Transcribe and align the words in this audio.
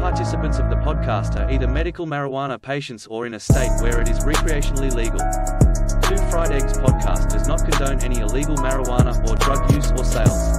participants 0.00 0.58
of 0.58 0.70
the 0.70 0.76
podcast 0.76 1.38
are 1.38 1.50
either 1.50 1.68
medical 1.68 2.06
marijuana 2.06 2.60
patients 2.60 3.06
or 3.06 3.26
in 3.26 3.34
a 3.34 3.38
state 3.38 3.70
where 3.82 4.00
it 4.00 4.08
is 4.08 4.20
recreationally 4.20 4.90
legal. 4.94 5.20
Two 6.08 6.16
Fried 6.30 6.52
Eggs 6.52 6.72
podcast 6.78 7.28
does 7.30 7.46
not 7.46 7.62
condone 7.68 8.00
any 8.00 8.20
illegal 8.20 8.56
marijuana 8.56 9.14
or 9.28 9.36
drug 9.36 9.70
use 9.70 9.92
or 9.92 10.02
sales. 10.02 10.56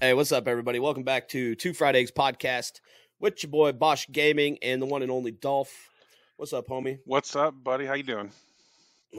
Hey, 0.00 0.14
what's 0.14 0.30
up, 0.30 0.46
everybody? 0.46 0.78
Welcome 0.78 1.02
back 1.02 1.26
to 1.30 1.56
Two 1.56 1.74
Fried 1.74 1.96
Eggs 1.96 2.12
podcast 2.12 2.80
with 3.18 3.42
your 3.42 3.50
boy 3.50 3.72
Bosch 3.72 4.06
Gaming 4.12 4.56
and 4.62 4.80
the 4.80 4.86
one 4.86 5.02
and 5.02 5.10
only 5.10 5.32
Dolph. 5.32 5.90
What's 6.36 6.52
up, 6.52 6.66
homie? 6.66 6.98
What's 7.06 7.34
up, 7.34 7.54
buddy? 7.64 7.86
How 7.86 7.94
you 7.94 8.02
doing? 8.02 8.30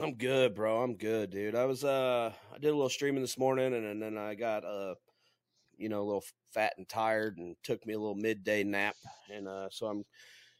I'm 0.00 0.14
good, 0.14 0.54
bro. 0.54 0.82
I'm 0.82 0.94
good, 0.94 1.30
dude. 1.30 1.56
I 1.56 1.64
was 1.64 1.82
uh 1.84 2.32
I 2.54 2.58
did 2.58 2.68
a 2.68 2.74
little 2.76 2.88
streaming 2.88 3.22
this 3.22 3.38
morning 3.38 3.74
and, 3.74 3.84
and 3.84 4.00
then 4.00 4.16
I 4.16 4.34
got 4.34 4.64
uh 4.64 4.94
you 5.76 5.88
know 5.88 6.00
a 6.00 6.06
little 6.06 6.24
fat 6.52 6.74
and 6.76 6.88
tired 6.88 7.38
and 7.38 7.56
took 7.64 7.84
me 7.86 7.94
a 7.94 7.98
little 7.98 8.14
midday 8.14 8.62
nap 8.62 8.94
and 9.32 9.48
uh 9.48 9.68
so 9.70 9.86
I'm 9.86 10.04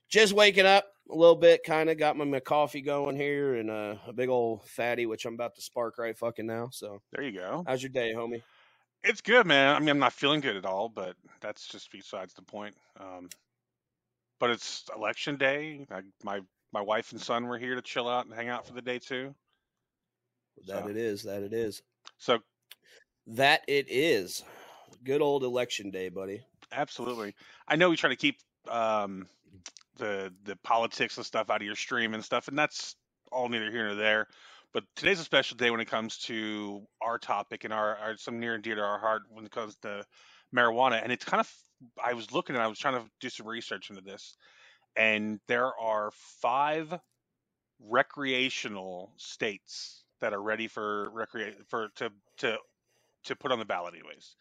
just 0.08 0.32
waking 0.32 0.66
up 0.66 0.86
a 1.10 1.14
little 1.14 1.36
bit, 1.36 1.62
kind 1.64 1.90
of 1.90 1.98
got 1.98 2.16
my, 2.16 2.24
my 2.24 2.40
coffee 2.40 2.80
going 2.80 3.14
here 3.14 3.56
and 3.56 3.70
uh, 3.70 3.96
a 4.06 4.12
big 4.12 4.28
old 4.30 4.64
fatty, 4.64 5.04
which 5.06 5.26
I'm 5.26 5.34
about 5.34 5.54
to 5.56 5.62
spark 5.62 5.98
right 5.98 6.16
fucking 6.16 6.46
now. 6.46 6.70
So 6.72 7.02
There 7.12 7.22
you 7.22 7.32
go. 7.32 7.62
how's 7.66 7.82
your 7.82 7.90
day, 7.90 8.14
homie? 8.14 8.42
It's 9.04 9.20
good, 9.20 9.46
man. 9.46 9.76
I 9.76 9.78
mean, 9.78 9.90
I'm 9.90 9.98
not 9.98 10.14
feeling 10.14 10.40
good 10.40 10.56
at 10.56 10.64
all, 10.64 10.88
but 10.88 11.14
that's 11.40 11.68
just 11.68 11.92
besides 11.92 12.32
the 12.34 12.42
point. 12.42 12.74
Um, 12.98 13.28
but 14.38 14.50
it's 14.50 14.84
election 14.94 15.36
day. 15.36 15.86
I, 15.90 16.02
my 16.22 16.40
my 16.72 16.80
wife 16.80 17.12
and 17.12 17.20
son 17.20 17.46
were 17.46 17.58
here 17.58 17.74
to 17.74 17.82
chill 17.82 18.08
out 18.08 18.26
and 18.26 18.34
hang 18.34 18.48
out 18.48 18.66
for 18.66 18.74
the 18.74 18.82
day 18.82 18.98
too. 18.98 19.34
That 20.66 20.84
So, 20.84 20.86
it 20.86 20.96
is. 20.96 21.22
That 21.24 21.42
it 21.42 21.52
is. 21.52 21.82
so 22.18 22.40
That 23.26 23.62
it 23.68 23.86
is. 23.88 24.44
Good 25.04 25.22
old 25.22 25.44
election 25.44 25.90
day, 25.90 26.08
buddy. 26.08 26.44
absolutely. 26.72 27.34
I 27.66 27.76
know 27.76 27.90
we 27.90 27.96
try 27.96 28.10
to 28.10 28.16
keep 28.16 28.38
um, 28.68 29.28
the 29.96 30.34
the 30.44 30.56
politics 30.56 31.16
and 31.16 31.26
stuff 31.26 31.50
out 31.50 31.60
of 31.62 31.66
your 31.66 31.76
stream 31.76 32.14
and 32.14 32.24
stuff, 32.24 32.48
and 32.48 32.58
that's 32.58 32.96
all 33.32 33.48
neither 33.48 33.70
here 33.70 33.86
nor 33.86 33.94
there. 33.94 34.26
But 34.72 34.84
today's 34.96 35.20
a 35.20 35.24
special 35.24 35.56
day 35.56 35.70
when 35.70 35.80
it 35.80 35.88
comes 35.88 36.18
to 36.20 36.86
our 37.00 37.18
topic 37.18 37.64
and 37.64 37.72
our, 37.72 37.96
our 37.96 38.16
some 38.16 38.38
near 38.38 38.54
and 38.54 38.62
dear 38.62 38.74
to 38.76 38.82
our 38.82 38.98
heart 38.98 39.22
when 39.30 39.44
it 39.46 39.50
comes 39.52 39.76
to 39.78 40.04
marijuana. 40.54 41.02
And 41.02 41.12
it's 41.12 41.24
kind 41.24 41.40
of 41.40 41.52
I 42.02 42.14
was 42.14 42.32
looking 42.32 42.56
and 42.56 42.62
I 42.62 42.66
was 42.68 42.78
trying 42.78 42.94
to 42.94 43.08
do 43.20 43.28
some 43.28 43.46
research 43.46 43.90
into 43.90 44.02
this, 44.02 44.36
and 44.96 45.40
there 45.46 45.72
are 45.78 46.10
five 46.42 46.92
recreational 47.80 49.12
states 49.16 50.02
that 50.20 50.32
are 50.32 50.42
ready 50.42 50.66
for 50.66 51.10
recreate 51.10 51.56
for 51.68 51.88
to 51.96 52.10
to 52.38 52.56
to 53.24 53.36
put 53.36 53.52
on 53.52 53.58
the 53.58 53.64
ballot 53.64 53.94
anyways. 53.94 54.34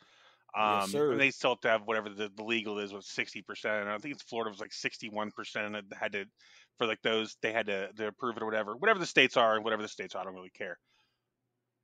Yes, 0.55 0.83
Um, 0.83 0.89
sir. 0.89 1.11
and 1.11 1.21
they 1.21 1.29
still 1.29 1.51
have 1.51 1.59
to 1.61 1.69
have 1.69 1.81
whatever 1.83 2.09
the, 2.09 2.31
the 2.35 2.43
legal 2.43 2.79
is, 2.79 2.91
was 2.93 3.05
sixty 3.05 3.41
percent. 3.43 3.81
And 3.81 3.89
I 3.89 3.97
think 3.99 4.15
it's 4.15 4.23
Florida 4.23 4.49
was 4.49 4.59
like 4.59 4.73
sixty 4.73 5.09
one 5.09 5.29
percent, 5.31 5.75
and 5.75 5.93
had 5.93 6.13
to 6.13 6.25
for 6.77 6.87
like 6.87 7.01
those 7.03 7.35
they 7.41 7.51
had 7.51 7.67
to, 7.67 7.91
to 7.93 8.07
approve 8.07 8.37
it 8.37 8.43
or 8.43 8.45
whatever. 8.45 8.75
Whatever 8.75 8.99
the 8.99 9.05
states 9.05 9.37
are, 9.37 9.55
and 9.55 9.63
whatever 9.63 9.83
the 9.83 9.87
states 9.87 10.15
are, 10.15 10.21
I 10.21 10.23
don't 10.23 10.33
really 10.33 10.49
care. 10.49 10.79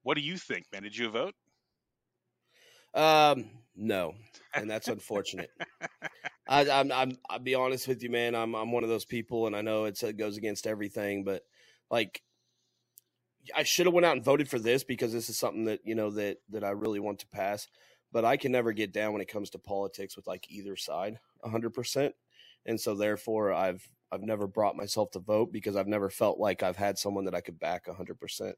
What 0.01 0.15
do 0.15 0.21
you 0.21 0.37
think, 0.37 0.65
man? 0.71 0.83
Did 0.83 0.97
you 0.97 1.09
vote? 1.09 1.35
Um, 2.93 3.49
no, 3.75 4.13
and 4.53 4.69
that's 4.69 4.87
unfortunate. 4.87 5.49
I, 6.47 6.69
I'm, 6.69 6.91
I'm, 6.91 7.17
I'll 7.29 7.39
be 7.39 7.55
honest 7.55 7.87
with 7.87 8.03
you, 8.03 8.09
man. 8.09 8.35
I'm, 8.35 8.55
I'm 8.55 8.71
one 8.71 8.83
of 8.83 8.89
those 8.89 9.05
people, 9.05 9.47
and 9.47 9.55
I 9.55 9.61
know 9.61 9.85
it's, 9.85 10.03
it 10.03 10.17
goes 10.17 10.37
against 10.37 10.67
everything, 10.67 11.23
but 11.23 11.43
like, 11.89 12.21
I 13.55 13.63
should 13.63 13.87
have 13.87 13.93
went 13.93 14.05
out 14.05 14.15
and 14.15 14.23
voted 14.23 14.49
for 14.49 14.59
this 14.59 14.83
because 14.83 15.11
this 15.11 15.29
is 15.29 15.37
something 15.37 15.65
that 15.65 15.81
you 15.83 15.95
know 15.95 16.11
that 16.11 16.37
that 16.49 16.63
I 16.63 16.69
really 16.69 17.01
want 17.01 17.19
to 17.19 17.27
pass. 17.27 17.67
But 18.11 18.23
I 18.23 18.37
can 18.37 18.51
never 18.51 18.71
get 18.71 18.93
down 18.93 19.11
when 19.11 19.21
it 19.21 19.27
comes 19.27 19.49
to 19.49 19.59
politics 19.59 20.15
with 20.15 20.27
like 20.27 20.49
either 20.49 20.77
side, 20.77 21.19
hundred 21.43 21.71
percent, 21.71 22.15
and 22.65 22.79
so 22.79 22.95
therefore 22.95 23.51
I've 23.51 23.85
I've 24.13 24.21
never 24.21 24.47
brought 24.47 24.77
myself 24.77 25.11
to 25.11 25.19
vote 25.19 25.51
because 25.51 25.75
I've 25.75 25.87
never 25.87 26.09
felt 26.09 26.39
like 26.39 26.63
I've 26.63 26.77
had 26.77 26.97
someone 26.97 27.25
that 27.25 27.35
I 27.35 27.41
could 27.41 27.59
back 27.59 27.87
hundred 27.93 28.17
percent. 28.17 28.55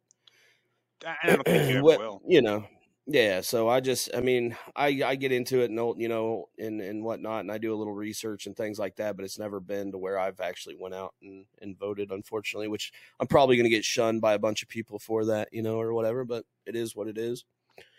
I 1.06 1.16
don't 1.28 1.46
think 1.46 1.70
you 1.70 1.78
ever 1.90 1.98
will. 1.98 2.22
you 2.28 2.42
know 2.44 2.66
yeah 3.08 3.40
so 3.40 3.70
i 3.70 3.80
just 3.80 4.10
i 4.16 4.20
mean 4.20 4.58
i 4.76 4.88
i 5.06 5.16
get 5.16 5.32
into 5.32 5.62
it 5.62 5.70
and 5.70 6.02
you 6.02 6.08
know 6.08 6.46
and 6.58 6.82
and 6.82 7.04
whatnot 7.04 7.42
and 7.42 7.52
i 7.52 7.58
do 7.58 7.74
a 7.74 7.78
little 7.78 7.94
research 7.94 8.48
and 8.48 8.56
things 8.58 8.80
like 8.80 8.96
that 8.96 9.16
but 9.16 9.24
it's 9.24 9.38
never 9.38 9.60
been 9.60 9.92
to 9.92 9.98
where 9.98 10.18
i've 10.18 10.40
actually 10.40 10.76
went 10.76 10.96
out 10.96 11.14
and 11.22 11.46
and 11.62 11.78
voted 11.78 12.12
unfortunately 12.12 12.68
which 12.68 12.92
i'm 13.20 13.28
probably 13.28 13.56
going 13.58 13.66
to 13.66 13.70
get 13.70 13.86
shunned 13.86 14.22
by 14.22 14.34
a 14.34 14.40
bunch 14.40 14.64
of 14.64 14.70
people 14.70 14.98
for 14.98 15.26
that 15.26 15.50
you 15.52 15.62
know 15.62 15.80
or 15.80 15.94
whatever 15.94 16.26
but 16.26 16.46
it 16.66 16.76
is 16.76 16.96
what 16.96 17.08
it 17.08 17.18
is. 17.18 17.46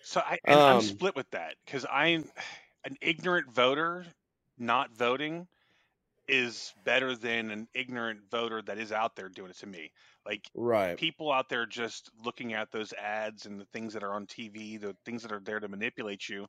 So 0.03 0.21
I, 0.21 0.39
and 0.47 0.61
I'm 0.67 0.81
Um, 0.81 0.81
split 0.81 1.17
with 1.17 1.31
that 1.31 1.57
because 1.65 1.85
I'm 1.91 2.31
an 2.85 2.97
ignorant 3.01 3.53
voter 3.53 4.07
not 4.59 4.93
voting 4.93 5.49
is 6.29 6.75
better 6.85 7.17
than 7.17 7.51
an 7.51 7.69
ignorant 7.75 8.31
voter 8.31 8.63
that 8.63 8.79
is 8.79 8.93
out 8.93 9.17
there 9.17 9.29
doing 9.29 9.51
it 9.51 9.59
to 9.59 9.67
me. 9.67 9.93
Like 10.25 10.51
right 10.55 10.99
people 10.99 11.31
out 11.33 11.49
there 11.49 11.67
just 11.67 12.11
looking 12.25 12.55
at 12.55 12.71
those 12.73 12.93
ads 12.95 13.47
and 13.47 13.61
the 13.61 13.67
things 13.67 13.93
that 13.95 14.03
are 14.03 14.15
on 14.15 14.27
TV, 14.27 14.77
the 14.79 14.97
things 15.05 15.23
that 15.23 15.33
are 15.33 15.41
there 15.41 15.61
to 15.61 15.69
manipulate 15.69 16.29
you, 16.29 16.47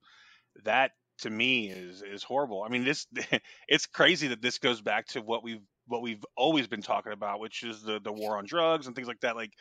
that 0.63 0.91
to 1.19 1.29
me 1.29 1.69
is 1.69 2.01
is 2.03 2.23
horrible. 2.23 2.63
I 2.63 2.69
mean, 2.69 2.83
this 2.83 3.07
it's 3.67 3.85
crazy 3.87 4.27
that 4.29 4.41
this 4.41 4.59
goes 4.59 4.81
back 4.81 5.07
to 5.07 5.21
what 5.21 5.43
we've 5.43 5.63
what 5.87 6.01
we've 6.01 6.25
always 6.35 6.67
been 6.67 6.81
talking 6.81 7.13
about, 7.13 7.39
which 7.39 7.63
is 7.63 7.81
the 7.83 7.99
the 7.99 8.13
war 8.13 8.37
on 8.37 8.45
drugs 8.45 8.87
and 8.87 8.95
things 8.95 9.07
like 9.07 9.21
that. 9.21 9.35
Like 9.35 9.53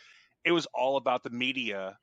it 0.45 0.53
was 0.53 0.67
all 0.75 0.97
about 0.97 1.23
the 1.23 1.31
media 1.31 1.99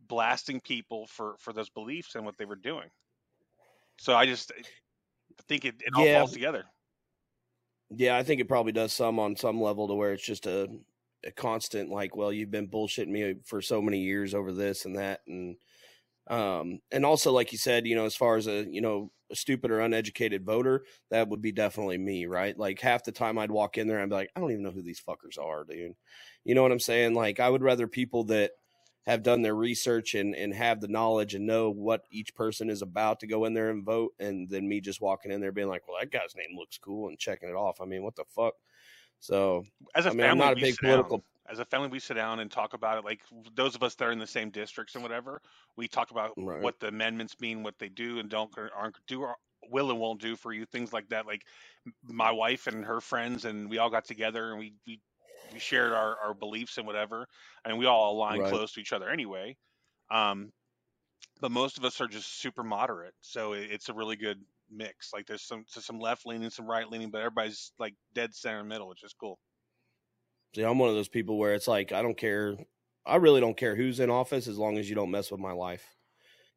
blasting 0.00 0.60
people 0.60 1.06
for 1.06 1.36
for 1.38 1.52
those 1.52 1.70
beliefs 1.70 2.14
and 2.16 2.24
what 2.24 2.38
they 2.38 2.46
were 2.46 2.56
doing. 2.56 2.90
So 3.98 4.14
I 4.14 4.26
just 4.26 4.52
I 4.52 4.62
think 5.48 5.64
it, 5.64 5.76
it 5.82 5.94
all 5.96 6.06
Yeah. 6.06 6.08
falls 6.08 6.32
together. 6.32 6.66
Yeah 7.90 8.16
i 8.16 8.22
think 8.22 8.40
it 8.40 8.48
probably 8.48 8.72
does 8.72 8.92
some 8.92 9.18
on 9.18 9.36
some 9.36 9.60
level 9.60 9.88
to 9.88 9.94
where 9.94 10.12
it's 10.12 10.24
just 10.24 10.46
a, 10.46 10.68
a 11.24 11.30
constant 11.32 11.90
like 11.90 12.16
well 12.16 12.32
you've 12.32 12.50
been 12.50 12.68
bullshitting 12.68 13.08
me 13.08 13.34
for 13.44 13.60
so 13.62 13.80
many 13.80 14.00
years 14.00 14.34
over 14.34 14.52
this 14.52 14.84
and 14.84 14.96
that 14.96 15.20
and 15.26 15.56
um 16.28 16.78
and 16.92 17.06
also 17.06 17.32
like 17.32 17.52
you 17.52 17.58
said 17.58 17.86
you 17.86 17.94
know 17.94 18.04
as 18.04 18.14
far 18.14 18.36
as 18.36 18.46
a 18.46 18.66
you 18.70 18.80
know 18.80 19.10
a 19.30 19.36
stupid 19.36 19.70
or 19.70 19.80
uneducated 19.80 20.44
voter 20.44 20.84
that 21.10 21.28
would 21.28 21.42
be 21.42 21.52
definitely 21.52 21.98
me 21.98 22.24
right? 22.24 22.58
Like 22.58 22.80
half 22.80 23.04
the 23.04 23.12
time 23.12 23.38
i'd 23.38 23.50
walk 23.50 23.78
in 23.78 23.86
there 23.88 23.98
and 23.98 24.10
be 24.10 24.16
like 24.16 24.30
i 24.36 24.40
don't 24.40 24.50
even 24.50 24.62
know 24.62 24.70
who 24.70 24.82
these 24.82 25.00
fuckers 25.00 25.38
are 25.42 25.64
dude. 25.64 25.94
You 26.44 26.54
know 26.54 26.62
what 26.62 26.72
i'm 26.72 26.80
saying? 26.80 27.14
Like 27.14 27.40
i 27.40 27.48
would 27.48 27.62
rather 27.62 27.86
people 27.86 28.24
that 28.24 28.52
have 29.08 29.22
done 29.22 29.42
their 29.42 29.54
research 29.54 30.14
and 30.14 30.34
and 30.34 30.52
have 30.54 30.80
the 30.80 30.88
knowledge 30.88 31.34
and 31.34 31.46
know 31.46 31.70
what 31.70 32.02
each 32.10 32.34
person 32.34 32.68
is 32.70 32.82
about 32.82 33.20
to 33.20 33.26
go 33.26 33.44
in 33.46 33.54
there 33.54 33.70
and 33.70 33.84
vote 33.84 34.12
and 34.18 34.48
then 34.50 34.68
me 34.68 34.80
just 34.80 35.00
walking 35.00 35.32
in 35.32 35.40
there 35.40 35.50
being 35.52 35.68
like 35.68 35.86
well 35.88 35.96
that 35.98 36.10
guy's 36.12 36.36
name 36.36 36.56
looks 36.56 36.78
cool 36.78 37.08
and 37.08 37.18
checking 37.18 37.48
it 37.48 37.54
off 37.54 37.80
i 37.80 37.84
mean 37.86 38.02
what 38.02 38.14
the 38.16 38.24
fuck 38.26 38.54
so 39.20 39.64
As 39.94 40.06
a 40.06 40.10
I 40.10 40.12
mean, 40.12 40.20
I'm 40.20 40.26
family, 40.38 40.44
not 40.44 40.52
a 40.52 40.54
we 40.56 40.60
big 40.60 40.74
sit 40.74 40.80
political- 40.82 41.16
down. 41.18 41.24
As 41.50 41.58
a 41.60 41.64
family, 41.64 41.88
we 41.88 41.98
sit 41.98 42.14
down 42.14 42.40
and 42.40 42.50
talk 42.50 42.74
about 42.74 42.98
it. 42.98 43.04
Like 43.06 43.22
those 43.54 43.74
of 43.74 43.82
us 43.82 43.94
that 43.94 44.04
are 44.04 44.12
in 44.12 44.18
the 44.18 44.26
same 44.26 44.50
districts 44.50 44.94
and 44.94 45.02
whatever, 45.02 45.40
we 45.76 45.88
talk 45.88 46.10
about 46.10 46.34
Right. 46.36 46.60
what 46.60 46.78
the 46.78 46.88
amendments 46.88 47.40
mean, 47.40 47.62
what 47.62 47.78
they 47.78 47.88
do 47.88 48.18
and 48.18 48.28
don't 48.28 48.52
or 48.58 48.70
aren't 48.76 48.96
do 49.06 49.22
or 49.22 49.34
will 49.70 49.90
and 49.90 49.98
won't 49.98 50.20
do 50.20 50.36
for 50.36 50.52
you, 50.52 50.66
things 50.66 50.92
like 50.92 51.08
that. 51.08 51.24
Like 51.26 51.46
my 52.04 52.30
wife 52.30 52.66
and 52.66 52.84
her 52.84 53.00
friends, 53.00 53.46
and 53.46 53.68
we 53.70 53.78
all 53.78 53.88
got 53.88 54.04
together 54.04 54.50
and 54.50 54.58
we 54.58 54.74
we, 54.86 55.00
we 55.52 55.58
shared 55.60 55.92
our, 55.92 56.16
our 56.18 56.34
beliefs 56.34 56.78
and 56.78 56.86
whatever, 56.86 57.26
and 57.64 57.78
we 57.78 57.86
all 57.86 58.12
align 58.12 58.42
Right. 58.42 58.44
close 58.44 58.72
to 58.74 58.80
each 58.80 58.92
other 58.92 59.08
anyway. 59.10 59.56
Um, 60.10 60.52
but 61.40 61.52
most 61.52 61.78
of 61.78 61.84
us 61.84 62.00
are 62.00 62.08
just 62.08 62.40
super 62.40 62.64
moderate, 62.64 63.14
so 63.22 63.54
it, 63.54 63.70
it's 63.70 63.88
a 63.90 63.94
really 63.94 64.16
good 64.16 64.40
mix. 64.70 65.12
Like 65.12 65.26
there's 65.26 65.42
some 65.42 65.64
so 65.68 65.80
some 65.80 66.00
left 66.00 66.26
leaning, 66.26 66.50
some 66.50 66.66
right 66.66 66.88
leaning, 66.90 67.10
but 67.10 67.20
everybody's 67.20 67.72
like 67.78 67.94
dead 68.14 68.34
center 68.34 68.64
middle, 68.64 68.88
which 68.88 69.04
is 69.04 69.14
cool. 69.14 69.38
See, 70.54 70.62
I'm 70.64 70.78
one 70.78 70.88
of 70.90 70.96
those 70.96 71.08
people 71.08 71.38
where 71.38 71.54
it's 71.54 71.68
like 71.68 71.92
I 71.92 72.02
don't 72.02 72.16
care. 72.18 72.56
I 73.06 73.16
really 73.16 73.40
don't 73.40 73.56
care 73.56 73.76
who's 73.76 74.00
in 74.00 74.10
office 74.10 74.48
as 74.48 74.58
long 74.58 74.78
as 74.78 74.88
you 74.88 74.96
don't 74.96 75.10
mess 75.10 75.30
with 75.30 75.40
my 75.40 75.52
life. 75.52 75.84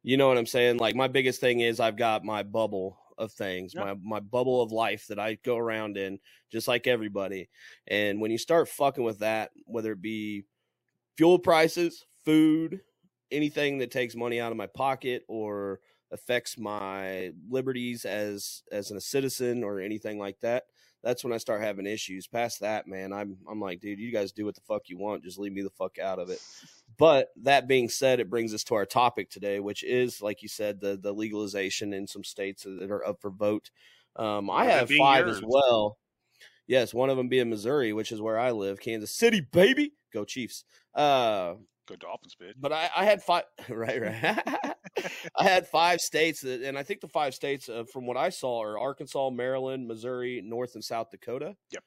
You 0.02 0.16
know 0.18 0.28
what 0.28 0.38
I'm 0.38 0.46
saying? 0.46 0.78
Like 0.78 0.96
my 0.96 1.08
biggest 1.08 1.40
thing 1.40 1.60
is 1.60 1.80
I've 1.80 1.96
got 1.96 2.24
my 2.24 2.42
bubble 2.44 2.98
of 3.18 3.32
things, 3.32 3.74
Yeah. 3.74 3.84
my 3.84 3.94
my 3.94 4.20
bubble 4.20 4.62
of 4.62 4.72
life 4.72 5.06
that 5.08 5.18
I 5.18 5.34
go 5.36 5.56
around 5.56 5.96
in, 5.96 6.18
just 6.50 6.68
like 6.68 6.86
everybody. 6.86 7.48
And 7.86 8.20
when 8.20 8.30
you 8.30 8.38
start 8.38 8.68
fucking 8.68 9.04
with 9.04 9.20
that, 9.20 9.50
whether 9.66 9.92
it 9.92 10.02
be 10.02 10.44
fuel 11.16 11.38
prices, 11.38 12.06
food, 12.24 12.80
anything 13.30 13.78
that 13.78 13.90
takes 13.90 14.14
money 14.14 14.40
out 14.40 14.52
of 14.52 14.58
my 14.58 14.66
pocket 14.66 15.24
or 15.28 15.80
affects 16.10 16.58
my 16.58 17.32
liberties 17.48 18.04
as 18.04 18.62
as 18.72 18.90
a 18.90 19.00
citizen 19.00 19.64
or 19.64 19.80
anything 19.80 20.18
like 20.18 20.38
that, 20.40 20.64
that's 21.02 21.24
when 21.24 21.32
I 21.32 21.38
start 21.38 21.62
having 21.62 21.86
issues. 21.86 22.26
Past 22.26 22.60
that, 22.60 22.86
man, 22.86 23.12
I'm 23.12 23.36
I'm 23.48 23.60
like, 23.60 23.80
dude, 23.80 23.98
you 23.98 24.12
guys 24.12 24.32
do 24.32 24.44
what 24.44 24.54
the 24.54 24.60
fuck 24.62 24.88
you 24.88 24.98
want. 24.98 25.24
Just 25.24 25.38
leave 25.38 25.52
me 25.52 25.62
the 25.62 25.70
fuck 25.70 25.98
out 25.98 26.18
of 26.18 26.30
it. 26.30 26.40
But 26.98 27.28
that 27.42 27.66
being 27.68 27.88
said, 27.88 28.20
it 28.20 28.30
brings 28.30 28.54
us 28.54 28.64
to 28.64 28.74
our 28.74 28.86
topic 28.86 29.30
today, 29.30 29.60
which 29.60 29.82
is, 29.82 30.20
like 30.22 30.42
you 30.42 30.48
said, 30.48 30.80
the 30.80 30.96
the 30.96 31.12
legalization 31.12 31.92
in 31.92 32.06
some 32.06 32.24
states 32.24 32.64
that 32.64 32.90
are 32.90 33.06
up 33.06 33.20
for 33.20 33.30
vote. 33.30 33.70
Um, 34.16 34.50
I 34.50 34.54
One 34.54 34.62
of 34.62 34.68
them 34.68 34.78
have 34.78 34.90
five 34.98 35.28
as 35.28 35.42
well. 35.44 35.96
Yes, 36.66 36.94
one 36.94 37.10
of 37.10 37.16
them 37.16 37.28
being 37.28 37.50
Missouri, 37.50 37.92
which 37.92 38.12
is 38.12 38.20
where 38.20 38.38
I 38.38 38.50
live, 38.52 38.80
Kansas 38.80 39.10
City, 39.10 39.40
baby, 39.40 39.94
Go 40.12 40.24
Chiefs. 40.24 40.64
Uh, 40.94 41.54
Go 41.88 41.96
Dolphins, 41.96 42.36
bitch. 42.40 42.52
but 42.58 42.72
I, 42.72 42.88
I 42.96 43.04
had 43.04 43.22
five. 43.22 43.44
Right, 43.68 44.00
right. 44.00 44.38
I 45.38 45.44
had 45.44 45.66
five 45.66 46.00
states, 46.00 46.40
that, 46.40 46.62
and 46.62 46.78
I 46.78 46.82
think 46.82 47.00
the 47.00 47.08
five 47.08 47.34
states, 47.34 47.68
uh, 47.68 47.84
from 47.84 48.06
what 48.06 48.16
I 48.16 48.30
saw, 48.30 48.62
are 48.62 48.78
Arkansas, 48.78 49.30
Maryland, 49.30 49.86
Missouri, 49.86 50.42
North 50.44 50.74
and 50.74 50.84
South 50.84 51.10
Dakota. 51.10 51.56
Yep, 51.70 51.84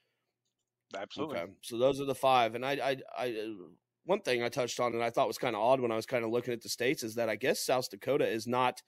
absolutely. 0.97 1.37
Okay, 1.39 1.51
so 1.61 1.77
those 1.77 2.01
are 2.01 2.05
the 2.05 2.15
five. 2.15 2.55
And 2.55 2.65
I, 2.65 2.71
I, 2.71 2.97
I, 3.17 3.29
uh, 3.31 3.67
one 4.05 4.21
thing 4.21 4.43
I 4.43 4.49
touched 4.49 4.79
on 4.79 4.93
and 4.93 5.03
I 5.03 5.09
thought 5.09 5.27
was 5.27 5.37
kind 5.37 5.55
of 5.55 5.61
odd 5.61 5.79
when 5.79 5.91
I 5.91 5.95
was 5.95 6.05
kind 6.05 6.23
of 6.23 6.31
looking 6.31 6.53
at 6.53 6.61
the 6.61 6.69
states 6.69 7.03
is 7.03 7.15
that 7.15 7.29
I 7.29 7.35
guess 7.35 7.59
South 7.59 7.89
Dakota 7.89 8.27
is 8.27 8.47
not 8.47 8.81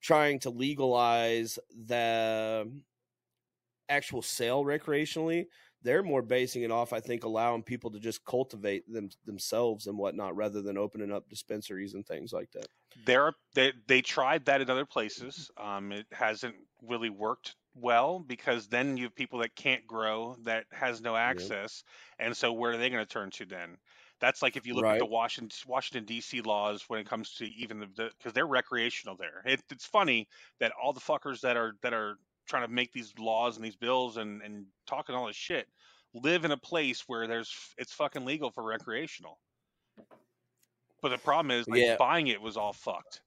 trying 0.00 0.38
to 0.40 0.50
legalize 0.50 1.58
the 1.86 2.70
actual 3.88 4.22
sale 4.22 4.64
recreationally. 4.64 5.46
They're 5.82 6.02
more 6.02 6.22
basing 6.22 6.62
it 6.62 6.70
off, 6.70 6.92
I 6.92 7.00
think, 7.00 7.24
allowing 7.24 7.62
people 7.62 7.90
to 7.90 8.00
just 8.00 8.24
cultivate 8.24 8.90
them 8.92 9.10
themselves 9.24 9.86
and 9.86 9.98
whatnot, 9.98 10.36
rather 10.36 10.62
than 10.62 10.78
opening 10.78 11.12
up 11.12 11.28
dispensaries 11.28 11.94
and 11.94 12.06
things 12.06 12.32
like 12.32 12.50
that. 12.52 12.66
There, 13.04 13.32
they 13.54 13.72
they 13.86 14.02
tried 14.02 14.44
that 14.46 14.60
in 14.60 14.70
other 14.70 14.86
places. 14.86 15.50
Um, 15.56 15.92
it 15.92 16.06
hasn't 16.12 16.54
really 16.82 17.10
worked 17.10 17.56
well 17.74 18.20
because 18.20 18.68
then 18.68 18.96
you 18.96 19.04
have 19.04 19.14
people 19.14 19.40
that 19.40 19.56
can't 19.56 19.86
grow, 19.86 20.36
that 20.44 20.66
has 20.72 21.00
no 21.00 21.16
access, 21.16 21.84
and 22.18 22.36
so 22.36 22.52
where 22.52 22.72
are 22.72 22.76
they 22.76 22.90
going 22.90 23.04
to 23.04 23.10
turn 23.10 23.30
to 23.30 23.46
then? 23.46 23.78
That's 24.20 24.40
like 24.40 24.56
if 24.56 24.66
you 24.66 24.74
look 24.74 24.84
at 24.86 25.00
the 25.00 25.06
Washington 25.06 25.50
Washington 25.66 26.04
D.C. 26.04 26.42
laws 26.42 26.84
when 26.86 27.00
it 27.00 27.08
comes 27.08 27.34
to 27.34 27.44
even 27.44 27.80
the 27.80 28.10
because 28.16 28.32
they're 28.32 28.46
recreational 28.46 29.16
there. 29.16 29.42
It, 29.44 29.60
it's 29.70 29.84
funny 29.84 30.28
that 30.60 30.72
all 30.80 30.92
the 30.92 31.00
fuckers 31.00 31.40
that 31.40 31.56
are 31.56 31.72
that 31.82 31.92
are 31.92 32.18
trying 32.46 32.66
to 32.66 32.72
make 32.72 32.92
these 32.92 33.12
laws 33.18 33.56
and 33.56 33.64
these 33.64 33.76
bills 33.76 34.16
and 34.16 34.42
and 34.42 34.66
talking 34.86 35.14
all 35.14 35.26
this 35.26 35.36
shit 35.36 35.66
live 36.14 36.44
in 36.44 36.50
a 36.50 36.56
place 36.56 37.04
where 37.06 37.26
there's 37.26 37.52
it's 37.78 37.92
fucking 37.92 38.24
legal 38.24 38.50
for 38.50 38.62
recreational. 38.62 39.38
But 41.00 41.08
the 41.08 41.18
problem 41.18 41.50
is, 41.50 41.66
like, 41.66 41.80
Yeah. 41.80 41.96
buying 41.96 42.28
it 42.28 42.40
was 42.40 42.56
all 42.56 42.72
fucked. 42.72 43.22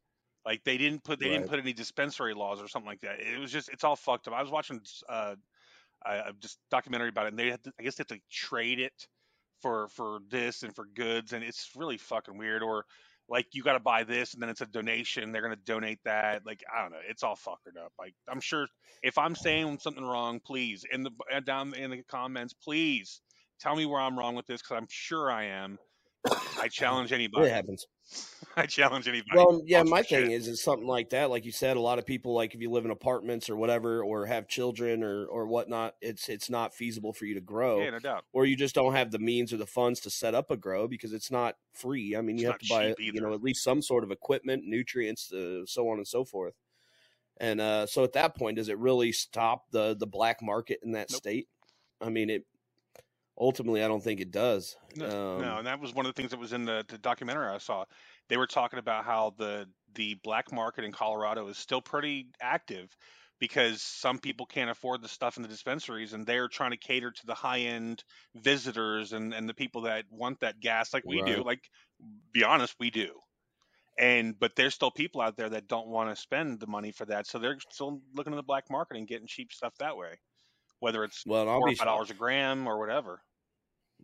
Like 0.46 0.64
they 0.64 0.78
didn't 0.78 1.04
put 1.04 1.20
they 1.20 1.28
didn't 1.28 1.50
put 1.50 1.60
any 1.60 1.74
dispensary 1.74 2.36
laws 2.36 2.62
or 2.62 2.68
something 2.68 2.88
like 2.88 3.02
that. 3.02 3.20
It 3.20 3.40
was 3.40 3.52
just 3.52 3.70
it's 3.70 3.84
all 3.84 3.96
fucked 3.96 4.28
up. 4.28 4.34
I 4.36 4.42
was 4.42 4.52
watching 4.52 4.80
uh, 5.10 5.36
a, 6.06 6.12
a 6.12 6.34
just 6.40 6.60
documentary 6.70 7.10
about 7.10 7.26
it, 7.26 7.30
and 7.30 7.40
they 7.40 7.50
had 7.50 7.64
to, 7.64 7.74
I 7.80 7.84
guess 7.84 7.96
they 7.96 8.04
have 8.08 8.20
to 8.20 8.24
trade 8.30 8.80
it 8.80 9.08
for 9.62 9.88
for 9.88 10.20
this 10.30 10.62
and 10.62 10.74
for 10.76 10.86
goods, 10.86 11.34
and 11.34 11.44
it's 11.44 11.72
really 11.76 11.98
fucking 11.98 12.38
weird. 12.38 12.62
Or 12.62 12.86
like 13.30 13.48
you 13.54 13.64
got 13.64 13.74
to 13.74 13.80
buy 13.80 14.04
this, 14.04 14.34
and 14.34 14.42
then 14.42 14.50
it's 14.50 14.62
a 14.62 14.66
donation. 14.66 15.32
They're 15.32 15.42
gonna 15.42 15.56
donate 15.56 16.00
that. 16.06 16.46
Like 16.46 16.64
I 16.74 16.82
don't 16.82 16.92
know. 16.92 17.00
It's 17.08 17.24
all 17.24 17.36
fuckered 17.36 17.84
up. 17.84 17.92
Like 18.00 18.14
I'm 18.30 18.42
sure 18.42 18.68
if 19.04 19.18
I'm 19.18 19.36
saying 19.36 19.80
something 19.80 20.04
wrong, 20.04 20.40
please 20.46 20.86
in 20.92 21.04
the 21.04 21.12
uh, 21.34 21.40
down 21.40 21.74
in 21.74 21.92
the 21.92 22.04
comments, 22.04 22.54
please 22.54 23.22
tell 23.60 23.76
me 23.76 23.86
where 23.86 24.02
I'm 24.02 24.18
wrong 24.18 24.36
with 24.36 24.46
this 24.48 24.62
because 24.62 24.78
I'm 24.78 24.88
sure 24.90 25.32
I 25.32 25.46
am. 25.46 25.78
I 26.60 26.68
challenge 26.70 27.12
anybody. 27.12 27.48
It 27.48 27.54
happens. 27.54 27.86
I 28.58 28.66
challenge 28.66 29.08
anybody. 29.08 29.36
Well, 29.36 29.62
yeah, 29.66 29.84
my 29.84 30.02
shit. 30.02 30.24
thing 30.24 30.32
is, 30.32 30.48
is 30.48 30.64
something 30.64 30.88
like 30.88 31.10
that. 31.10 31.30
Like 31.30 31.46
you 31.46 31.52
said, 31.52 31.76
a 31.78 31.82
lot 31.82 32.00
of 32.00 32.06
people, 32.06 32.34
like 32.34 32.56
if 32.56 32.62
you 32.62 32.70
live 32.70 32.86
in 32.86 32.92
apartments 32.92 33.50
or 33.50 33.56
whatever, 33.56 34.02
or 34.02 34.26
have 34.26 34.48
children 34.48 35.04
or 35.04 35.26
or 35.26 35.48
whatnot, 35.48 35.96
it's 36.02 36.30
it's 36.30 36.50
not 36.50 36.74
feasible 36.74 37.12
for 37.14 37.26
you 37.26 37.34
to 37.36 37.42
grow. 37.42 37.82
yeah, 37.82 37.90
no 37.90 38.00
doubt. 38.00 38.24
or 38.34 38.46
you 38.46 38.56
just 38.56 38.76
don't 38.76 38.94
have 38.94 39.12
the 39.12 39.20
means 39.20 39.52
or 39.52 39.58
the 39.58 39.66
funds 39.66 40.00
to 40.02 40.10
set 40.10 40.34
up 40.36 40.52
a 40.52 40.58
grow 40.58 40.88
because 40.88 41.14
it's 41.14 41.30
not 41.32 41.56
free. 41.74 42.16
I 42.16 42.22
mean, 42.22 42.36
It's 42.36 42.44
you 42.44 42.48
have 42.48 42.60
to 42.60 42.68
buy, 42.70 42.96
you 42.98 43.20
know, 43.22 43.34
at 43.34 43.44
least 43.44 43.64
some 43.64 43.82
sort 43.82 44.04
of 44.04 44.12
equipment, 44.12 44.64
nutrients, 44.66 45.32
uh, 45.34 45.66
so 45.66 45.90
on 45.90 45.98
and 45.98 46.08
so 46.08 46.24
forth. 46.24 46.54
And 47.38 47.60
uh, 47.60 47.86
so 47.86 48.04
at 48.06 48.14
that 48.14 48.36
point, 48.38 48.56
does 48.58 48.70
it 48.70 48.78
really 48.78 49.12
stop 49.12 49.66
the 49.72 49.96
the 50.00 50.08
black 50.08 50.42
market 50.42 50.80
in 50.84 50.92
that 50.94 51.10
Nope. 51.12 51.18
state? 51.18 51.48
I 52.02 52.10
mean, 52.10 52.30
it 52.30 52.46
ultimately, 53.38 53.84
I 53.84 53.88
don't 53.88 54.04
think 54.04 54.22
it 54.22 54.32
does. 54.32 54.78
No, 54.96 55.06
Um, 55.06 55.42
no, 55.42 55.58
and 55.58 55.68
that 55.68 55.80
was 55.80 55.94
one 55.94 56.06
of 56.06 56.14
the 56.16 56.22
things 56.22 56.32
that 56.32 56.40
was 56.40 56.54
in 56.54 56.66
the, 56.66 56.86
the 56.88 56.98
documentary 56.98 57.48
I 57.48 57.58
saw. 57.58 57.84
They 58.30 58.38
were 58.38 58.48
talking 58.48 58.80
about 58.80 59.06
how 59.06 59.34
the 59.38 59.68
the 59.94 60.16
black 60.24 60.52
market 60.52 60.84
in 60.84 60.92
Colorado 60.92 61.48
is 61.48 61.58
still 61.58 61.82
pretty 61.82 62.28
active 62.42 62.90
because 63.40 63.82
some 63.82 64.20
people 64.20 64.46
can't 64.46 64.70
afford 64.70 65.02
the 65.02 65.08
stuff 65.08 65.38
in 65.38 65.44
the 65.44 65.50
dispensaries 65.50 66.14
and 66.14 66.26
they're 66.26 66.48
trying 66.48 66.72
to 66.72 66.78
cater 66.78 67.12
to 67.12 67.26
the 67.26 67.36
high 67.36 67.60
end 67.60 68.04
visitors 68.36 69.14
and, 69.14 69.34
and 69.34 69.48
the 69.48 69.54
people 69.54 69.82
that 69.82 70.06
want 70.10 70.40
that 70.40 70.60
gas 70.60 70.94
like 70.94 71.04
we 71.08 71.22
do. 71.22 71.44
Like 71.44 71.60
be 72.34 72.44
honest, 72.44 72.76
we 72.80 72.90
do. 72.92 73.20
And 73.98 74.38
but 74.38 74.56
there's 74.56 74.74
still 74.74 74.92
people 74.92 75.22
out 75.22 75.38
there 75.38 75.50
that 75.50 75.68
don't 75.68 75.88
want 75.88 76.10
to 76.10 76.22
spend 76.22 76.60
the 76.60 76.68
money 76.68 76.92
for 76.92 77.06
that. 77.06 77.28
So 77.28 77.40
they're 77.40 77.58
still 77.72 78.02
looking 78.14 78.34
at 78.34 78.38
the 78.38 78.44
black 78.44 78.70
market 78.70 78.98
and 78.98 79.08
getting 79.08 79.28
cheap 79.28 79.54
stuff 79.54 79.74
that 79.80 79.96
way. 79.96 80.16
Whether 80.80 81.04
it's 81.04 81.26
Well, 81.26 81.46
four 81.46 81.70
or 81.70 81.74
five 81.74 81.86
dollars 81.86 82.12
a 82.12 82.14
gram 82.14 82.68
or 82.68 82.80
whatever. 82.80 83.22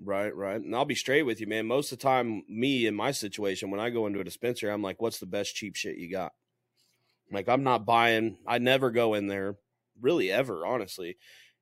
Right, 0.04 0.36
right. 0.36 0.62
And 0.62 0.76
I'll 0.76 0.86
be 0.86 0.96
straight 0.96 1.24
with 1.24 1.42
you, 1.42 1.48
man. 1.48 1.68
Most 1.68 1.92
of 1.92 2.00
the 2.00 2.04
time, 2.04 2.44
me 2.50 2.88
in 2.88 2.96
my 2.96 3.12
situation, 3.12 3.72
when 3.72 3.80
I 3.82 3.92
go 3.92 4.08
into 4.08 4.20
a 4.22 4.24
dispensary, 4.26 4.72
I'm 4.72 4.84
like, 4.84 5.02
what's 5.02 5.20
the 5.20 5.28
best 5.28 5.56
cheap 5.56 5.76
shit 5.76 5.98
you 5.98 6.12
got? 6.12 6.34
Like, 7.32 7.50
I'm 7.50 7.64
not 7.64 7.86
buying, 7.86 8.38
I 8.48 8.60
never 8.60 8.92
go 8.92 9.16
in 9.16 9.28
there, 9.28 9.58
really 10.02 10.32
ever, 10.32 10.66
honestly, 10.66 11.18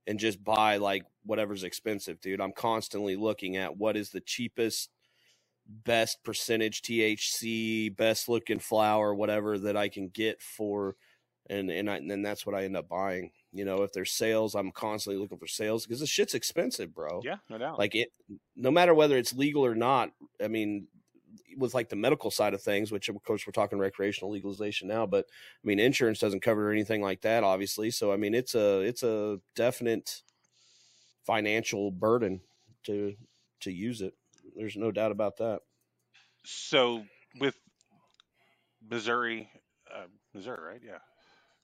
and 0.07 0.19
just 0.19 0.43
buy 0.43 0.77
like 0.77 1.05
whatever's 1.25 1.63
expensive, 1.63 2.21
dude. 2.21 2.41
I'm 2.41 2.53
constantly 2.53 3.15
looking 3.15 3.57
at 3.57 3.77
what 3.77 3.97
is 3.97 4.11
the 4.11 4.21
cheapest, 4.21 4.89
best 5.67 6.23
percentage 6.23 6.81
THC, 6.83 7.95
best 7.95 8.29
looking 8.29 8.59
flower, 8.59 9.15
whatever 9.15 9.59
that 9.59 9.77
I 9.77 9.89
can 9.89 10.09
get 10.09 10.41
for, 10.41 10.95
and 11.49 11.71
and, 11.71 11.89
I, 11.89 11.97
and 11.97 12.11
then 12.11 12.23
that's 12.23 12.45
what 12.45 12.55
I 12.55 12.65
end 12.65 12.77
up 12.77 12.89
buying. 12.89 13.31
You 13.51 13.65
know, 13.65 13.81
if 13.83 13.91
there's 13.93 14.11
sales, 14.11 14.53
I'm 14.55 14.71
constantly 14.71 15.19
looking 15.21 15.39
for 15.39 15.47
sales 15.47 15.85
because 15.85 15.99
the 16.01 16.07
shit's 16.07 16.35
expensive, 16.35 16.93
bro 16.93 17.21
Yeah, 17.23 17.37
no 17.49 17.57
doubt. 17.57 17.79
like 17.79 17.95
it 17.95 18.11
no 18.55 18.69
matter 18.71 18.93
whether 18.93 19.17
it's 19.17 19.33
legal 19.33 19.65
or 19.65 19.75
not 19.75 20.11
i 20.43 20.47
mean 20.47 20.87
with 21.57 21.73
like 21.73 21.89
the 21.89 21.95
medical 21.95 22.31
side 22.31 22.53
of 22.53 22.61
things 22.61 22.91
which 22.91 23.09
of 23.09 23.21
course 23.23 23.45
we're 23.45 23.51
talking 23.51 23.79
recreational 23.79 24.31
legalization 24.31 24.87
now 24.87 25.05
but 25.05 25.25
i 25.29 25.67
mean 25.67 25.79
insurance 25.79 26.19
doesn't 26.19 26.41
cover 26.41 26.71
anything 26.71 27.01
like 27.01 27.21
that 27.21 27.43
obviously 27.43 27.89
so 27.91 28.11
i 28.11 28.17
mean 28.17 28.33
it's 28.33 28.55
a 28.55 28.79
it's 28.81 29.03
a 29.03 29.39
definite 29.55 30.21
financial 31.25 31.91
burden 31.91 32.41
to 32.83 33.15
to 33.59 33.71
use 33.71 34.01
it 34.01 34.13
there's 34.55 34.77
no 34.77 34.91
doubt 34.91 35.11
about 35.11 35.37
that 35.37 35.61
So 36.45 37.05
with 37.39 37.55
Missouri, 38.81 39.49
uh, 39.93 40.07
Missouri, 40.33 40.73
right? 40.73 40.81
Yeah. 40.83 40.99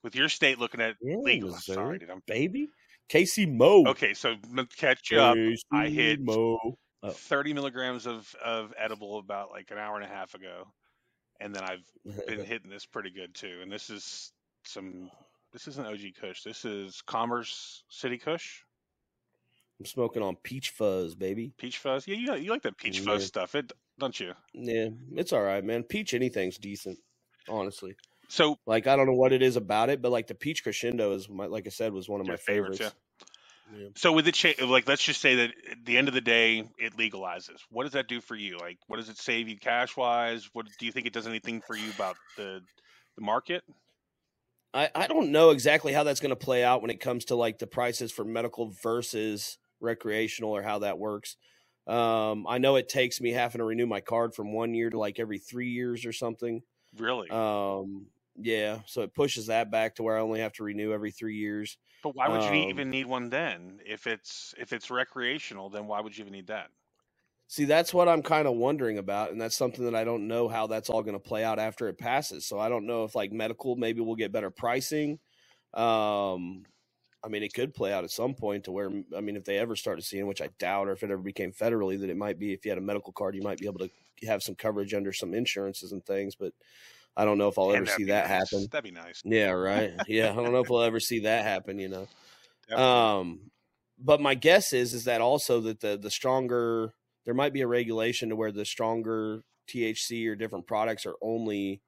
With 0.05 0.15
your 0.15 0.29
state 0.29 0.59
looking 0.59 0.81
at 0.81 0.95
Yeah, 1.01 1.17
legal. 1.17 1.51
Sorry, 1.53 1.97
dude. 1.97 2.11
I'm, 2.11 2.21
baby 2.27 2.69
casey 3.09 3.47
mo 3.47 3.85
okay, 3.87 4.13
so 4.13 4.35
catch 4.77 5.11
up. 5.13 5.35
Casey 5.35 5.63
I 5.71 5.89
hit 5.89 6.21
mo 6.21 6.59
Oh. 7.03 7.09
Uh, 7.09 7.11
30 7.11 7.53
milligrams 7.53 8.07
of, 8.07 8.33
of 8.43 8.73
edible 8.79 9.19
about 9.19 9.51
like 9.51 9.69
an 9.71 9.77
hour 9.77 9.95
and 9.95 10.05
a 10.05 10.07
half 10.07 10.33
ago, 10.33 10.65
and 11.39 11.53
then 11.53 11.63
I've 11.63 11.85
been 12.27 12.43
hitting 12.45 12.69
this 12.69 12.85
pretty 12.85 13.11
good 13.11 13.33
too. 13.35 13.59
And 13.61 13.71
this 13.71 13.89
is 13.89 14.31
some. 14.63 15.09
This 15.53 15.67
isn't 15.67 15.85
OG 15.85 15.99
Kush. 16.19 16.43
This 16.43 16.65
is 16.65 17.01
Commerce 17.05 17.83
City 17.89 18.17
Kush, 18.17 18.61
i'm 19.79 19.85
smoking 19.85 20.21
on 20.21 20.35
peach 20.37 20.69
fuzz 20.71 21.15
baby 21.15 21.53
Peach 21.57 21.77
Fuzz. 21.79 22.07
Yeah, 22.07 22.15
you 22.15 22.33
you 22.35 22.51
like 22.51 22.61
that 22.63 22.77
Peach 22.77 22.99
Fuzz 22.99 23.25
stuff, 23.25 23.55
it 23.55 23.71
don't 23.99 24.19
you? 24.19 24.33
yeah 24.53 24.89
it's 25.15 25.33
all 25.33 25.43
right 25.43 25.63
man 25.63 25.83
peach 25.83 26.13
anything's 26.13 26.57
decent 26.57 26.97
honestly 27.49 27.95
So 28.35 28.59
Like 28.65 28.85
I 28.85 28.97
don't 28.97 29.05
know 29.07 29.13
what 29.13 29.31
it 29.31 29.41
is 29.41 29.55
about 29.55 29.89
it, 29.89 30.01
but 30.01 30.11
like 30.11 30.27
the 30.27 30.35
peach 30.35 30.61
crescendo 30.61 31.13
is 31.13 31.29
my 31.29 31.45
like 31.45 31.65
I 31.67 31.69
said 31.69 31.93
was 31.93 32.09
one 32.09 32.19
of 32.19 32.27
my 32.27 32.35
favorites, 32.35 32.79
favorites. 32.79 32.95
Yeah. 33.73 33.87
So 33.95 34.11
with 34.11 34.27
it, 34.27 34.33
cha- 34.33 34.65
like 34.65 34.87
let's 34.87 35.03
just 35.03 35.21
say 35.21 35.35
that 35.35 35.51
at 35.71 35.85
the 35.85 35.97
end 35.97 36.09
of 36.09 36.13
the 36.13 36.21
day, 36.21 36.65
it 36.77 36.97
legalizes. 36.97 37.59
What 37.69 37.83
does 37.83 37.93
that 37.93 38.07
do 38.07 38.19
for 38.19 38.35
you? 38.35 38.57
Like, 38.57 38.77
what 38.87 38.97
does 38.97 39.09
it 39.09 39.17
save 39.17 39.47
you 39.47 39.57
cash 39.57 39.95
wise? 39.95 40.49
What 40.51 40.67
do 40.77 40.85
you 40.85 40.91
think 40.91 41.07
it 41.07 41.13
does 41.13 41.27
anything 41.27 41.61
for 41.61 41.77
you 41.77 41.89
about 41.91 42.17
the 42.35 42.61
the 43.15 43.21
market? 43.23 43.63
I 44.73 44.89
I 44.93 45.07
don't 45.07 45.31
know 45.31 45.51
exactly 45.51 45.93
how 45.93 46.03
that's 46.03 46.19
going 46.19 46.29
to 46.31 46.35
play 46.35 46.61
out 46.61 46.81
when 46.81 46.91
it 46.91 46.99
comes 46.99 47.25
to 47.25 47.35
like 47.35 47.59
the 47.59 47.67
prices 47.67 48.11
for 48.11 48.25
medical 48.25 48.73
versus 48.83 49.57
recreational 49.79 50.51
or 50.51 50.61
how 50.61 50.79
that 50.79 50.99
works. 50.99 51.37
Um, 51.87 52.45
I 52.47 52.57
know 52.57 52.75
it 52.75 52.89
takes 52.89 53.21
me 53.21 53.31
having 53.31 53.59
to 53.59 53.65
renew 53.65 53.85
my 53.85 54.01
card 54.01 54.35
from 54.35 54.51
one 54.51 54.73
year 54.73 54.89
to 54.89 54.99
like 54.99 55.19
every 55.19 55.39
three 55.39 55.69
years 55.69 56.05
or 56.05 56.11
something. 56.11 56.63
Really? 56.97 57.29
Um, 57.29 58.07
yeah, 58.37 58.79
so 58.85 59.01
it 59.01 59.13
pushes 59.13 59.47
that 59.47 59.71
back 59.71 59.95
to 59.95 60.03
where 60.03 60.17
I 60.17 60.21
only 60.21 60.39
have 60.41 60.53
to 60.53 60.63
renew 60.63 60.91
every 60.91 61.11
three 61.11 61.37
years. 61.37 61.77
but 62.03 62.15
why 62.15 62.27
would 62.27 62.43
you 62.43 62.49
um, 62.49 62.69
even 62.69 62.89
need 62.89 63.05
one 63.05 63.29
then? 63.29 63.79
If 63.85 64.07
it's 64.07 64.53
if 64.57 64.73
it's 64.73 64.91
recreational, 64.91 65.69
then 65.69 65.87
why 65.87 66.01
would 66.01 66.17
you 66.17 66.23
even 66.23 66.33
need 66.33 66.47
that? 66.47 66.69
See, 67.47 67.65
that's 67.65 67.93
what 67.93 68.09
I'm 68.09 68.23
kind 68.23 68.47
of 68.47 68.55
wondering 68.55 68.97
about, 68.97 69.31
and 69.31 69.39
that's 69.39 69.55
something 69.55 69.85
that 69.85 69.95
I 69.95 70.03
don't 70.03 70.27
know 70.27 70.47
how 70.47 70.67
that's 70.67 70.89
all 70.89 71.03
going 71.03 71.13
to 71.13 71.19
play 71.19 71.43
out 71.43 71.59
after 71.59 71.87
it 71.87 71.97
passes. 71.97 72.45
So 72.45 72.59
I 72.59 72.69
don't 72.69 72.87
know 72.87 73.03
if 73.03 73.15
like 73.15 73.31
medical 73.31 73.75
maybe 73.75 74.01
we'll 74.01 74.15
get 74.15 74.31
better 74.31 74.49
pricing. 74.49 75.19
Um, 75.73 76.63
I 77.23 77.27
mean, 77.27 77.41
it 77.41 77.53
could 77.53 77.73
play 77.73 77.93
out 77.93 78.03
at 78.03 78.11
some 78.11 78.33
point 78.33 78.65
to 78.65 78.71
where 78.71 78.91
I 79.15 79.21
mean, 79.21 79.35
if 79.35 79.45
they 79.45 79.57
ever 79.57 79.75
started 79.75 80.03
seeing, 80.03 80.27
which 80.27 80.41
I 80.41 80.49
doubt, 80.59 80.87
or 80.87 80.91
if 80.91 81.03
it 81.03 81.11
ever 81.11 81.21
became 81.21 81.51
federally, 81.53 81.99
that 81.99 82.09
it 82.09 82.17
might 82.17 82.37
be 82.37 82.51
if 82.51 82.65
you 82.65 82.71
had 82.71 82.77
a 82.77 82.81
medical 82.81 83.13
card, 83.13 83.35
you 83.35 83.43
might 83.43 83.59
be 83.59 83.67
able 83.67 83.79
to 83.79 83.89
have 84.27 84.43
some 84.43 84.55
coverage 84.55 84.93
under 84.93 85.13
some 85.13 85.33
insurances 85.33 85.91
and 85.91 86.05
things. 86.05 86.35
But 86.35 86.53
I 87.17 87.25
don't 87.25 87.37
know 87.37 87.47
if 87.49 87.57
I'll 87.59 87.71
And 87.71 87.73
ever 87.73 87.85
see 87.85 88.05
that 88.05 88.27
nice. 88.27 88.27
happen. 88.27 88.71
That'd 88.71 88.83
be 88.83 88.91
nice. 88.91 89.23
Yeah, 89.23 89.51
right. 89.51 89.93
Yeah, 90.07 90.31
I 90.31 90.35
don't 90.35 90.51
know 90.51 90.61
if 90.61 90.69
we'll 90.69 90.81
ever 90.83 90.99
see 90.99 91.19
that 91.21 91.43
happen. 91.45 91.79
You 91.79 91.89
know. 91.89 92.09
Um, 92.77 93.51
but 93.99 94.21
my 94.21 94.35
guess 94.35 94.73
is 94.73 94.93
is 94.93 95.05
that 95.05 95.21
also 95.21 95.61
that 95.61 95.79
the 95.81 95.97
the 95.97 96.11
stronger 96.11 96.93
there 97.25 97.33
might 97.33 97.53
be 97.53 97.61
a 97.61 97.67
regulation 97.67 98.29
to 98.29 98.35
where 98.35 98.51
the 98.51 98.65
stronger 98.65 99.43
THC 99.69 100.27
or 100.27 100.35
different 100.35 100.67
products 100.67 101.05
are 101.05 101.15
only 101.21 101.81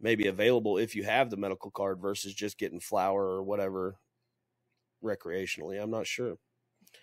maybe 0.00 0.26
available 0.28 0.78
if 0.78 0.94
you 0.96 1.04
have 1.04 1.30
the 1.30 1.36
medical 1.36 1.70
card 1.70 2.00
versus 2.00 2.34
just 2.34 2.58
getting 2.58 2.80
flower 2.80 3.24
or 3.26 3.42
whatever 3.42 3.98
recreationally. 5.02 5.82
I'm 5.82 5.90
not 5.90 6.06
sure. 6.06 6.36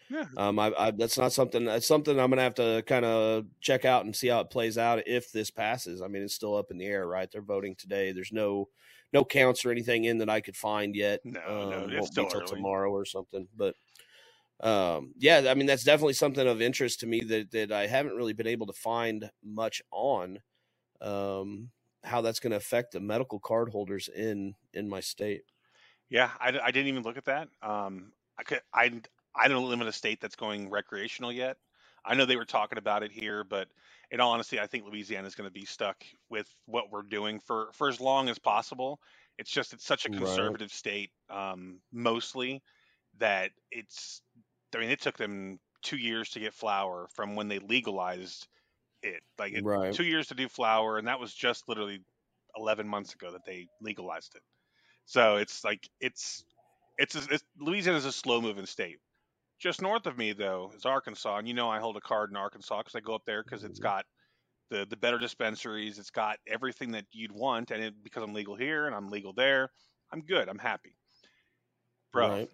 Yeah. 0.09 0.25
Um, 0.38 0.59
I, 0.59 0.71
I, 0.77 0.91
that's 0.91 1.17
not 1.17 1.33
something. 1.33 1.65
That's 1.65 1.88
something 1.88 2.19
I'm 2.19 2.29
gonna 2.29 2.41
have 2.41 2.55
to 2.55 2.83
kind 2.85 3.05
of 3.05 3.45
check 3.62 3.85
out 3.85 4.05
and 4.05 4.15
see 4.15 4.27
how 4.27 4.41
it 4.41 4.50
plays 4.50 4.77
out 4.77 5.07
if 5.07 5.31
this 5.31 5.50
passes. 5.50 6.01
I 6.01 6.07
mean, 6.07 6.23
it's 6.23 6.35
still 6.35 6.55
up 6.55 6.71
in 6.71 6.77
the 6.77 6.85
air, 6.85 7.07
right? 7.07 7.29
They're 7.31 7.41
voting 7.41 7.75
today. 7.75 8.12
There's 8.12 8.31
no 8.31 8.69
no 9.12 9.23
counts 9.23 9.65
or 9.65 9.71
anything 9.71 10.05
in 10.05 10.17
that 10.19 10.29
I 10.29 10.41
could 10.41 10.55
find 10.55 10.95
yet. 10.95 11.21
No, 11.23 11.39
um, 11.47 11.89
no, 11.89 11.97
it's 11.97 12.07
still 12.07 12.29
early. 12.33 12.45
tomorrow 12.45 12.91
or 12.91 13.05
something. 13.05 13.47
But 13.55 13.75
um, 14.59 15.13
yeah, 15.17 15.45
I 15.50 15.53
mean, 15.53 15.67
that's 15.67 15.83
definitely 15.83 16.13
something 16.13 16.47
of 16.47 16.62
interest 16.62 17.00
to 17.01 17.07
me 17.07 17.21
that 17.21 17.51
that 17.51 17.71
I 17.71 17.88
haven't 17.88 18.15
really 18.15 18.33
been 18.33 18.47
able 18.47 18.67
to 18.67 18.73
find 18.73 19.29
much 19.43 19.81
on. 19.91 20.39
Um, 21.01 21.71
how 22.03 22.21
that's 22.21 22.39
going 22.39 22.51
to 22.51 22.57
affect 22.57 22.91
the 22.91 23.00
medical 23.00 23.39
card 23.39 23.69
holders 23.69 24.09
in 24.13 24.55
in 24.73 24.89
my 24.89 25.00
state. 25.00 25.43
Yeah, 26.09 26.31
I, 26.39 26.59
I 26.62 26.71
didn't 26.71 26.88
even 26.88 27.03
look 27.03 27.17
at 27.17 27.25
that. 27.25 27.47
Um, 27.62 28.12
I 28.38 28.43
could 28.43 28.62
I 28.73 29.01
I 29.36 29.48
don't 29.48 29.70
live 29.70 29.82
in 29.82 29.88
a 29.88 29.92
state 29.94 30.22
that's 30.22 30.36
going 30.36 30.70
recreational 30.70 31.32
yet. 31.32 31.58
I 32.06 32.16
know 32.16 32.25
they 32.25 32.36
were 32.36 32.46
talking 32.46 32.78
about 32.78 33.04
it 33.04 33.12
here, 33.12 33.44
but 33.44 33.70
in 34.12 34.20
all 34.20 34.34
honesty, 34.34 34.60
I 34.60 34.68
think 34.68 34.86
Louisiana 34.86 35.28
is 35.28 35.36
going 35.36 35.48
to 35.48 35.54
be 35.54 35.66
stuck 35.66 36.04
with 36.30 36.54
what 36.66 36.92
we're 36.92 37.04
doing 37.04 37.40
for 37.40 37.72
for 37.74 37.88
as 37.90 38.02
long 38.02 38.30
as 38.30 38.40
possible. 38.40 39.00
It's 39.38 39.52
just 39.52 39.74
it's 39.74 39.86
such 39.86 40.06
a 40.06 40.10
Right. 40.10 40.58
conservative 40.58 40.72
state, 40.72 41.12
um, 41.30 41.82
mostly 41.92 42.62
that 43.18 43.52
it's. 43.72 44.22
I 44.75 44.80
mean, 44.80 44.90
it 44.90 45.02
took 45.02 45.18
them 45.18 45.60
two 45.84 45.98
years 45.98 46.30
to 46.32 46.40
get 46.40 46.54
flower 46.54 47.08
from 47.13 47.36
when 47.36 47.48
they 47.48 47.60
legalized 47.60 48.48
it. 49.04 49.24
Like 49.40 49.54
it, 49.54 49.66
Right. 49.66 49.96
two 49.96 50.06
years 50.06 50.28
to 50.30 50.36
do 50.36 50.50
flower, 50.50 50.98
and 50.98 51.08
that 51.08 51.20
was 51.20 51.34
just 51.34 51.70
literally 51.70 52.06
eleven 52.58 52.88
months 52.88 53.13
ago 53.16 53.32
that 53.32 53.46
they 53.46 53.70
legalized 53.82 54.36
it. 54.36 54.44
So 55.06 55.38
it's 55.38 55.63
like 55.63 55.90
it's 56.00 56.46
it's, 56.98 57.16
it's 57.16 57.44
Louisiana's 57.58 58.06
a 58.06 58.12
slow 58.13 58.42
moving 58.42 58.66
state. 58.68 59.00
Just 59.63 59.82
north 59.82 60.08
of 60.08 60.17
me 60.17 60.34
though 60.34 60.74
is 60.75 60.86
Arkansas, 60.86 61.38
and 61.38 61.48
you 61.48 61.53
know 61.53 61.70
I 61.70 61.79
hold 61.79 61.96
a 61.96 62.01
card 62.01 62.29
in 62.29 62.36
Arkansas 62.36 62.79
because 62.79 62.96
I 62.96 63.00
go 63.00 63.15
up 63.15 63.22
there 63.25 63.41
because 63.41 63.63
it's 63.63 63.79
got 63.79 64.03
the 64.70 64.86
the 64.89 64.98
better 64.98 65.17
dispensaries, 65.17 65.98
it's 66.00 66.10
got 66.10 66.38
everything 66.46 66.91
that 66.91 67.05
you'd 67.13 67.32
want, 67.32 67.72
and 67.72 67.82
it, 67.82 67.93
because 68.03 68.24
I'm 68.24 68.34
legal 68.34 68.58
here 68.58 68.88
and 68.88 68.93
I'm 68.93 69.08
legal 69.08 69.32
there, 69.32 69.70
I'm 70.12 70.20
good. 70.20 70.50
I'm 70.50 70.60
happy, 70.60 70.98
bro. 72.12 72.29
Right. 72.29 72.51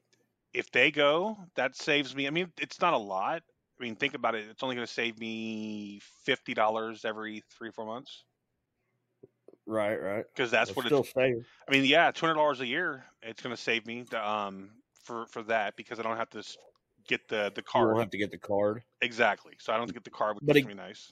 If 0.54 0.70
they 0.70 0.92
go, 0.92 1.36
that 1.56 1.76
saves 1.76 2.16
me. 2.16 2.28
I 2.28 2.30
mean, 2.30 2.52
it's 2.60 2.80
not 2.80 2.94
a 2.94 2.98
lot. 2.98 3.42
I 3.80 3.84
mean, 3.84 3.96
think 3.96 4.14
about 4.14 4.36
it. 4.36 4.46
It's 4.48 4.62
only 4.62 4.76
going 4.76 4.86
to 4.86 4.94
save 4.94 5.18
me 5.18 6.02
fifty 6.26 6.54
dollars 6.54 7.06
every 7.06 7.42
three 7.58 7.72
four 7.72 7.88
months 7.88 8.24
Right. 9.66 10.00
Right. 10.00 10.26
because 10.36 10.52
that's 10.52 10.76
what 10.76 10.86
still 10.86 11.00
it's. 11.00 11.14
I 11.18 11.72
mean, 11.72 11.86
yeah, 11.86 12.12
two 12.12 12.28
hundred 12.28 12.36
dollars 12.36 12.62
a 12.62 12.68
year. 12.68 13.04
It's 13.24 13.42
going 13.42 13.56
to 13.56 13.60
save 13.60 13.88
me 13.88 14.06
um 14.16 14.70
for 15.06 15.26
for 15.26 15.42
that 15.44 15.76
because 15.76 16.00
I 16.00 16.04
don't 16.04 16.18
have 16.18 16.30
to 16.30 16.44
get 17.10 17.28
the 17.28 17.52
the 17.54 17.62
card. 17.62 17.84
You 17.84 17.88
won't 17.90 18.00
have 18.00 18.12
to 18.12 18.18
get 18.18 18.32
the 18.32 18.38
card. 18.38 18.84
exactly. 19.02 19.54
So 19.60 19.74
I 19.74 19.78
don't 19.78 19.94
get 19.94 20.06
the 20.06 20.10
card, 20.12 20.36
which 20.38 20.46
But 20.48 20.58
is 20.58 20.66
it- 20.66 20.76
nice. 20.76 21.12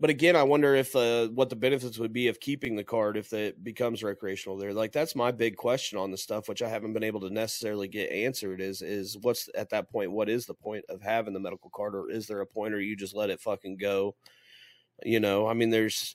But 0.00 0.10
again, 0.10 0.36
I 0.36 0.44
wonder 0.44 0.76
if 0.76 0.94
uh, 0.94 1.26
what 1.30 1.50
the 1.50 1.56
benefits 1.56 1.98
would 1.98 2.12
be 2.12 2.28
of 2.28 2.38
keeping 2.38 2.76
the 2.76 2.84
card 2.84 3.16
if 3.16 3.32
it 3.32 3.64
becomes 3.64 4.04
recreational 4.04 4.56
there. 4.56 4.72
Like 4.72 4.92
that's 4.92 5.16
my 5.16 5.32
big 5.32 5.56
question 5.56 5.98
on 5.98 6.12
the 6.12 6.16
stuff, 6.16 6.48
which 6.48 6.62
I 6.62 6.68
haven't 6.68 6.92
been 6.92 7.02
able 7.02 7.18
to 7.22 7.30
necessarily 7.30 7.88
get 7.88 8.12
answered. 8.12 8.60
Is 8.60 8.80
is 8.80 9.18
what's 9.20 9.48
at 9.56 9.70
that 9.70 9.90
point? 9.90 10.12
What 10.12 10.28
is 10.28 10.46
the 10.46 10.54
point 10.54 10.84
of 10.88 11.02
having 11.02 11.34
the 11.34 11.40
medical 11.40 11.68
card, 11.74 11.96
or 11.96 12.08
is 12.12 12.28
there 12.28 12.40
a 12.40 12.46
point, 12.46 12.74
or 12.74 12.80
you 12.80 12.94
just 12.94 13.16
let 13.16 13.30
it 13.30 13.40
fucking 13.40 13.76
go? 13.78 14.14
You 15.04 15.18
know, 15.18 15.48
I 15.48 15.54
mean, 15.54 15.70
there's 15.70 16.14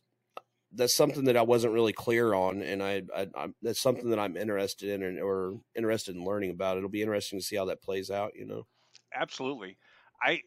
that's 0.71 0.95
something 0.95 1.25
that 1.25 1.35
I 1.37 1.41
wasn't 1.41 1.73
really 1.73 1.93
clear 1.93 2.33
on, 2.33 2.61
and 2.61 2.81
I, 2.81 3.03
I 3.13 3.27
I'm, 3.35 3.53
that's 3.61 3.81
something 3.81 4.09
that 4.11 4.19
I'm 4.19 4.37
interested 4.37 4.89
in, 4.91 5.03
and, 5.03 5.19
or 5.19 5.59
interested 5.75 6.15
in 6.15 6.23
learning 6.23 6.51
about. 6.51 6.77
It'll 6.77 6.89
be 6.89 7.01
interesting 7.01 7.37
to 7.39 7.45
see 7.45 7.57
how 7.57 7.65
that 7.65 7.81
plays 7.83 8.09
out. 8.09 8.31
You 8.35 8.45
know. 8.45 8.65
Absolutely. 9.13 9.77
I 10.21 10.41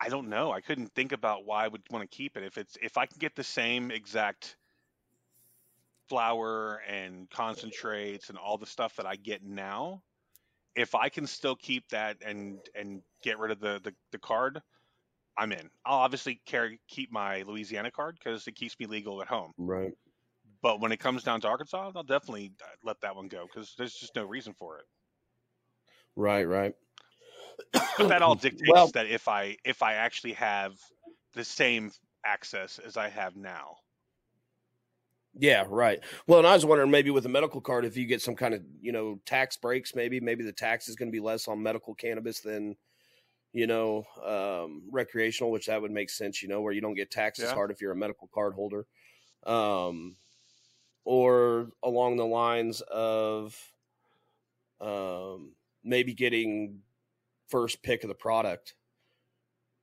I 0.00 0.08
don't 0.08 0.28
know. 0.28 0.52
I 0.52 0.60
couldn't 0.60 0.94
think 0.94 1.12
about 1.12 1.44
why 1.44 1.64
I 1.64 1.68
would 1.68 1.82
want 1.90 2.08
to 2.08 2.16
keep 2.16 2.36
it 2.36 2.44
if 2.44 2.58
it's 2.58 2.76
if 2.80 2.96
I 2.96 3.06
can 3.06 3.18
get 3.18 3.34
the 3.34 3.44
same 3.44 3.90
exact 3.90 4.56
flower 6.08 6.80
and 6.88 7.28
concentrates 7.30 8.30
and 8.30 8.38
all 8.38 8.56
the 8.58 8.66
stuff 8.66 8.96
that 8.96 9.06
I 9.06 9.16
get 9.16 9.42
now. 9.42 10.02
If 10.74 10.94
I 10.94 11.08
can 11.08 11.26
still 11.26 11.56
keep 11.56 11.88
that 11.88 12.18
and 12.24 12.58
and 12.74 13.02
get 13.22 13.38
rid 13.38 13.50
of 13.50 13.60
the 13.60 13.80
the, 13.82 13.94
the 14.12 14.18
card, 14.18 14.60
I'm 15.36 15.52
in. 15.52 15.70
I'll 15.84 15.98
obviously 15.98 16.40
carry 16.46 16.80
keep 16.88 17.10
my 17.10 17.42
Louisiana 17.42 17.90
card 17.90 18.18
because 18.18 18.46
it 18.46 18.52
keeps 18.54 18.78
me 18.78 18.86
legal 18.86 19.20
at 19.22 19.28
home. 19.28 19.52
Right. 19.56 19.92
But 20.62 20.80
when 20.80 20.92
it 20.92 20.98
comes 20.98 21.22
down 21.22 21.40
to 21.42 21.48
Arkansas, 21.48 21.92
I'll 21.94 22.02
definitely 22.02 22.52
uh, 22.62 22.66
let 22.82 23.00
that 23.02 23.14
one 23.14 23.28
go 23.28 23.46
because 23.46 23.74
there's 23.76 23.94
just 23.94 24.14
no 24.14 24.24
reason 24.24 24.54
for 24.54 24.78
it. 24.78 24.84
Right. 26.16 26.44
Right. 26.44 26.74
But 27.72 28.08
that 28.08 28.22
all 28.22 28.34
dictates 28.34 28.70
Well- 28.70 28.88
that 28.88 29.06
if 29.06 29.28
I 29.28 29.56
if 29.64 29.82
I 29.82 29.94
actually 29.94 30.34
have 30.34 30.74
the 31.34 31.44
same 31.44 31.92
access 32.24 32.78
as 32.78 32.96
I 32.96 33.08
have 33.08 33.36
now. 33.36 33.76
Yeah, 35.40 35.64
right. 35.68 36.00
Well, 36.26 36.40
and 36.40 36.48
I 36.48 36.54
was 36.54 36.64
wondering 36.64 36.90
maybe 36.90 37.10
with 37.10 37.26
a 37.26 37.28
medical 37.28 37.60
card, 37.60 37.84
if 37.84 37.96
you 37.96 38.06
get 38.06 38.22
some 38.22 38.34
kind 38.34 38.54
of 38.54 38.62
you 38.80 38.92
know 38.92 39.20
tax 39.24 39.56
breaks, 39.56 39.94
maybe 39.94 40.20
maybe 40.20 40.42
the 40.44 40.52
tax 40.52 40.88
is 40.88 40.96
going 40.96 41.08
to 41.08 41.12
be 41.12 41.20
less 41.20 41.46
on 41.46 41.62
medical 41.62 41.94
cannabis 41.94 42.40
than 42.40 42.76
you 43.52 43.66
know 43.66 44.04
um, 44.24 44.82
recreational, 44.90 45.52
which 45.52 45.66
that 45.66 45.80
would 45.80 45.92
make 45.92 46.10
sense. 46.10 46.42
You 46.42 46.48
know, 46.48 46.60
where 46.60 46.72
you 46.72 46.80
don't 46.80 46.94
get 46.94 47.10
taxed 47.10 47.40
as 47.40 47.52
hard 47.52 47.70
if 47.70 47.80
you're 47.80 47.92
a 47.92 47.96
medical 47.96 48.28
card 48.34 48.54
holder, 48.54 48.86
um, 49.46 50.16
or 51.04 51.70
along 51.84 52.16
the 52.16 52.26
lines 52.26 52.80
of 52.80 53.56
um, 54.80 55.52
maybe 55.84 56.14
getting 56.14 56.80
first 57.48 57.82
pick 57.82 58.02
of 58.04 58.08
the 58.08 58.14
product. 58.14 58.74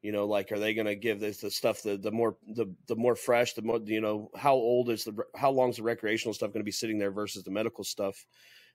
You 0.02 0.12
know, 0.12 0.28
like 0.28 0.52
are 0.52 0.60
they 0.60 0.76
going 0.76 0.86
to 0.86 0.96
give 0.96 1.20
this 1.20 1.42
the 1.42 1.50
stuff 1.50 1.82
the 1.82 1.98
the 1.98 2.12
more 2.12 2.38
the 2.46 2.68
the 2.88 2.96
more 2.96 3.16
fresh, 3.16 3.54
the 3.54 3.64
more 3.64 3.80
you 3.84 4.02
know 4.02 4.30
how 4.36 4.54
old 4.54 4.90
is 4.92 5.04
the 5.04 5.16
how 5.36 5.50
long 5.50 5.72
is 5.72 5.78
the 5.78 5.84
recreational 5.84 6.34
stuff 6.34 6.50
going 6.54 6.60
to 6.62 6.66
be 6.66 6.72
sitting 6.72 7.00
there 7.00 7.12
versus 7.12 7.44
the 7.44 7.50
medical 7.52 7.84
stuff 7.84 8.26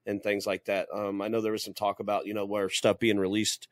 and 0.06 0.20
things 0.22 0.44
like 0.44 0.64
that. 0.64 0.88
Um, 0.92 1.22
I 1.22 1.28
know 1.28 1.40
there 1.40 1.52
was 1.52 1.62
some 1.62 1.74
talk 1.74 2.00
about 2.00 2.26
you 2.26 2.34
know 2.34 2.46
where 2.46 2.68
stuff 2.68 2.98
being 2.98 3.18
released 3.18 3.68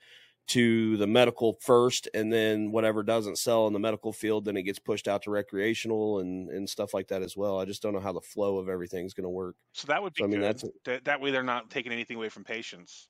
to 0.49 0.97
the 0.99 1.07
medical 1.09 1.59
first, 1.61 2.09
and 2.15 2.33
then 2.33 2.71
whatever 2.71 3.03
doesn't 3.03 3.39
sell 3.39 3.67
in 3.67 3.73
the 3.73 3.79
medical 3.81 4.13
field, 4.13 4.45
then 4.45 4.57
it 4.57 4.63
gets 4.63 4.79
pushed 4.79 5.09
out 5.09 5.23
to 5.23 5.31
recreational 5.33 6.21
and 6.21 6.49
and 6.51 6.71
stuff 6.71 6.95
like 6.95 7.09
that 7.09 7.23
as 7.23 7.37
well. 7.37 7.59
I 7.59 7.65
just 7.65 7.83
don't 7.83 7.93
know 7.93 7.99
how 8.01 8.13
the 8.13 8.21
flow 8.21 8.59
of 8.59 8.69
everything 8.69 9.05
is 9.05 9.15
going 9.15 9.25
to 9.25 9.31
work. 9.31 9.57
So 9.73 9.89
that 9.89 10.01
would 10.01 10.15
be 10.15 10.23
So, 10.23 10.27
I 10.27 10.29
mean, 10.29 10.41
good. 10.41 10.61
that's- 10.61 10.71
that, 10.85 11.05
that 11.07 11.21
way 11.21 11.33
they're 11.33 11.43
not 11.43 11.71
taking 11.71 11.91
anything 11.93 12.17
away 12.17 12.29
from 12.29 12.45
patients. 12.45 13.09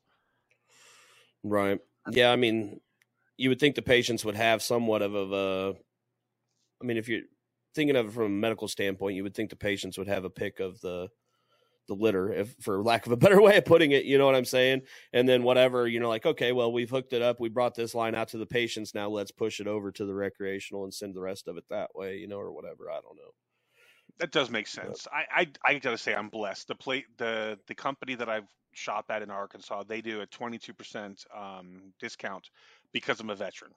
Right. 1.42 1.80
Yeah. 2.10 2.30
I 2.30 2.36
mean, 2.36 2.80
you 3.36 3.48
would 3.48 3.60
think 3.60 3.74
the 3.74 3.82
patients 3.82 4.24
would 4.24 4.36
have 4.36 4.62
somewhat 4.62 5.02
of 5.02 5.14
a. 5.14 5.74
I 6.82 6.86
mean, 6.86 6.96
if 6.96 7.08
you're 7.08 7.22
thinking 7.74 7.96
of 7.96 8.06
it 8.06 8.12
from 8.12 8.24
a 8.24 8.28
medical 8.28 8.68
standpoint, 8.68 9.16
you 9.16 9.22
would 9.22 9.34
think 9.34 9.50
the 9.50 9.56
patients 9.56 9.98
would 9.98 10.08
have 10.08 10.24
a 10.24 10.30
pick 10.30 10.60
of 10.60 10.80
the 10.80 11.08
the 11.86 11.94
litter, 11.94 12.30
if 12.30 12.54
for 12.60 12.82
lack 12.82 13.06
of 13.06 13.12
a 13.12 13.16
better 13.24 13.40
way 13.40 13.56
of 13.56 13.64
putting 13.64 13.92
it. 13.92 14.04
You 14.04 14.18
know 14.18 14.26
what 14.26 14.34
I'm 14.34 14.44
saying? 14.44 14.82
And 15.12 15.28
then 15.28 15.42
whatever, 15.42 15.88
you 15.88 16.00
know, 16.00 16.08
like 16.08 16.26
okay, 16.26 16.52
well, 16.52 16.72
we've 16.72 16.90
hooked 16.90 17.12
it 17.12 17.22
up, 17.22 17.40
we 17.40 17.48
brought 17.48 17.74
this 17.74 17.94
line 17.94 18.14
out 18.14 18.28
to 18.28 18.38
the 18.38 18.46
patients. 18.46 18.94
Now 18.94 19.08
let's 19.08 19.30
push 19.30 19.60
it 19.60 19.66
over 19.66 19.90
to 19.92 20.04
the 20.04 20.14
recreational 20.14 20.84
and 20.84 20.92
send 20.92 21.14
the 21.14 21.20
rest 21.20 21.48
of 21.48 21.56
it 21.56 21.64
that 21.70 21.90
way. 21.94 22.16
You 22.16 22.28
know, 22.28 22.38
or 22.38 22.52
whatever. 22.52 22.90
I 22.90 23.00
don't 23.00 23.16
know. 23.16 23.32
That 24.18 24.32
does 24.32 24.50
make 24.50 24.66
sense. 24.66 25.06
I, 25.12 25.42
I 25.42 25.46
I 25.64 25.78
gotta 25.78 25.98
say 25.98 26.14
I'm 26.14 26.28
blessed. 26.28 26.68
The 26.68 26.74
plate 26.74 27.06
the 27.16 27.58
the 27.66 27.74
company 27.74 28.14
that 28.16 28.28
I've 28.28 28.48
shop 28.78 29.06
at 29.10 29.22
in 29.22 29.30
Arkansas, 29.30 29.84
they 29.84 30.00
do 30.02 30.22
a 30.22 30.26
22% 30.26 31.24
um, 31.34 31.94
discount 31.98 32.50
because 32.92 33.20
I'm 33.20 33.30
a 33.30 33.36
veteran. 33.36 33.72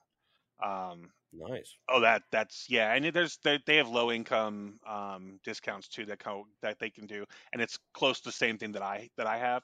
Um, 0.64 1.12
Nice. 1.34 1.78
oh, 1.90 2.02
that 2.02 2.24
that's 2.32 2.68
yeah, 2.70 2.94
and 2.94 3.06
there's 3.14 3.38
they, 3.44 3.60
they 3.66 3.78
have 3.78 3.90
low 3.90 4.12
income 4.12 4.80
um, 4.88 5.40
discounts 5.44 5.90
too 5.90 6.06
that 6.06 6.20
co- 6.20 6.48
that 6.62 6.80
they 6.80 6.90
can 6.90 7.08
do, 7.08 7.26
and 7.54 7.62
it's 7.62 7.80
close 7.94 8.20
to 8.22 8.30
the 8.30 8.34
same 8.34 8.58
thing 8.58 8.74
that 8.74 8.84
I 8.84 9.10
that 9.18 9.28
I 9.28 9.38
have. 9.38 9.64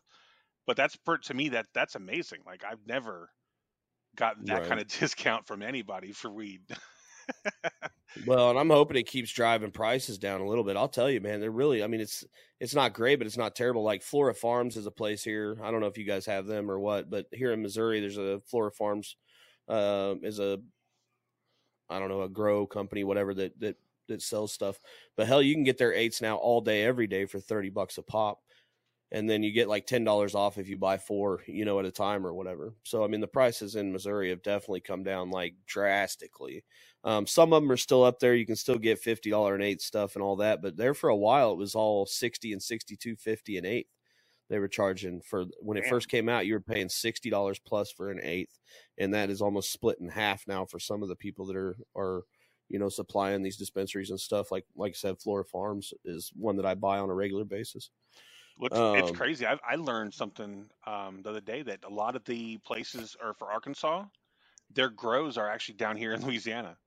But 0.68 0.78
that's 0.78 0.96
per, 0.98 1.18
to 1.20 1.34
me 1.34 1.50
that 1.50 1.68
that's 1.74 1.96
amazing. 1.96 2.44
Like 2.46 2.64
I've 2.66 2.86
never 2.88 3.30
gotten 4.16 4.46
that 4.48 4.64
Right. 4.64 4.66
kind 4.66 4.82
of 4.82 4.88
discount 5.00 5.48
from 5.48 5.64
anybody 5.64 6.12
for 6.14 6.32
weed. 6.32 6.64
Well, 8.26 8.50
and 8.50 8.60
I'm 8.60 8.70
hoping 8.70 8.98
it 8.98 9.08
keeps 9.08 9.32
driving 9.32 9.72
prices 9.72 10.18
down 10.18 10.42
a 10.42 10.48
little 10.48 10.64
bit. 10.64 10.78
I'll 10.78 10.88
tell 10.88 11.10
you, 11.10 11.22
man, 11.22 11.40
they're 11.40 11.52
really. 11.52 11.84
I 11.84 11.88
mean, 11.88 12.02
it's 12.02 12.26
it's 12.60 12.74
not 12.74 12.94
great, 12.94 13.18
but 13.18 13.28
it's 13.28 13.38
not 13.38 13.56
terrible. 13.56 13.84
Like 13.84 14.02
Flora 14.02 14.34
Farms 14.34 14.78
is 14.78 14.86
a 14.86 14.92
place 14.92 15.24
here. 15.24 15.58
I 15.62 15.72
don't 15.72 15.82
know 15.82 15.88
if 15.88 15.98
you 15.98 16.06
guys 16.06 16.26
have 16.26 16.48
them 16.48 16.72
or 16.72 16.80
what, 16.80 17.10
but 17.10 17.28
here 17.32 17.52
in 17.54 17.62
Missouri, 17.62 18.00
there's 18.00 18.18
a 18.18 18.42
Flora 18.46 18.72
Farms 18.72 19.16
uh, 19.68 20.16
is 20.24 20.40
a 20.40 20.60
I 21.90 22.00
don't 22.00 22.10
know 22.10 22.22
a 22.24 22.30
grow 22.30 22.66
company, 22.66 23.04
whatever 23.04 23.34
that 23.36 23.60
that 23.60 23.78
that 24.08 24.22
sells 24.22 24.54
stuff. 24.54 24.80
But 25.16 25.28
hell, 25.28 25.42
you 25.42 25.54
can 25.54 25.64
get 25.64 25.78
their 25.78 25.94
eights 25.94 26.22
now 26.22 26.38
all 26.38 26.62
day, 26.62 26.84
every 26.84 27.08
day 27.08 27.26
for 27.26 27.40
thirty 27.40 27.70
bucks 27.70 27.98
a 27.98 28.04
pop. 28.04 28.40
And 29.12 29.30
then 29.30 29.42
you 29.42 29.52
get 29.52 29.70
like 29.70 29.86
ten 29.86 30.04
dollars 30.04 30.36
off 30.36 30.58
if 30.58 30.68
you 30.68 30.78
buy 30.78 30.98
four, 30.98 31.42
you 31.48 31.66
know, 31.66 31.80
at 31.80 31.86
a 31.86 31.92
time 31.92 32.26
or 32.26 32.34
whatever. 32.34 32.74
So 32.84 33.04
I 33.04 33.08
mean, 33.08 33.22
the 33.22 33.28
prices 33.28 33.76
in 33.76 33.92
Missouri 33.92 34.30
have 34.30 34.44
definitely 34.44 34.82
come 34.82 35.04
down 35.04 35.30
like 35.30 35.56
drastically. 35.66 36.64
Um, 37.04 37.26
some 37.26 37.54
of 37.54 37.62
them 37.62 37.72
are 37.72 37.78
still 37.78 38.04
up 38.04 38.20
there. 38.20 38.36
You 38.36 38.46
can 38.46 38.58
still 38.58 38.78
get 38.78 39.00
fifty 39.00 39.30
dollar 39.30 39.56
and 39.56 39.64
eight 39.64 39.82
stuff 39.82 40.16
and 40.16 40.24
all 40.24 40.36
that, 40.38 40.62
but 40.62 40.76
there 40.76 40.94
for 40.94 41.10
a 41.10 41.16
while 41.16 41.54
it 41.54 41.58
was 41.58 41.76
all 41.76 42.06
sixty 42.06 42.52
and 42.52 42.62
sixty 42.62 42.98
two 42.98 43.16
fifty 43.16 43.58
and 43.58 43.66
eight. 43.66 43.88
They 44.50 44.60
were 44.60 44.70
charging 44.70 45.22
for 45.22 45.46
when 45.60 45.78
it 45.78 45.88
first 45.88 46.08
came 46.10 46.30
out. 46.30 46.46
You 46.46 46.54
were 46.54 46.62
paying 46.62 46.90
sixty 46.90 47.30
dollars 47.30 47.60
plus 47.60 47.92
for 47.92 48.12
an 48.12 48.20
eighth, 48.24 48.60
and 48.98 49.14
that 49.14 49.30
is 49.30 49.42
almost 49.42 49.72
split 49.74 50.00
in 50.00 50.10
half 50.10 50.48
now 50.48 50.66
for 50.66 50.80
some 50.80 51.04
of 51.04 51.10
the 51.10 51.16
people 51.16 51.46
that 51.48 51.56
are 51.56 51.78
are 51.98 52.24
you 52.70 52.80
know 52.80 52.90
supplying 52.90 53.44
these 53.44 53.58
dispensaries 53.58 54.10
and 54.10 54.20
stuff. 54.20 54.52
Like 54.52 54.66
like 54.76 54.92
I 54.92 54.94
said, 54.94 55.20
Flora 55.20 55.46
Farms 55.46 55.94
is 56.06 56.32
one 56.36 56.56
that 56.58 56.66
I 56.66 56.76
buy 56.76 57.00
on 57.00 57.10
a 57.10 57.14
regular 57.14 57.46
basis. 57.46 57.90
Well, 58.58 58.68
it's, 58.68 58.82
it's 58.94 59.12
Um, 59.12 59.12
crazy. 59.12 59.46
I, 59.46 59.60
I 59.68 59.76
learned 59.76 60.14
something 60.14 60.70
um, 60.86 61.22
the 61.22 61.30
other 61.30 61.42
day 61.42 61.62
that 61.64 61.84
a 61.84 61.90
lot 61.90 62.16
of 62.16 62.24
the 62.26 62.58
places 62.60 63.16
are 63.22 63.34
for 63.34 63.52
Arkansas. 63.52 64.06
Their 64.72 64.90
grows 64.90 65.38
are 65.38 65.50
actually 65.50 65.76
down 65.76 65.98
here 65.98 66.14
in 66.14 66.22
Louisiana. 66.28 66.78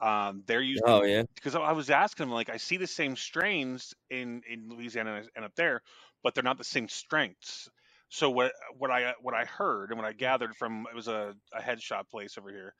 Um, 0.00 0.44
they're 0.46 0.62
using 0.62 0.84
Oh 0.84 1.02
yeah, 1.04 1.24
because 1.36 1.54
I 1.56 1.72
was 1.72 1.90
asking 1.90 2.26
them 2.26 2.34
like 2.34 2.50
I 2.50 2.58
see 2.58 2.76
the 2.78 2.86
same 2.88 3.16
strains 3.16 3.94
in 4.10 4.42
in 4.48 4.68
Louisiana 4.70 5.24
and 5.36 5.44
up 5.44 5.54
there, 5.56 5.82
but 6.22 6.34
they're 6.34 6.44
not 6.44 6.58
the 6.58 6.64
same 6.64 6.88
strengths. 6.88 7.68
So 8.10 8.30
what 8.30 8.52
what 8.78 8.90
I 8.90 9.14
what 9.20 9.34
I 9.34 9.44
heard 9.46 9.90
and 9.90 9.98
what 10.00 10.08
I 10.08 10.12
gathered 10.14 10.56
from 10.56 10.86
it 10.90 10.94
was 10.96 11.08
a, 11.08 11.34
a 11.52 11.62
head 11.62 11.82
shop 11.82 12.10
place 12.10 12.38
over 12.38 12.50
here. 12.50 12.74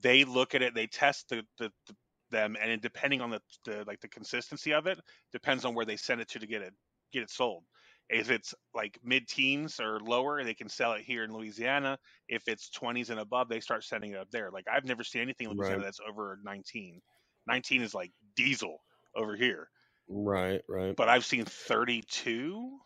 They 0.00 0.24
look 0.24 0.54
at 0.54 0.62
it, 0.62 0.74
they 0.74 0.86
test 0.86 1.28
the, 1.30 1.46
the, 1.58 1.72
the 1.86 1.96
them, 2.30 2.56
and 2.60 2.80
depending 2.82 3.20
on 3.20 3.30
the, 3.30 3.40
the 3.64 3.84
like 3.86 4.00
the 4.00 4.08
consistency 4.08 4.72
of 4.74 4.86
it, 4.86 4.98
depends 5.32 5.64
on 5.64 5.74
where 5.74 5.86
they 5.86 5.96
send 5.96 6.20
it 6.20 6.28
to 6.30 6.38
to 6.40 6.46
get 6.46 6.62
it 6.62 6.74
get 7.14 7.24
it 7.24 7.30
sold. 7.30 7.64
If 8.10 8.30
it's 8.30 8.54
like 8.74 8.98
mid 9.02 9.26
teens 9.28 9.80
or 9.80 9.98
lower, 10.00 10.44
they 10.44 10.54
can 10.54 10.68
sell 10.68 10.92
it 10.92 11.02
here 11.02 11.24
in 11.24 11.32
Louisiana. 11.32 11.98
If 12.28 12.48
it's 12.48 12.70
20s 12.70 13.10
and 13.10 13.20
above, 13.20 13.48
they 13.48 13.60
start 13.60 13.84
sending 13.84 14.12
it 14.12 14.18
up 14.18 14.30
there. 14.30 14.50
Like 14.50 14.66
I've 14.70 14.84
never 14.84 15.04
seen 15.04 15.22
anything 15.22 15.46
in 15.46 15.52
Louisiana 15.54 15.82
Right. 15.82 15.84
that's 15.84 16.00
over 16.06 16.38
19. 16.44 17.00
19 17.46 17.82
is 17.82 17.94
like 17.94 18.12
diesel 18.36 18.78
over 19.16 19.36
here, 19.36 19.70
right, 20.08 20.62
right. 20.68 20.96
but 20.96 21.08
I've 21.08 21.24
seen 21.24 21.44
32 21.44 22.78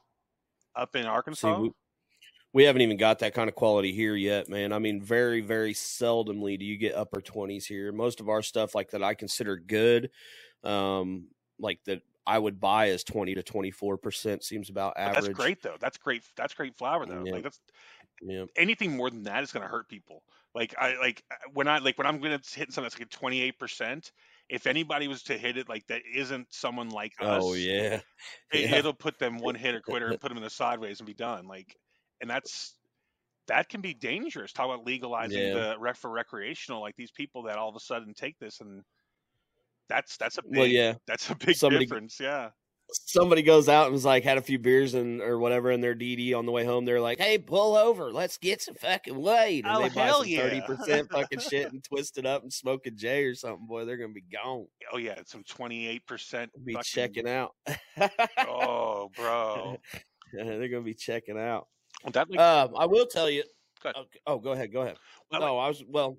up 0.76 0.96
in 0.96 1.06
See, 1.32 1.52
Arkansas. 1.52 1.52
we, 1.52 1.72
we 2.52 2.64
haven't 2.64 2.82
even 2.82 2.96
got 2.98 3.20
that 3.20 3.34
kind 3.34 3.48
of 3.48 3.56
quality 3.56 3.92
here 3.92 4.16
yet, 4.16 4.48
man. 4.48 4.72
I 4.72 4.78
mean, 4.80 5.02
very, 5.02 5.40
very 5.42 5.74
seldomly 5.74 6.58
do 6.58 6.64
you 6.66 6.76
get 6.78 6.94
upper 6.94 7.20
twenties 7.22 7.66
here. 7.66 7.92
Most 7.92 8.20
of 8.20 8.28
our 8.28 8.42
stuff, 8.42 8.74
like 8.74 8.90
that, 8.92 9.02
I 9.02 9.14
consider 9.14 9.56
good, 9.56 10.10
um, 10.64 11.28
like 11.58 11.82
that 11.84 12.02
I 12.28 12.38
would 12.38 12.60
buy 12.60 12.90
as 12.90 13.02
twenty 13.04 13.34
to 13.34 13.42
twenty 13.42 13.70
four 13.70 13.96
percent 13.96 14.44
seems 14.44 14.70
about 14.70 14.94
But 14.96 15.02
average. 15.02 15.24
that's 15.24 15.36
great 15.36 15.62
though. 15.62 15.76
That's 15.80 15.98
great. 15.98 16.22
That's 16.36 16.54
great 16.54 16.76
flour 16.76 17.06
though. 17.06 17.24
Yeah. 17.24 17.32
Like 17.32 17.42
that's 17.42 17.60
Yeah, 18.20 18.44
anything 18.56 18.96
more 18.96 19.10
than 19.10 19.22
that 19.24 19.42
is 19.42 19.50
going 19.52 19.62
to 19.62 19.68
hurt 19.68 19.88
people. 19.88 20.22
Like 20.54 20.74
I 20.78 20.96
like 20.98 21.22
uh, 21.30 21.36
when 21.54 21.68
I 21.68 21.78
like 21.78 21.98
when 21.98 22.06
I'm 22.06 22.20
going 22.20 22.38
to 22.38 22.58
hit 22.58 22.72
something 22.72 22.84
that's 22.84 22.98
like 22.98 23.08
28 23.10 23.58
percent. 23.58 24.12
If 24.48 24.66
anybody 24.66 25.08
was 25.08 25.22
to 25.24 25.36
hit 25.36 25.58
it 25.58 25.68
like 25.68 25.86
that, 25.88 26.02
isn't 26.14 26.46
someone 26.50 26.88
like 26.88 27.12
us? 27.20 27.42
Oh 27.44 27.54
yeah, 27.54 28.00
it, 28.00 28.02
yeah. 28.70 28.76
it'll 28.76 28.94
put 28.94 29.18
them 29.18 29.38
one 29.38 29.54
hit 29.54 29.74
or 29.74 29.80
quitter 29.80 30.08
and 30.08 30.20
put 30.20 30.28
them 30.28 30.38
in 30.38 30.42
the 30.44 30.48
sideways 30.50 31.00
and 31.00 31.06
be 31.06 31.12
done. 31.14 31.46
Like, 31.46 31.76
and 32.22 32.30
that's 32.30 32.74
that 33.46 33.68
can 33.68 33.80
be 33.82 33.94
dangerous. 33.94 34.52
Talk 34.52 34.66
about 34.66 34.86
legalizing 34.86 35.38
Yeah. 35.38 35.54
the 35.54 35.76
rec 35.78 35.96
for 35.96 36.10
recreational. 36.10 36.80
Like 36.80 36.96
these 36.96 37.10
people 37.10 37.42
that 37.44 37.56
all 37.56 37.68
of 37.68 37.76
a 37.76 37.80
sudden 37.80 38.14
take 38.14 38.38
this 38.38 38.60
and 38.60 38.82
that's 39.88 40.16
that's 40.16 40.38
a 40.38 40.42
big 40.42 40.56
Well, 40.58 40.66
yeah. 40.66 40.94
that's 41.06 41.28
a 41.30 41.34
big 41.34 41.56
Somebody- 41.56 41.86
difference. 41.86 42.18
Yeah. 42.20 42.50
Somebody 42.90 43.42
goes 43.42 43.68
out 43.68 43.84
and 43.84 43.92
was 43.92 44.06
like 44.06 44.24
had 44.24 44.38
a 44.38 44.40
few 44.40 44.58
beers 44.58 44.94
and 44.94 45.20
or 45.20 45.38
whatever 45.38 45.70
in 45.70 45.82
their 45.82 45.94
DD 45.94 46.32
on 46.34 46.46
the 46.46 46.52
way 46.52 46.64
home. 46.64 46.86
They're 46.86 47.02
like, 47.02 47.18
"Hey, 47.18 47.36
pull 47.36 47.76
over, 47.76 48.10
let's 48.10 48.38
get 48.38 48.62
some 48.62 48.76
fucking 48.76 49.14
weed." 49.20 49.66
And 49.66 49.76
Oh, 49.76 49.82
they 49.82 49.90
buy 49.90 50.06
hell 50.06 50.20
some 50.20 50.28
yeah. 50.28 50.40
thirty 50.40 50.60
percent 50.62 51.10
fucking 51.12 51.40
shit 51.40 51.70
and 51.70 51.84
twist 51.84 52.16
it 52.16 52.24
up 52.24 52.44
and 52.44 52.50
smoke 52.50 52.86
a 52.86 52.90
J 52.90 53.24
or 53.24 53.34
something. 53.34 53.66
Boy, 53.66 53.84
they're 53.84 53.98
gonna 53.98 54.14
be 54.14 54.22
gone. 54.32 54.68
Oh 54.90 54.96
yeah, 54.96 55.18
some 55.26 55.44
twenty 55.44 55.86
eight 55.86 56.06
percent. 56.06 56.50
Be 56.64 56.78
checking 56.82 57.28
out. 57.28 57.50
Oh, 58.38 59.10
bro. 59.14 59.76
they're 60.32 60.68
gonna 60.68 60.80
be 60.80 60.94
checking 60.94 61.38
out. 61.38 61.66
Well, 62.04 62.12
that 62.12 62.30
like, 62.30 62.40
Um, 62.40 62.70
I 62.78 62.86
will 62.86 63.06
tell 63.06 63.28
you. 63.28 63.42
Go 63.82 63.90
ahead. 63.90 64.00
Okay. 64.02 64.18
Oh, 64.26 64.38
go 64.38 64.52
ahead. 64.52 64.72
Go 64.72 64.80
ahead. 64.80 64.96
well, 65.30 65.40
No, 65.42 65.58
I 65.58 65.68
was. 65.68 65.84
Well, 65.86 66.16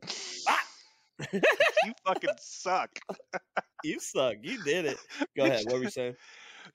you 1.82 1.94
fucking 2.06 2.36
suck. 2.40 3.00
you 3.84 4.00
suck. 4.00 4.38
You 4.42 4.58
did 4.58 4.86
it. 4.86 5.02
Go 5.36 5.46
ahead. 5.46 5.66
What 5.66 5.78
were 5.78 5.84
you 5.84 5.88
saying? 5.90 6.16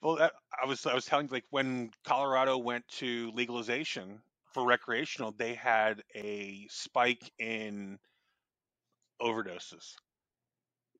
Well, 0.01 0.15
that, 0.17 0.33
I 0.61 0.65
was 0.65 0.85
I 0.85 0.93
was 0.93 1.05
telling 1.05 1.27
you, 1.27 1.33
like 1.33 1.45
when 1.49 1.91
Colorado 2.05 2.57
went 2.57 2.87
to 2.99 3.31
legalization 3.33 4.21
for 4.53 4.65
recreational, 4.65 5.31
they 5.31 5.55
had 5.55 6.03
a 6.15 6.67
spike 6.69 7.31
in 7.39 7.99
overdoses. 9.19 9.97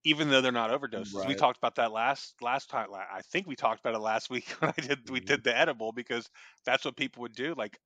Even 0.06 0.30
though 0.30 0.40
they're 0.42 0.52
not 0.52 0.70
overdoses, 0.70 1.26
we 1.26 1.36
talked 1.36 1.58
about 1.58 1.76
that 1.76 1.92
last 1.92 2.42
last 2.42 2.70
time. 2.70 2.94
I 2.94 3.22
think 3.24 3.48
we 3.48 3.56
talked 3.56 3.80
about 3.82 3.96
it 3.96 4.00
last 4.00 4.30
week 4.30 4.50
when 4.62 4.72
I 4.78 4.82
did 4.82 5.10
we 5.10 5.20
Mhm. 5.20 5.22
did 5.22 5.44
the 5.44 5.56
edible 5.56 5.92
because 5.92 6.30
that's 6.66 6.86
what 6.86 6.96
people 6.96 7.22
would 7.24 7.36
do. 7.36 7.54
Like, 7.56 7.80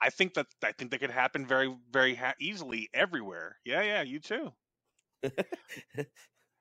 I 0.00 0.10
think 0.10 0.34
that 0.34 0.46
I 0.62 0.72
think 0.72 0.90
that 0.92 1.00
could 1.00 1.10
happen 1.10 1.46
very 1.46 1.74
very 1.90 2.14
ha- 2.16 2.34
easily 2.40 2.90
everywhere. 2.94 3.60
Yeah, 3.64 3.82
yeah, 3.82 4.02
you 4.02 4.20
too. 4.20 4.52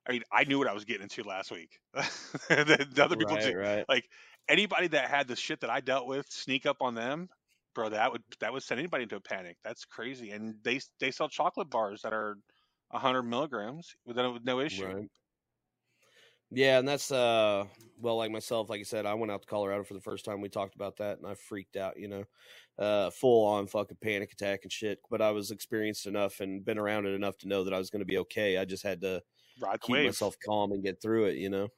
I 0.05 0.11
mean, 0.11 0.23
I 0.31 0.43
knew 0.43 0.57
what 0.57 0.67
I 0.67 0.73
was 0.73 0.83
getting 0.85 1.03
into 1.03 1.23
last 1.23 1.51
week. 1.51 1.79
the, 1.93 2.87
the 2.93 3.03
other 3.03 3.15
people 3.15 3.35
right, 3.35 3.55
right. 3.55 3.85
like 3.87 4.05
anybody 4.49 4.87
that 4.87 5.09
had 5.09 5.27
the 5.27 5.35
shit 5.35 5.61
that 5.61 5.69
I 5.69 5.79
dealt 5.79 6.07
with 6.07 6.25
sneak 6.29 6.65
up 6.65 6.77
on 6.81 6.95
them, 6.95 7.29
bro. 7.73 7.89
That 7.89 8.11
would 8.11 8.21
that 8.39 8.51
would 8.51 8.63
send 8.63 8.79
anybody 8.79 9.03
into 9.03 9.15
a 9.15 9.21
panic. 9.21 9.57
That's 9.63 9.85
crazy. 9.85 10.31
And 10.31 10.55
they 10.63 10.81
they 10.99 11.11
sell 11.11 11.29
chocolate 11.29 11.69
bars 11.69 12.01
that 12.01 12.13
are 12.13 12.37
hundred 12.91 13.23
milligrams 13.23 13.95
with 14.05 14.17
no, 14.17 14.33
with 14.33 14.45
no 14.45 14.59
issue. 14.59 14.85
Right. 14.85 15.09
Yeah, 16.53 16.77
and 16.79 16.87
that's 16.87 17.11
uh 17.11 17.65
well, 17.99 18.17
like 18.17 18.31
myself, 18.31 18.69
like 18.69 18.81
I 18.81 18.83
said, 18.83 19.05
I 19.05 19.13
went 19.13 19.31
out 19.31 19.41
to 19.43 19.47
Colorado 19.47 19.83
for 19.83 19.93
the 19.93 20.01
first 20.01 20.25
time. 20.25 20.41
We 20.41 20.49
talked 20.49 20.75
about 20.75 20.97
that, 20.97 21.17
and 21.17 21.25
I 21.25 21.35
freaked 21.35 21.77
out, 21.77 21.97
you 21.97 22.09
know, 22.09 22.25
uh, 22.77 23.09
full 23.11 23.45
on 23.47 23.65
fucking 23.67 23.97
panic 24.01 24.33
attack 24.33 24.61
and 24.63 24.71
shit. 24.71 24.99
But 25.09 25.21
I 25.21 25.31
was 25.31 25.51
experienced 25.51 26.05
enough 26.05 26.41
and 26.41 26.65
been 26.65 26.77
around 26.77 27.05
it 27.05 27.13
enough 27.15 27.37
to 27.39 27.47
know 27.47 27.63
that 27.63 27.73
I 27.73 27.77
was 27.77 27.89
going 27.89 28.01
to 28.01 28.05
be 28.05 28.17
okay. 28.19 28.57
I 28.57 28.65
just 28.65 28.83
had 28.83 29.01
to 29.01 29.23
Ride 29.59 29.81
keep 29.81 29.93
wave. 29.93 30.03
myself 30.03 30.35
calm 30.45 30.71
and 30.73 30.83
get 30.83 31.01
through 31.01 31.25
it, 31.27 31.37
you 31.37 31.49
know. 31.49 31.69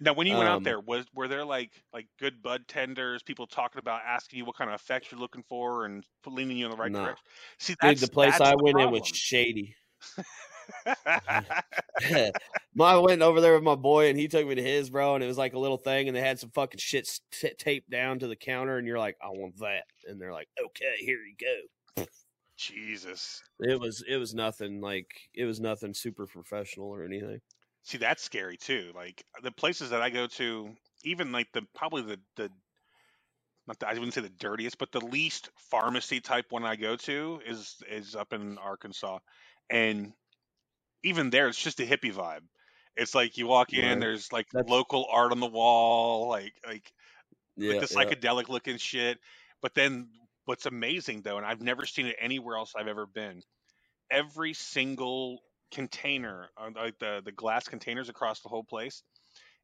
Now, 0.00 0.12
when 0.12 0.26
you 0.26 0.36
went 0.36 0.48
out 0.48 0.56
Um, 0.56 0.64
there, 0.64 0.80
was 0.80 1.06
were 1.14 1.28
there 1.28 1.44
like 1.44 1.82
like 1.92 2.08
good 2.18 2.42
bud 2.42 2.66
tenders, 2.68 3.22
people 3.22 3.46
talking 3.46 3.78
about 3.78 4.02
asking 4.04 4.38
you 4.38 4.44
what 4.44 4.56
kind 4.56 4.70
of 4.70 4.74
effects 4.74 5.10
you're 5.10 5.20
looking 5.20 5.44
for 5.44 5.84
and 5.86 6.04
leaning 6.26 6.56
you 6.56 6.64
in 6.66 6.70
the 6.70 6.76
right 6.76 6.92
Nah. 6.92 7.04
direction? 7.04 7.24
See, 7.58 7.74
Dude, 7.80 7.98
that's 7.98 8.00
the 8.00 8.08
place 8.08 8.40
I 8.40 8.54
the 8.54 8.56
went 8.56 8.80
in 8.80 8.90
was 8.90 9.06
shady. 9.08 9.76
I 12.80 12.96
went 12.98 13.22
over 13.22 13.40
there 13.40 13.54
with 13.54 13.62
my 13.62 13.74
boy, 13.74 14.08
and 14.08 14.18
he 14.18 14.28
took 14.28 14.46
me 14.46 14.54
to 14.54 14.62
his, 14.62 14.90
bro, 14.90 15.14
and 15.14 15.24
it 15.24 15.26
was 15.26 15.38
like 15.38 15.54
a 15.54 15.58
little 15.58 15.78
thing, 15.78 16.08
and 16.08 16.16
they 16.16 16.20
had 16.20 16.38
some 16.38 16.50
fucking 16.50 16.78
shit 16.78 17.08
t- 17.30 17.52
taped 17.58 17.90
down 17.90 18.18
to 18.18 18.26
the 18.26 18.36
counter, 18.36 18.78
and 18.78 18.86
you're 18.86 18.98
like, 18.98 19.16
I 19.22 19.28
want 19.28 19.58
that, 19.58 19.84
and 20.06 20.20
they're 20.20 20.32
like, 20.32 20.48
okay, 20.62 20.94
here 20.98 21.18
you 21.18 21.34
go. 21.40 22.04
Jesus. 22.56 23.42
It 23.60 23.78
was 23.80 24.04
it 24.08 24.16
was 24.16 24.34
nothing 24.34 24.80
like 24.80 25.08
it 25.34 25.44
was 25.44 25.60
nothing 25.60 25.92
super 25.92 26.26
professional 26.26 26.88
or 26.88 27.04
anything. 27.04 27.40
See, 27.82 27.98
that's 27.98 28.22
scary 28.22 28.56
too. 28.56 28.92
Like 28.94 29.24
the 29.42 29.50
places 29.50 29.90
that 29.90 30.02
I 30.02 30.10
go 30.10 30.26
to, 30.26 30.70
even 31.04 31.32
like 31.32 31.48
the 31.52 31.62
probably 31.74 32.02
the 32.02 32.20
the 32.36 32.50
not 33.66 33.78
the, 33.78 33.88
I 33.88 33.94
wouldn't 33.94 34.14
say 34.14 34.20
the 34.20 34.28
dirtiest, 34.28 34.78
but 34.78 34.92
the 34.92 35.04
least 35.04 35.50
pharmacy 35.56 36.20
type 36.20 36.46
one 36.50 36.64
I 36.64 36.76
go 36.76 36.96
to 36.96 37.40
is 37.46 37.76
is 37.90 38.14
up 38.14 38.32
in 38.32 38.58
Arkansas, 38.58 39.18
and 39.70 40.12
even 41.04 41.30
there, 41.30 41.48
it's 41.48 41.62
just 41.62 41.80
a 41.80 41.84
hippie 41.86 42.12
vibe. 42.12 42.42
It's 42.96 43.14
like 43.14 43.36
you 43.38 43.46
walk 43.46 43.72
in, 43.72 44.00
there's 44.00 44.32
like 44.32 44.46
That's- 44.52 44.70
local 44.70 45.06
art 45.10 45.32
on 45.32 45.40
the 45.40 45.46
wall, 45.46 46.28
like 46.28 46.54
like 46.66 46.92
Yeah, 47.56 47.74
like 47.74 47.88
the 47.88 47.94
yeah. 47.94 48.04
psychedelic 48.04 48.48
looking 48.48 48.78
shit. 48.78 49.18
But 49.62 49.74
then 49.74 50.08
what's 50.46 50.66
amazing 50.66 51.22
though, 51.22 51.36
and 51.36 51.46
I've 51.46 51.62
never 51.62 51.86
seen 51.86 52.06
it 52.06 52.16
anywhere 52.20 52.56
else 52.56 52.74
I've 52.76 52.88
ever 52.88 53.06
been, 53.06 53.42
every 54.10 54.54
single 54.54 55.40
container, 55.72 56.50
uh, 56.56 56.70
like 56.74 56.98
the 56.98 57.20
the 57.24 57.32
glass 57.32 57.68
containers 57.68 58.08
across 58.08 58.40
the 58.40 58.48
whole 58.48 58.64
place, 58.64 59.02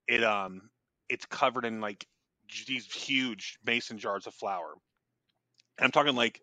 it 0.09 0.25
um 0.25 0.71
it's 1.09 1.27
covered 1.27 1.65
in 1.65 1.81
like 1.81 2.07
these 2.67 2.87
huge 2.93 3.59
mason 3.65 3.99
jars 3.99 4.27
of 4.27 4.35
flower. 4.35 4.75
And 5.79 5.85
I'm 5.85 5.93
talking 5.93 6.17
like 6.17 6.43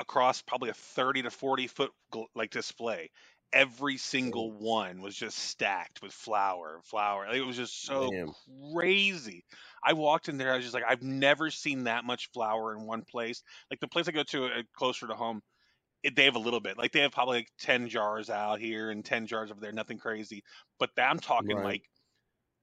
across 0.00 0.42
probably 0.42 0.70
a 0.70 0.74
30 0.74 1.22
to 1.22 1.30
40 1.30 1.66
foot 1.68 1.92
like 2.34 2.50
display. 2.50 3.10
Every 3.54 3.98
single 3.98 4.52
one 4.52 5.00
was 5.02 5.16
just 5.16 5.38
stacked 5.38 6.02
with 6.02 6.12
flower, 6.12 6.82
flower. 6.84 7.26
It 7.34 7.46
was 7.46 7.56
just 7.56 7.86
so 7.86 8.10
Damn. 8.10 8.34
crazy. 8.74 9.44
I 9.84 9.94
walked 9.94 10.28
in 10.28 10.38
there. 10.38 10.52
I 10.52 10.56
was 10.56 10.64
just 10.64 10.74
like, 10.74 10.84
I've 10.88 11.02
never 11.02 11.50
seen 11.50 11.84
that 11.84 12.04
much 12.04 12.30
flower 12.32 12.76
in 12.76 12.86
one 12.86 13.04
place. 13.04 13.42
Like 13.70 13.80
the 13.80 13.88
place 13.88 14.08
I 14.08 14.12
go 14.12 14.24
to 14.24 14.46
uh, 14.46 14.62
closer 14.76 15.06
to 15.08 15.14
home, 15.14 15.42
it, 16.02 16.16
they 16.16 16.24
have 16.26 16.36
a 16.36 16.40
little 16.40 16.60
bit. 16.60 16.78
Like 16.78 16.92
they 16.92 17.00
have 17.00 17.12
probably 17.12 17.38
like 17.38 17.50
ten 17.58 17.88
jars 17.88 18.30
out 18.30 18.60
here 18.60 18.90
and 18.90 19.04
ten 19.04 19.26
jars 19.26 19.50
over 19.50 19.60
there. 19.60 19.72
Nothing 19.72 19.98
crazy. 19.98 20.44
But 20.78 20.90
I'm 20.98 21.20
talking 21.20 21.58
Right. 21.58 21.62
like 21.62 21.84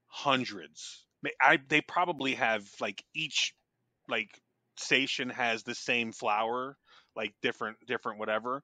hundreds. 0.06 1.06
I 1.40 1.58
they 1.68 1.80
probably 1.80 2.34
have 2.34 2.68
like 2.80 3.04
each 3.14 3.54
like 4.08 4.40
station 4.78 5.30
has 5.30 5.62
the 5.64 5.74
same 5.74 6.12
flower, 6.12 6.76
like 7.16 7.34
different 7.42 7.78
different 7.86 8.18
whatever, 8.18 8.62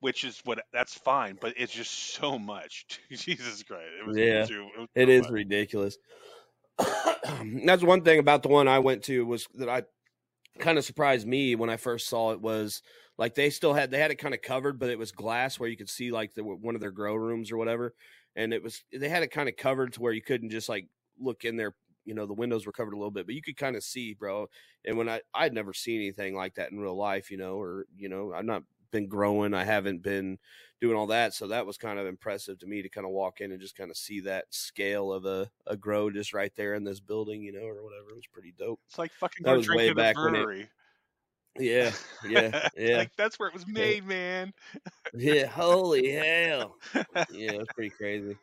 which 0.00 0.24
is 0.24 0.40
what 0.44 0.64
that's 0.72 0.94
fine, 0.94 1.38
but 1.40 1.54
it's 1.56 1.72
just 1.72 1.92
so 1.92 2.38
much. 2.38 3.00
Jesus 3.10 3.62
Christ, 3.62 3.92
it 4.00 4.06
was 4.06 4.16
Yeah, 4.16 4.46
too, 4.46 4.68
it, 4.76 4.80
was 4.80 4.88
It 4.94 5.08
so 5.08 5.10
is 5.10 5.28
much. 5.28 5.30
ridiculous. 5.30 5.98
That's 6.78 7.82
one 7.82 8.02
thing 8.02 8.18
about 8.18 8.42
the 8.42 8.48
one 8.48 8.68
I 8.68 8.78
went 8.78 9.04
to 9.04 9.26
was 9.26 9.46
that 9.54 9.68
I 9.68 9.84
kind 10.60 10.78
of 10.78 10.84
surprised 10.84 11.26
me 11.26 11.54
when 11.56 11.70
I 11.70 11.76
first 11.78 12.08
saw 12.08 12.32
it 12.32 12.40
was 12.40 12.82
like 13.18 13.34
they 13.34 13.50
still 13.50 13.74
had 13.74 13.90
they 13.90 13.98
had 13.98 14.10
it 14.10 14.16
kind 14.16 14.34
of 14.34 14.42
covered, 14.42 14.78
but 14.78 14.90
it 14.90 14.98
was 14.98 15.12
glass 15.12 15.60
where 15.60 15.68
you 15.68 15.76
could 15.76 15.90
see 15.90 16.12
like 16.12 16.34
the 16.34 16.44
one 16.44 16.74
of 16.74 16.82
their 16.82 16.92
grow 16.92 17.14
rooms 17.16 17.52
or 17.52 17.56
whatever, 17.58 17.94
and 18.36 18.54
it 18.54 18.62
was 18.62 18.84
they 18.92 19.08
had 19.08 19.22
it 19.22 19.30
kind 19.32 19.48
of 19.48 19.56
covered 19.56 19.94
to 19.94 20.02
where 20.02 20.12
you 20.12 20.22
couldn't 20.22 20.50
just 20.50 20.68
like 20.68 20.88
look 21.18 21.44
in 21.44 21.56
there. 21.56 21.76
You 22.04 22.14
know, 22.14 22.26
the 22.26 22.34
windows 22.34 22.66
were 22.66 22.72
covered 22.72 22.94
a 22.94 22.98
little 22.98 23.10
bit, 23.12 23.26
but 23.26 23.34
you 23.34 23.42
could 23.42 23.56
kind 23.56 23.76
of 23.76 23.84
see, 23.84 24.14
bro. 24.14 24.48
And 24.84 24.96
when 24.98 25.08
I 25.08 25.22
I'd 25.34 25.54
never 25.54 25.74
seen 25.74 26.00
anything 26.00 26.34
like 26.36 26.54
that 26.56 26.72
in 26.72 26.78
real 26.80 26.96
life, 26.96 27.30
you 27.30 27.38
know, 27.38 27.60
or 27.60 27.86
you 27.96 28.08
know, 28.08 28.32
I'm 28.34 28.46
not 28.46 28.64
been 28.90 29.08
growing, 29.08 29.54
I 29.54 29.64
haven't 29.64 30.02
been 30.02 30.38
doing 30.80 30.96
all 30.96 31.06
that. 31.08 31.32
So 31.34 31.48
that 31.48 31.64
was 31.66 31.78
kind 31.78 31.98
of 31.98 32.06
impressive 32.06 32.58
to 32.58 32.66
me 32.66 32.82
to 32.82 32.88
kind 32.88 33.06
of 33.06 33.12
walk 33.12 33.40
in 33.40 33.50
and 33.52 33.60
just 33.60 33.76
kind 33.76 33.90
of 33.90 33.96
see 33.96 34.20
that 34.20 34.44
scale 34.50 35.12
of 35.12 35.24
a, 35.24 35.50
a 35.66 35.76
grow 35.76 36.10
just 36.10 36.32
right 36.34 36.52
there 36.56 36.74
in 36.74 36.84
this 36.84 37.00
building, 37.00 37.42
you 37.42 37.52
know, 37.52 37.66
or 37.66 37.82
whatever. 37.82 38.10
It 38.10 38.16
was 38.16 38.26
pretty 38.32 38.52
dope. 38.58 38.80
It's 38.88 38.98
like 38.98 39.12
fucking 39.12 39.44
That 39.44 39.56
was 39.56 39.68
way 39.68 39.92
back 39.92 40.16
when 40.16 40.34
it- 40.36 40.68
Yeah, 41.58 41.92
yeah, 42.28 42.68
yeah, 42.76 42.96
like 42.98 43.16
that's 43.16 43.38
where 43.38 43.48
it 43.48 43.54
was 43.54 43.66
made, 43.66 44.04
man. 44.06 44.52
yeah. 45.14 45.46
Holy 45.46 46.10
hell! 46.12 46.76
Yeah, 47.32 47.52
it's 47.52 47.72
pretty 47.72 47.90
crazy. 47.90 48.36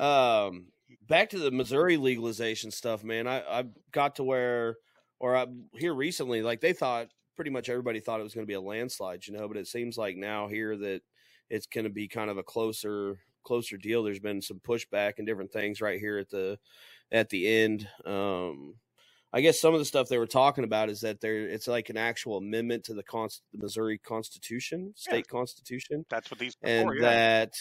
Um, 0.00 0.66
back 1.08 1.30
to 1.30 1.38
the 1.38 1.52
Missouri 1.52 1.96
legalization 1.96 2.70
stuff, 2.72 3.04
man. 3.04 3.28
I 3.28 3.40
I 3.60 3.64
got 3.92 4.16
to 4.16 4.24
where, 4.24 4.76
or 5.20 5.36
I'm 5.36 5.66
here 5.74 5.94
recently, 5.94 6.42
like 6.42 6.60
they 6.60 6.72
thought 6.72 7.08
pretty 7.36 7.50
much 7.50 7.68
everybody 7.68 8.00
thought 8.00 8.20
it 8.20 8.24
was 8.24 8.34
going 8.34 8.46
to 8.46 8.50
be 8.50 8.54
a 8.54 8.60
landslide, 8.60 9.26
you 9.26 9.34
know, 9.34 9.48
but 9.48 9.56
it 9.56 9.66
seems 9.68 9.98
like 9.98 10.16
now 10.16 10.48
here 10.48 10.76
that 10.76 11.02
it's 11.50 11.66
going 11.66 11.84
to 11.84 11.90
be 11.90 12.08
kind 12.08 12.30
of 12.30 12.38
a 12.38 12.42
closer 12.42 13.18
closer 13.44 13.76
deal. 13.76 14.02
There's 14.02 14.20
been 14.20 14.42
some 14.42 14.60
pushback 14.60 15.14
and 15.18 15.26
different 15.26 15.52
things 15.52 15.80
right 15.80 16.00
here 16.00 16.18
at 16.18 16.30
the 16.30 16.58
at 17.12 17.30
the 17.30 17.48
end. 17.48 17.88
Um, 18.06 18.76
I 19.32 19.40
guess 19.40 19.60
some 19.60 19.74
of 19.74 19.80
the 19.80 19.84
stuff 19.84 20.08
they 20.08 20.18
were 20.18 20.26
talking 20.26 20.64
about 20.64 20.90
is 20.90 21.00
that 21.02 21.20
there 21.20 21.48
it's 21.48 21.68
like 21.68 21.90
an 21.90 21.96
actual 21.96 22.38
amendment 22.38 22.84
to 22.84 22.94
the, 22.94 23.02
const, 23.02 23.42
the 23.52 23.58
Missouri 23.58 23.98
Constitution, 23.98 24.92
state 24.96 25.28
constitution 25.28 26.06
That's 26.10 26.30
what 26.30 26.40
these 26.40 26.56
and 26.62 26.88
for, 26.88 26.94
yeah. 26.96 27.02
that 27.02 27.54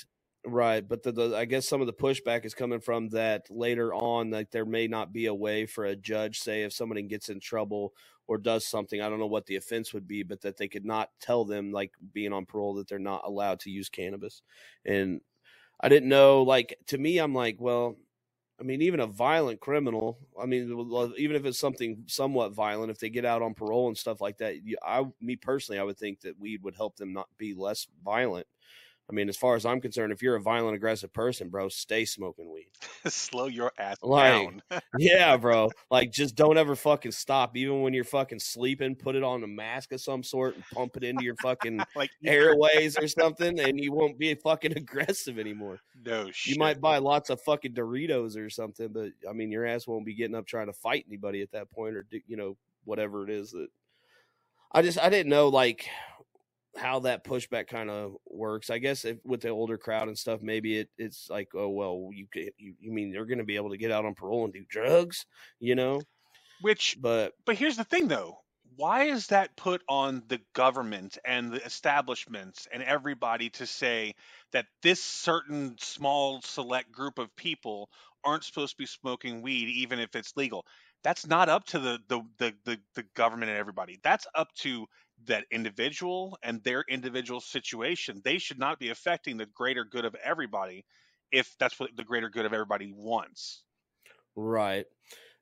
right 0.46 0.88
but 0.88 1.04
the, 1.04 1.12
the 1.12 1.36
i 1.38 1.46
guess 1.46 1.68
some 1.68 1.82
of 1.82 1.88
the 1.88 1.94
pushback 1.94 2.46
is 2.46 2.54
coming 2.54 2.80
from 2.80 3.10
that 3.10 3.46
later 3.50 3.94
on 3.94 4.32
like 4.32 4.52
there 4.52 4.66
may 4.66 4.88
not 4.88 5.14
be 5.14 5.28
a 5.28 5.34
way 5.34 5.66
for 5.66 5.86
a 5.86 5.96
judge 5.96 6.40
say 6.40 6.64
if 6.64 6.74
somebody 6.74 7.04
gets 7.04 7.30
in 7.30 7.40
trouble 7.40 7.94
or 8.28 8.38
does 8.38 8.66
something 8.66 9.02
i 9.02 9.10
don't 9.10 9.20
know 9.20 9.28
what 9.28 9.46
the 9.46 9.56
offense 9.56 9.94
would 9.94 10.08
be 10.08 10.24
but 10.24 10.42
that 10.42 10.58
they 10.58 10.68
could 10.68 10.86
not 10.86 11.10
tell 11.20 11.46
them 11.46 11.72
like 11.72 11.92
being 12.14 12.34
on 12.34 12.46
parole 12.46 12.74
that 12.76 12.88
they're 12.88 13.00
not 13.00 13.24
allowed 13.26 13.60
to 13.60 13.70
use 13.70 13.90
cannabis 13.90 14.42
and 14.86 15.22
i 15.82 15.90
didn't 15.90 16.10
know 16.10 16.44
like 16.44 16.78
to 16.88 16.98
me 16.98 17.18
i'm 17.18 17.34
like 17.34 17.58
well 17.60 17.98
I 18.60 18.64
mean, 18.64 18.82
even 18.84 19.00
a 19.00 19.08
violent 19.08 19.60
criminal. 19.60 20.18
I 20.42 20.46
mean, 20.46 20.70
even 21.18 21.36
if 21.36 21.46
it's 21.46 21.60
something 21.60 22.04
somewhat 22.08 22.54
violent, 22.54 22.92
if 22.92 23.00
they 23.00 23.10
get 23.10 23.26
out 23.26 23.42
on 23.42 23.54
parole 23.56 23.88
and 23.88 23.98
stuff 23.98 24.22
like 24.22 24.38
that, 24.38 24.56
I, 24.86 25.04
me 25.20 25.36
personally, 25.36 25.80
I 25.80 25.84
would 25.84 25.98
think 25.98 26.22
that 26.22 26.40
weed 26.40 26.64
would 26.64 26.76
help 26.76 26.96
them 26.96 27.14
not 27.14 27.28
be 27.38 27.54
less 27.56 27.88
violent. 28.06 28.48
I 29.10 29.14
mean, 29.14 29.28
as 29.28 29.38
far 29.38 29.56
as 29.56 29.66
I'm 29.66 29.82
concerned, 29.82 30.14
if 30.14 30.22
you're 30.22 30.38
a 30.38 30.42
violent, 30.42 30.76
aggressive 30.76 31.12
person, 31.12 31.50
bro, 31.50 31.68
stay 31.68 32.06
smoking. 32.06 32.53
Slow 33.08 33.48
your 33.48 33.72
ass 33.78 33.98
Like, 34.02 34.34
down. 34.34 34.62
yeah, 34.98 35.38
bro. 35.38 35.70
Like, 35.90 36.12
just 36.12 36.36
don't 36.36 36.58
ever 36.58 36.76
fucking 36.76 37.12
stop. 37.12 37.56
Even 37.56 37.82
when 37.82 37.94
you're 37.94 38.04
fucking 38.04 38.40
sleeping, 38.40 38.96
put 38.96 39.16
it 39.16 39.24
on 39.24 39.44
a 39.44 39.48
mask 39.48 39.92
of 39.92 40.02
some 40.02 40.24
sort 40.24 40.56
and 40.56 40.64
pump 40.74 40.98
it 40.98 41.04
into 41.04 41.24
your 41.24 41.36
fucking 41.38 41.80
like 41.96 42.12
airways 42.26 42.98
or 42.98 43.08
something, 43.08 43.60
and 43.60 43.80
you 43.80 43.92
won't 43.94 44.18
be 44.18 44.34
fucking 44.36 44.78
aggressive 44.78 45.40
anymore. 45.40 45.80
no 46.06 46.30
shit. 46.32 46.54
You 46.56 46.60
might 46.60 46.82
buy 46.82 46.98
lots 46.98 47.30
of 47.30 47.42
fucking 47.42 47.74
Doritos 47.74 48.38
or 48.38 48.50
something, 48.50 48.90
but 48.90 49.12
I 49.30 49.34
mean, 49.34 49.52
your 49.52 49.66
ass 49.66 49.88
won't 49.88 50.06
be 50.06 50.16
getting 50.16 50.36
up 50.36 50.46
trying 50.46 50.68
to 50.68 50.74
fight 50.74 51.06
anybody 51.08 51.42
at 51.42 51.52
that 51.52 51.72
point, 51.72 51.96
or 51.96 52.04
do, 52.10 52.20
you 52.28 52.38
know, 52.38 52.58
whatever 52.86 53.24
it 53.24 53.30
is 53.30 53.52
that. 53.52 53.68
I 54.76 54.82
just 54.82 54.98
I 54.98 55.10
didn't 55.10 55.30
know 55.30 55.50
like 55.50 55.88
how 56.76 57.00
that 57.02 57.24
pushback 57.24 57.68
kind 57.68 57.90
of 57.90 58.16
works. 58.28 58.70
I 58.70 58.80
guess 58.80 59.06
if, 59.06 59.18
with 59.24 59.42
the 59.42 59.50
older 59.50 59.78
crowd 59.78 60.08
and 60.08 60.18
stuff, 60.18 60.42
maybe 60.42 60.80
it 60.80 60.90
it's 60.98 61.30
like, 61.30 61.50
oh 61.56 61.70
well, 61.70 62.10
you 62.12 62.28
you, 62.58 62.74
you 62.80 62.92
mean 62.92 63.12
they're 63.12 63.26
going 63.26 63.38
to 63.38 63.44
be 63.44 63.56
able 63.56 63.70
to 63.72 63.78
get 63.78 63.92
out 63.92 64.06
on 64.06 64.16
parole 64.16 64.46
and 64.46 64.54
do 64.54 64.66
drugs, 64.70 65.26
you 65.60 65.76
know? 65.76 66.02
Which 66.62 66.98
But 67.00 67.34
But 67.46 67.56
here's 67.58 67.78
the 67.78 67.84
thing, 67.84 68.08
though. 68.08 68.38
Why 68.76 69.04
is 69.04 69.28
that 69.28 69.56
put 69.56 69.84
on 69.88 70.24
the 70.30 70.42
government 70.54 71.20
and 71.26 71.52
the 71.52 71.64
establishments 71.64 72.68
and 72.74 72.82
everybody 72.82 73.52
to 73.52 73.68
say 73.68 74.16
that 74.52 74.66
this 74.82 75.04
certain 75.04 75.76
small 75.80 76.42
select 76.42 76.92
group 76.92 77.20
of 77.20 77.36
people 77.36 77.90
aren't 78.24 78.44
supposed 78.44 78.72
to 78.72 78.78
be 78.78 78.88
smoking 78.88 79.44
weed, 79.44 79.68
even 79.70 80.00
if 80.00 80.16
it's 80.16 80.36
legal? 80.36 80.66
That's 81.04 81.28
not 81.28 81.50
up 81.50 81.66
to 81.66 81.80
the 81.80 82.00
the 82.08 82.22
the 82.40 82.54
the, 82.66 82.80
the 82.96 83.04
government 83.14 83.52
and 83.52 83.60
everybody. 83.60 84.00
That's 84.04 84.26
up 84.34 84.52
to 84.60 84.88
that 85.28 85.46
individual 85.52 86.38
and 86.44 86.64
their 86.64 86.84
individual 86.90 87.42
situation. 87.42 88.22
They 88.24 88.38
should 88.38 88.60
not 88.60 88.80
be 88.80 88.90
affecting 88.90 89.38
the 89.38 89.46
greater 89.48 89.86
good 89.86 90.06
of 90.06 90.16
everybody 90.16 90.86
if 91.32 91.56
that's 91.60 91.80
what 91.80 91.96
the 91.96 92.04
greater 92.04 92.30
good 92.30 92.46
of 92.46 92.54
everybody 92.54 92.92
wants. 92.96 93.64
Right. 94.36 94.86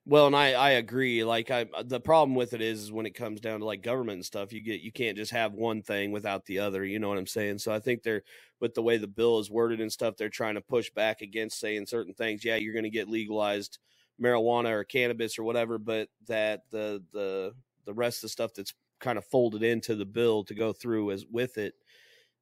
Well, 0.04 0.26
and 0.26 0.34
I 0.36 0.52
I 0.54 0.70
agree. 0.72 1.24
Like 1.24 1.50
I 1.50 1.66
the 1.84 2.00
problem 2.00 2.34
with 2.34 2.54
it 2.54 2.60
is, 2.60 2.82
is 2.82 2.92
when 2.92 3.06
it 3.06 3.14
comes 3.14 3.40
down 3.40 3.60
to 3.60 3.66
like 3.66 3.82
government 3.82 4.16
and 4.16 4.26
stuff, 4.26 4.52
you 4.52 4.60
get 4.60 4.80
you 4.80 4.90
can't 4.92 5.16
just 5.16 5.30
have 5.32 5.52
one 5.54 5.82
thing 5.82 6.10
without 6.12 6.44
the 6.46 6.58
other. 6.58 6.84
You 6.84 6.98
know 6.98 7.08
what 7.08 7.18
I'm 7.18 7.26
saying? 7.26 7.58
So 7.58 7.72
I 7.72 7.78
think 7.78 8.02
they're 8.02 8.22
with 8.60 8.74
the 8.74 8.82
way 8.82 8.98
the 8.98 9.06
bill 9.08 9.38
is 9.38 9.50
worded 9.50 9.80
and 9.80 9.92
stuff, 9.92 10.16
they're 10.16 10.28
trying 10.28 10.56
to 10.56 10.60
push 10.60 10.90
back 10.90 11.22
against 11.22 11.60
saying 11.60 11.86
certain 11.86 12.14
things. 12.14 12.44
Yeah, 12.44 12.56
you're 12.56 12.74
going 12.74 12.84
to 12.84 12.90
get 12.90 13.08
legalized 13.08 13.78
marijuana 14.20 14.70
or 14.72 14.84
cannabis 14.84 15.38
or 15.38 15.44
whatever, 15.44 15.78
but 15.78 16.08
that 16.26 16.62
the 16.70 17.04
the 17.12 17.54
the 17.86 17.94
rest 17.94 18.18
of 18.18 18.22
the 18.22 18.28
stuff 18.30 18.52
that's 18.54 18.74
kind 19.02 19.18
of 19.18 19.24
folded 19.26 19.62
into 19.62 19.94
the 19.94 20.06
bill 20.06 20.44
to 20.44 20.54
go 20.54 20.72
through 20.72 21.10
as 21.10 21.26
with 21.30 21.58
it 21.58 21.74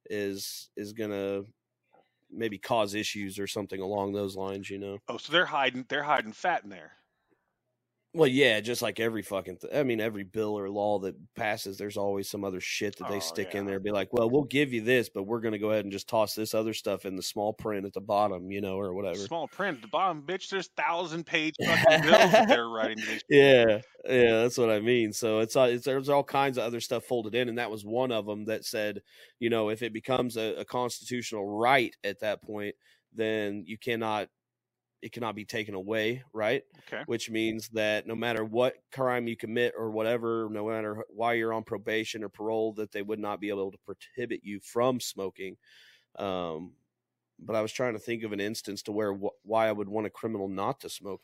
is 0.09 0.71
is 0.77 0.93
going 0.93 1.11
to 1.11 1.47
maybe 2.31 2.59
cause 2.59 2.95
issues 2.95 3.39
or 3.39 3.49
something 3.49 3.81
along 3.81 4.13
those 4.13 4.37
lines. 4.37 4.71
You 4.71 4.79
know? 4.79 4.99
Oh, 5.09 5.17
so 5.17 5.33
they're 5.33 5.47
hiding 5.47 5.87
they're 5.89 6.05
hiding 6.05 6.33
fat 6.33 6.63
in 6.63 6.71
there. 6.71 6.93
Well, 8.13 8.27
yeah, 8.27 8.59
just 8.59 8.83
like 8.83 8.99
every 8.99 9.23
fucking. 9.23 9.59
Th- 9.59 9.73
I 9.73 9.85
mean, 9.85 10.01
every 10.01 10.25
bill 10.25 10.59
or 10.59 10.69
law 10.69 10.99
that 10.99 11.15
passes, 11.37 11.79
there's 11.79 11.97
always 11.97 12.29
some 12.29 12.45
other 12.45 12.61
shit 12.61 12.97
that 12.97 13.09
they 13.09 13.19
Oh, 13.19 13.21
stick 13.21 13.55
in 13.55 13.65
yeah. 13.65 13.71
there. 13.71 13.79
Be 13.81 13.93
like, 13.93 14.13
well, 14.13 14.29
we'll 14.29 14.43
give 14.43 14.73
you 14.73 14.81
this, 14.81 15.09
but 15.09 15.25
we're 15.25 15.39
going 15.39 15.53
to 15.53 15.61
go 15.61 15.71
ahead 15.71 15.85
and 15.85 15.93
just 15.93 16.09
toss 16.09 16.35
this 16.35 16.53
other 16.53 16.75
stuff 16.75 17.05
in 17.07 17.15
the 17.15 17.23
small 17.23 17.53
print 17.53 17.87
at 17.87 17.93
the 17.93 18.01
bottom, 18.01 18.51
you 18.51 18.61
know, 18.61 18.81
or 18.81 18.95
whatever. 18.95 19.15
Small 19.19 19.47
print 19.47 19.77
at 19.77 19.83
the 19.83 19.89
bottom, 19.89 20.23
bitch. 20.23 20.49
There's 20.49 20.71
thousand 20.77 21.25
page 21.25 21.55
fucking 21.65 22.03
bills 22.03 22.33
that 22.33 22.49
they're 22.49 22.69
writing. 22.69 23.05
Yeah, 23.29 23.81
yeah, 24.05 24.43
that's 24.43 24.59
what 24.59 24.71
I 24.71 24.81
mean. 24.81 25.13
So 25.13 25.39
it's, 25.39 25.55
it's 25.55 25.85
there's 25.85 26.09
all 26.09 26.25
kinds 26.25 26.59
of 26.59 26.65
other 26.65 26.81
stuff 26.81 27.05
folded 27.05 27.37
in, 27.37 27.49
and 27.49 27.59
that 27.59 27.71
was 27.71 27.85
one 27.85 28.11
of 28.11 28.27
them 28.27 28.47
that 28.47 28.65
said, 28.65 29.03
you 29.39 29.51
know, 29.51 29.69
if 29.69 29.83
it 29.83 29.93
becomes 29.93 30.37
a, 30.37 30.57
a 30.57 30.65
constitutional 30.65 31.47
right 31.47 31.95
at 32.03 32.19
that 32.21 32.43
point, 32.43 32.75
then 33.15 33.63
you 33.69 33.79
cannot, 33.79 34.29
it 35.03 35.13
cannot 35.13 35.35
be 35.35 35.45
taken 35.45 35.75
away, 35.75 36.23
right? 36.33 36.63
Okay. 36.81 37.03
which 37.07 37.31
means 37.31 37.69
that 37.71 38.07
no 38.07 38.15
matter 38.15 38.45
what 38.45 38.77
crime 38.93 39.27
you 39.27 39.37
commit 39.37 39.75
or 39.77 39.91
whatever, 39.91 40.49
no 40.51 40.69
matter 40.69 41.05
why 41.09 41.35
you're 41.35 41.53
on 41.53 41.65
probation 41.65 42.25
or 42.25 42.29
parole, 42.29 42.73
that 42.75 42.93
they 42.93 43.03
would 43.03 43.19
not 43.19 43.41
be 43.41 43.49
able 43.49 43.71
to 43.71 43.79
prohibit 43.79 44.41
you 44.43 44.61
from 44.61 45.01
smoking. 45.01 45.57
Um, 46.17 46.75
but 47.39 47.57
I 47.57 47.63
was 47.63 47.73
trying 47.73 47.95
to 47.95 47.99
think 47.99 48.23
of 48.23 48.33
an 48.33 48.41
instance 48.41 48.83
to 48.83 48.93
where 48.93 49.15
wh- 49.15 49.47
why 49.47 49.69
I 49.69 49.73
would 49.73 49.89
want 49.89 50.07
a 50.07 50.11
criminal 50.11 50.49
not 50.49 50.81
to 50.81 50.91
smoke. 50.91 51.23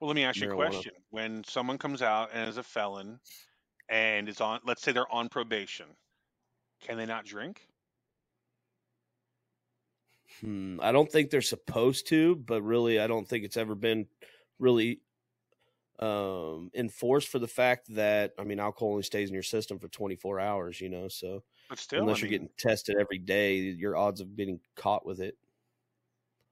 Well, 0.00 0.08
let 0.08 0.14
me 0.14 0.24
ask 0.24 0.40
you 0.40 0.50
a 0.50 0.54
question. 0.54 0.92
When 1.10 1.44
someone 1.44 1.78
comes 1.78 2.02
out 2.02 2.30
and 2.32 2.48
is 2.48 2.56
a 2.56 2.62
felon 2.62 3.20
and 3.88 4.28
is 4.28 4.40
on, 4.40 4.60
let's 4.64 4.82
say 4.82 4.92
they're 4.92 5.12
on 5.12 5.28
probation, 5.28 5.86
can 6.80 6.96
they 6.96 7.06
not 7.06 7.24
drink? 7.24 7.67
Hmm, 10.40 10.78
I 10.80 10.92
don't 10.92 11.10
think 11.10 11.30
they're 11.30 11.42
supposed 11.42 12.06
to, 12.08 12.36
but 12.36 12.62
really, 12.62 13.00
I 13.00 13.06
don't 13.06 13.26
think 13.26 13.44
it's 13.44 13.56
ever 13.56 13.74
been 13.74 14.08
really 14.58 15.02
um 16.00 16.70
enforced 16.74 17.28
for 17.28 17.40
the 17.40 17.48
fact 17.48 17.92
that 17.94 18.32
I 18.38 18.44
mean 18.44 18.60
alcohol 18.60 18.90
only 18.92 19.02
stays 19.02 19.30
in 19.30 19.34
your 19.34 19.42
system 19.42 19.78
for 19.80 19.88
24 19.88 20.40
hours, 20.40 20.80
you 20.80 20.88
know, 20.88 21.08
so 21.08 21.44
still, 21.74 22.08
unless 22.08 22.22
I 22.22 22.22
you're 22.22 22.30
getting 22.30 22.50
tested 22.58 22.96
every 23.00 23.18
day, 23.18 23.58
your 23.58 23.96
odds 23.96 24.20
of 24.20 24.36
getting 24.36 24.60
caught 24.76 25.06
with 25.06 25.20
it 25.20 25.36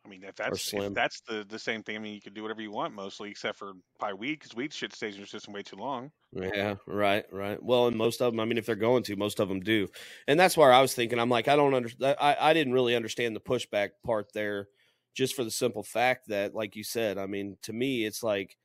I 0.06 0.08
mean, 0.08 0.22
if 0.22 0.36
that's 0.36 0.72
if 0.72 0.94
that's 0.94 1.20
the 1.22 1.44
the 1.48 1.58
same 1.58 1.82
thing, 1.82 1.96
I 1.96 1.98
mean, 1.98 2.14
you 2.14 2.20
can 2.20 2.32
do 2.32 2.42
whatever 2.42 2.62
you 2.62 2.70
want 2.70 2.94
mostly, 2.94 3.30
except 3.30 3.58
for 3.58 3.72
buy 3.98 4.12
weed 4.14 4.34
because 4.34 4.54
weed 4.54 4.72
shit 4.72 4.94
stays 4.94 5.14
in 5.14 5.20
your 5.20 5.26
system 5.26 5.52
way 5.52 5.62
too 5.62 5.76
long. 5.76 6.12
Yeah, 6.32 6.76
right, 6.86 7.24
right. 7.32 7.60
Well, 7.62 7.88
and 7.88 7.96
most 7.96 8.22
of 8.22 8.32
them, 8.32 8.40
I 8.40 8.44
mean, 8.44 8.58
if 8.58 8.66
they're 8.66 8.76
going 8.76 9.02
to, 9.04 9.16
most 9.16 9.40
of 9.40 9.48
them 9.48 9.60
do, 9.60 9.88
and 10.28 10.38
that's 10.38 10.56
where 10.56 10.72
I 10.72 10.80
was 10.80 10.94
thinking. 10.94 11.18
I'm 11.18 11.30
like, 11.30 11.48
I 11.48 11.56
don't 11.56 11.74
understand. 11.74 12.16
I, 12.20 12.36
I 12.38 12.52
didn't 12.52 12.74
really 12.74 12.94
understand 12.94 13.34
the 13.34 13.40
pushback 13.40 13.90
part 14.04 14.32
there, 14.32 14.68
just 15.14 15.34
for 15.34 15.42
the 15.42 15.50
simple 15.50 15.82
fact 15.82 16.28
that, 16.28 16.54
like 16.54 16.76
you 16.76 16.84
said, 16.84 17.18
I 17.18 17.26
mean, 17.26 17.56
to 17.62 17.72
me, 17.72 18.04
it's 18.04 18.22
like, 18.22 18.56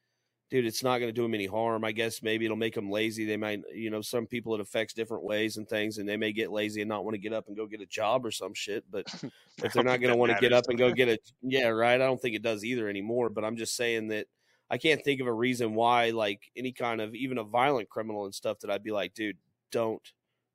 dude, 0.51 0.65
it's 0.65 0.83
not 0.83 0.99
going 0.99 1.07
to 1.07 1.13
do 1.13 1.23
them 1.23 1.33
any 1.33 1.45
harm. 1.45 1.85
I 1.85 1.93
guess 1.93 2.21
maybe 2.21 2.43
it'll 2.43 2.57
make 2.57 2.75
them 2.75 2.91
lazy. 2.91 3.23
They 3.23 3.37
might, 3.37 3.61
you 3.73 3.89
know, 3.89 4.01
some 4.01 4.27
people 4.27 4.53
it 4.53 4.59
affects 4.59 4.93
different 4.93 5.23
ways 5.23 5.55
and 5.55 5.67
things, 5.67 5.97
and 5.97 6.07
they 6.07 6.17
may 6.17 6.33
get 6.33 6.51
lazy 6.51 6.81
and 6.81 6.89
not 6.89 7.05
want 7.05 7.15
to 7.15 7.21
get 7.21 7.31
up 7.31 7.47
and 7.47 7.55
go 7.55 7.65
get 7.65 7.79
a 7.79 7.85
job 7.85 8.25
or 8.25 8.31
some 8.31 8.53
shit. 8.53 8.83
But 8.91 9.07
if 9.63 9.71
they're 9.71 9.83
not 9.83 10.01
going 10.01 10.11
to 10.11 10.17
want 10.17 10.33
to 10.33 10.37
get 10.39 10.51
up 10.51 10.65
and 10.67 10.77
go 10.77 10.91
get 10.91 11.07
a, 11.07 11.17
yeah, 11.41 11.69
right. 11.69 11.95
I 11.95 12.05
don't 12.05 12.21
think 12.21 12.35
it 12.35 12.43
does 12.43 12.65
either 12.65 12.89
anymore. 12.89 13.29
But 13.29 13.45
I'm 13.45 13.55
just 13.55 13.77
saying 13.77 14.09
that 14.09 14.27
I 14.69 14.77
can't 14.77 15.03
think 15.03 15.21
of 15.21 15.27
a 15.27 15.33
reason 15.33 15.73
why, 15.73 16.09
like 16.09 16.51
any 16.55 16.73
kind 16.73 16.99
of 16.99 17.15
even 17.15 17.37
a 17.37 17.43
violent 17.45 17.89
criminal 17.89 18.25
and 18.25 18.35
stuff, 18.35 18.59
that 18.59 18.69
I'd 18.69 18.83
be 18.83 18.91
like, 18.91 19.13
dude, 19.13 19.37
don't. 19.71 20.05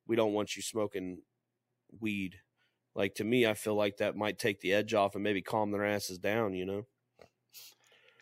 We 0.06 0.14
don't 0.14 0.35
want 0.35 0.54
you 0.54 0.62
smoking 0.62 1.22
weed. 2.00 2.37
Like 2.94 3.14
to 3.16 3.24
me, 3.24 3.46
I 3.46 3.54
feel 3.54 3.74
like 3.74 3.96
that 3.96 4.14
might 4.14 4.38
take 4.38 4.61
the 4.61 4.74
edge 4.74 4.94
off 4.94 5.14
and 5.14 5.24
maybe 5.24 5.42
calm 5.42 5.70
their 5.70 5.87
asses 5.87 6.18
down. 6.18 6.52
You 6.52 6.66
know. 6.66 6.87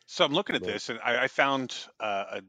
So 0.07 0.25
I'm 0.25 0.33
looking 0.33 0.57
at 0.57 0.63
but, 0.63 0.73
this, 0.73 0.89
and 0.91 0.99
I, 1.03 1.25
I 1.25 1.29
found 1.29 1.75
uh, 1.99 2.41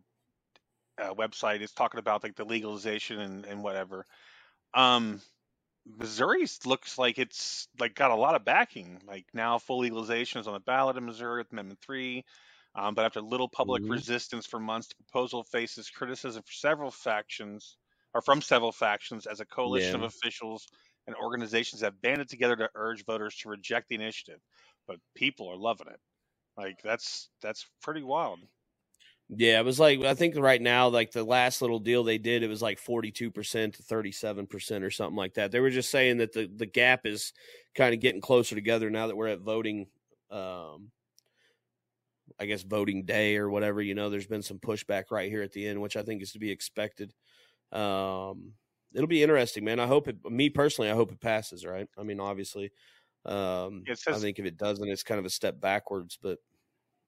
a, 1.00 1.10
a, 1.10 1.16
website. 1.16 1.62
It's 1.62 1.74
talking 1.74 2.00
about 2.00 2.24
like 2.24 2.36
the 2.36 2.46
legalization 2.46 3.20
and, 3.20 3.46
and 3.46 3.64
whatever. 3.64 4.06
Um, 4.74 5.22
Missouri 5.86 6.46
looks 6.66 6.98
like 6.98 7.20
it's 7.20 7.68
like 7.80 7.96
got 7.96 8.12
a 8.12 8.16
lot 8.16 8.36
of 8.36 8.44
backing. 8.44 9.00
Like 9.08 9.26
now, 9.34 9.60
full 9.60 9.80
legalization 9.80 10.42
is 10.42 10.48
on 10.48 10.54
the 10.54 10.60
ballot 10.60 10.98
in 10.98 11.06
Missouri 11.06 11.40
with 11.40 11.52
Amendment 11.52 11.80
Three. 11.82 12.26
Um, 12.76 12.94
but 12.94 13.06
after 13.06 13.22
little 13.22 13.48
public 13.48 13.84
mm-hmm. 13.84 13.94
resistance 13.94 14.46
for 14.46 14.60
months, 14.60 14.90
the 14.90 14.96
proposal 14.96 15.44
faces 15.44 15.90
criticism 15.90 16.42
from 16.42 16.54
several 16.54 16.92
factions, 16.92 17.78
or 18.14 18.22
from 18.22 18.42
several 18.42 18.74
factions, 18.74 19.26
as 19.28 19.40
a 19.40 19.46
coalition 19.46 19.92
yeah. 19.92 20.06
of 20.06 20.14
officials 20.14 20.68
and 21.08 21.16
organizations 21.16 21.82
have 21.82 22.02
banded 22.02 22.28
together 22.28 22.56
to 22.58 22.70
urge 22.76 23.06
voters 23.06 23.36
to 23.38 23.50
reject 23.50 23.88
the 23.88 23.96
initiative. 23.96 24.40
But 24.88 24.98
people 25.16 25.48
are 25.50 25.58
loving 25.58 25.88
it. 25.88 26.00
Like 26.58 26.82
that's 26.84 27.30
that's 27.42 27.66
pretty 27.82 28.04
wild. 28.04 28.40
Yeah, 29.30 29.60
it 29.60 29.66
was 29.66 29.80
like 29.80 30.02
I 30.04 30.14
think 30.14 30.38
right 30.38 30.62
now, 30.62 30.88
like 30.88 31.12
the 31.12 31.24
last 31.24 31.62
little 31.62 31.80
deal 31.80 32.04
they 32.04 32.20
did, 32.20 32.44
it 32.44 32.48
was 32.48 32.62
like 32.62 32.78
forty 32.78 33.12
two 33.12 33.32
percent 33.32 33.76
to 33.76 33.84
thirty 33.84 34.12
seven 34.12 34.46
percent 34.46 34.84
or 34.84 34.92
something 34.92 35.18
like 35.18 35.34
that. 35.34 35.52
They 35.52 35.60
were 35.60 35.72
just 35.72 35.90
saying 35.90 36.18
that 36.18 36.34
the 36.34 36.50
the 36.54 36.68
gap 36.68 37.06
is 37.06 37.34
kind 37.74 37.94
of 37.94 38.00
getting 38.00 38.22
closer 38.22 38.56
together 38.56 38.90
now 38.90 39.08
that 39.08 39.18
we're 39.18 39.28
at 39.28 39.40
voting 39.40 39.88
um 40.30 40.92
I 42.40 42.46
guess 42.46 42.64
voting 42.64 43.06
day 43.06 43.38
or 43.38 43.50
whatever. 43.50 43.82
You 43.82 43.96
know, 43.96 44.10
there's 44.10 44.28
been 44.28 44.42
some 44.42 44.60
pushback 44.60 45.06
right 45.12 45.30
here 45.30 45.42
at 45.42 45.54
the 45.54 45.68
end, 45.68 45.82
which 45.82 45.98
I 45.98 46.04
think 46.04 46.22
is 46.22 46.34
to 46.34 46.40
be 46.40 46.52
expected. 46.52 47.14
Um, 47.72 48.54
it'll 48.94 49.08
be 49.08 49.24
interesting, 49.24 49.64
man. 49.64 49.80
I 49.80 49.88
hope 49.88 50.08
it. 50.08 50.18
Me 50.30 50.50
personally, 50.50 50.92
I 50.92 50.96
hope 50.96 51.12
it 51.12 51.22
passes. 51.22 51.66
Right? 51.66 51.88
I 51.98 52.04
mean, 52.04 52.20
obviously, 52.20 52.72
um, 53.26 53.84
says, 53.94 54.18
I 54.18 54.20
think 54.20 54.40
if 54.40 54.46
it 54.46 54.58
doesn't, 54.58 54.88
it's 54.88 55.04
kind 55.04 55.20
of 55.20 55.26
a 55.26 55.30
step 55.30 55.60
backwards. 55.60 56.18
But 56.22 56.40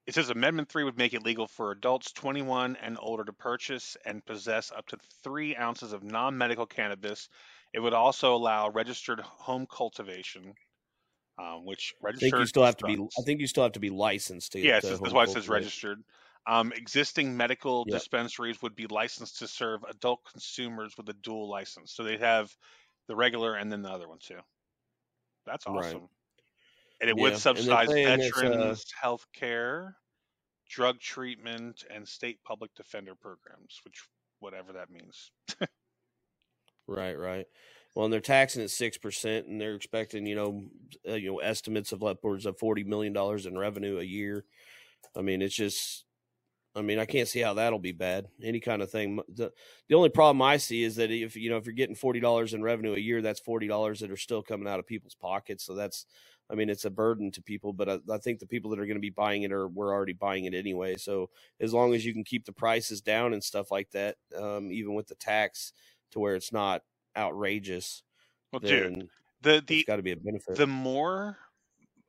it 0.06 0.14
says 0.14 0.30
Amendment 0.30 0.68
Three 0.68 0.84
would 0.84 0.98
make 0.98 1.14
it 1.14 1.24
legal 1.24 1.46
for 1.46 1.70
adults 1.70 2.12
21 2.12 2.76
and 2.82 2.98
older 3.00 3.24
to 3.24 3.32
purchase 3.32 3.96
and 4.04 4.24
possess 4.24 4.72
up 4.76 4.86
to 4.88 4.98
three 5.22 5.56
ounces 5.56 5.92
of 5.92 6.02
non-medical 6.02 6.66
cannabis. 6.66 7.28
It 7.72 7.80
would 7.80 7.94
also 7.94 8.34
allow 8.34 8.70
registered 8.70 9.20
home 9.20 9.66
cultivation 9.70 10.54
um, 11.38 11.64
which 11.64 11.94
registered. 12.02 12.28
I 12.28 12.30
think 12.30 12.40
you 12.40 12.46
still 12.46 12.64
have 12.64 12.76
to 12.78 12.86
be. 12.86 12.94
I 12.94 13.22
think 13.22 13.40
you 13.40 13.46
still 13.46 13.62
have 13.62 13.72
to 13.72 13.80
be 13.80 13.90
licensed 13.90 14.52
to. 14.52 14.60
Yeah, 14.60 14.80
that's 14.80 15.00
why 15.00 15.24
it 15.24 15.30
says 15.30 15.48
registered. 15.48 16.02
Um, 16.46 16.72
existing 16.74 17.36
medical 17.36 17.84
yep. 17.86 17.98
dispensaries 17.98 18.62
would 18.62 18.74
be 18.74 18.86
licensed 18.86 19.38
to 19.40 19.48
serve 19.48 19.82
adult 19.88 20.20
consumers 20.30 20.96
with 20.96 21.08
a 21.10 21.12
dual 21.12 21.48
license, 21.48 21.92
so 21.92 22.02
they'd 22.02 22.20
have 22.20 22.50
the 23.06 23.14
regular 23.14 23.54
and 23.54 23.70
then 23.70 23.82
the 23.82 23.90
other 23.90 24.08
one 24.08 24.18
too. 24.18 24.38
That's 25.48 25.66
awesome. 25.66 26.00
Right. 26.00 26.08
And 27.00 27.10
it 27.10 27.16
yeah. 27.16 27.22
would 27.22 27.38
subsidize 27.38 27.88
uh 27.88 27.92
veterans' 27.92 28.84
uh... 28.94 29.00
health 29.00 29.26
care, 29.32 29.96
drug 30.68 30.98
treatment, 31.00 31.84
and 31.92 32.06
state 32.06 32.38
public 32.44 32.74
defender 32.74 33.14
programs, 33.14 33.80
which 33.84 34.02
whatever 34.40 34.72
that 34.72 34.90
means. 34.90 35.30
right, 36.86 37.18
right. 37.18 37.46
Well, 37.94 38.04
and 38.04 38.12
they're 38.12 38.20
taxing 38.20 38.62
at 38.62 38.70
six 38.70 38.98
percent, 38.98 39.46
and 39.46 39.60
they're 39.60 39.74
expecting 39.74 40.26
you 40.26 40.34
know 40.34 40.64
uh, 41.08 41.14
you 41.14 41.32
know 41.32 41.38
estimates 41.38 41.92
of 41.92 42.02
upwards 42.02 42.46
of 42.46 42.58
forty 42.58 42.84
million 42.84 43.12
dollars 43.12 43.46
in 43.46 43.56
revenue 43.56 43.98
a 43.98 44.04
year. 44.04 44.44
I 45.16 45.22
mean, 45.22 45.42
it's 45.42 45.54
just. 45.56 46.04
I 46.78 46.82
mean, 46.82 46.98
I 46.98 47.06
can't 47.06 47.28
see 47.28 47.40
how 47.40 47.54
that'll 47.54 47.78
be 47.78 47.92
bad. 47.92 48.28
Any 48.42 48.60
kind 48.60 48.82
of 48.82 48.90
thing. 48.90 49.20
The 49.34 49.52
the 49.88 49.94
only 49.96 50.10
problem 50.10 50.40
I 50.40 50.56
see 50.58 50.84
is 50.84 50.96
that 50.96 51.10
if 51.10 51.34
you 51.34 51.50
know 51.50 51.56
if 51.56 51.66
you're 51.66 51.74
getting 51.74 51.96
forty 51.96 52.20
dollars 52.20 52.54
in 52.54 52.62
revenue 52.62 52.94
a 52.94 52.98
year, 52.98 53.20
that's 53.20 53.40
forty 53.40 53.66
dollars 53.66 54.00
that 54.00 54.10
are 54.10 54.16
still 54.16 54.42
coming 54.42 54.68
out 54.68 54.78
of 54.78 54.86
people's 54.86 55.16
pockets. 55.16 55.64
So 55.64 55.74
that's, 55.74 56.06
I 56.48 56.54
mean, 56.54 56.70
it's 56.70 56.84
a 56.84 56.90
burden 56.90 57.32
to 57.32 57.42
people. 57.42 57.72
But 57.72 57.88
I, 57.88 57.98
I 58.10 58.18
think 58.18 58.38
the 58.38 58.46
people 58.46 58.70
that 58.70 58.78
are 58.78 58.86
going 58.86 58.96
to 58.96 59.00
be 59.00 59.10
buying 59.10 59.42
it 59.42 59.52
are 59.52 59.66
we're 59.66 59.92
already 59.92 60.12
buying 60.12 60.44
it 60.44 60.54
anyway. 60.54 60.96
So 60.96 61.30
as 61.60 61.74
long 61.74 61.94
as 61.94 62.06
you 62.06 62.12
can 62.12 62.24
keep 62.24 62.44
the 62.44 62.52
prices 62.52 63.00
down 63.00 63.32
and 63.32 63.42
stuff 63.42 63.70
like 63.72 63.90
that, 63.90 64.16
um, 64.36 64.70
even 64.70 64.94
with 64.94 65.08
the 65.08 65.16
tax, 65.16 65.72
to 66.12 66.20
where 66.20 66.36
it's 66.36 66.52
not 66.52 66.82
outrageous. 67.16 68.04
Well, 68.52 68.60
dude, 68.60 69.08
the 69.42 69.62
the 69.66 69.84
got 69.84 69.96
to 69.96 70.02
be 70.02 70.12
a 70.12 70.16
benefit. 70.16 70.56
The 70.56 70.66
more 70.66 71.38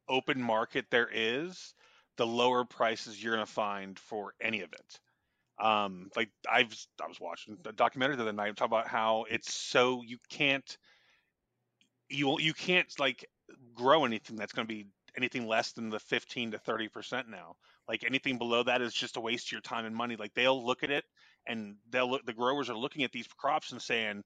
open 0.07 0.41
market 0.41 0.85
there 0.89 1.09
is, 1.11 1.73
the 2.19 2.27
lower 2.27 2.65
prices 2.65 3.23
you're 3.23 3.33
going 3.33 3.45
to 3.45 3.51
find 3.51 3.97
for 3.97 4.33
any 4.41 4.59
of 4.59 4.73
it. 4.73 4.99
Um, 5.65 6.09
like 6.17 6.29
I've 6.51 6.75
I 7.01 7.07
was 7.07 7.19
watching 7.19 7.57
a 7.65 7.71
documentary 7.71 8.17
the 8.17 8.23
other 8.23 8.33
night 8.33 8.57
talking 8.57 8.77
about 8.77 8.87
how 8.89 9.25
it's 9.29 9.53
so 9.53 10.01
you 10.05 10.17
can't 10.29 10.77
you 12.09 12.37
you 12.39 12.53
can't 12.53 12.87
like 12.99 13.25
grow 13.73 14.03
anything 14.03 14.35
that's 14.35 14.51
going 14.51 14.67
to 14.67 14.73
be 14.73 14.87
anything 15.15 15.47
less 15.47 15.71
than 15.71 15.89
the 15.89 15.99
15 15.99 16.51
to 16.51 16.59
30 16.59 16.89
percent 16.89 17.29
now. 17.29 17.55
Like 17.87 18.03
anything 18.03 18.37
below 18.37 18.63
that 18.63 18.81
is 18.81 18.93
just 18.93 19.15
a 19.15 19.21
waste 19.21 19.47
of 19.47 19.53
your 19.53 19.61
time 19.61 19.85
and 19.85 19.95
money. 19.95 20.17
Like 20.17 20.33
they'll 20.33 20.65
look 20.65 20.83
at 20.83 20.91
it 20.91 21.05
and 21.47 21.75
they'll 21.89 22.11
look 22.11 22.25
the 22.25 22.33
growers 22.33 22.69
are 22.69 22.77
looking 22.77 23.03
at 23.05 23.13
these 23.13 23.27
crops 23.27 23.71
and 23.71 23.81
saying 23.81 24.23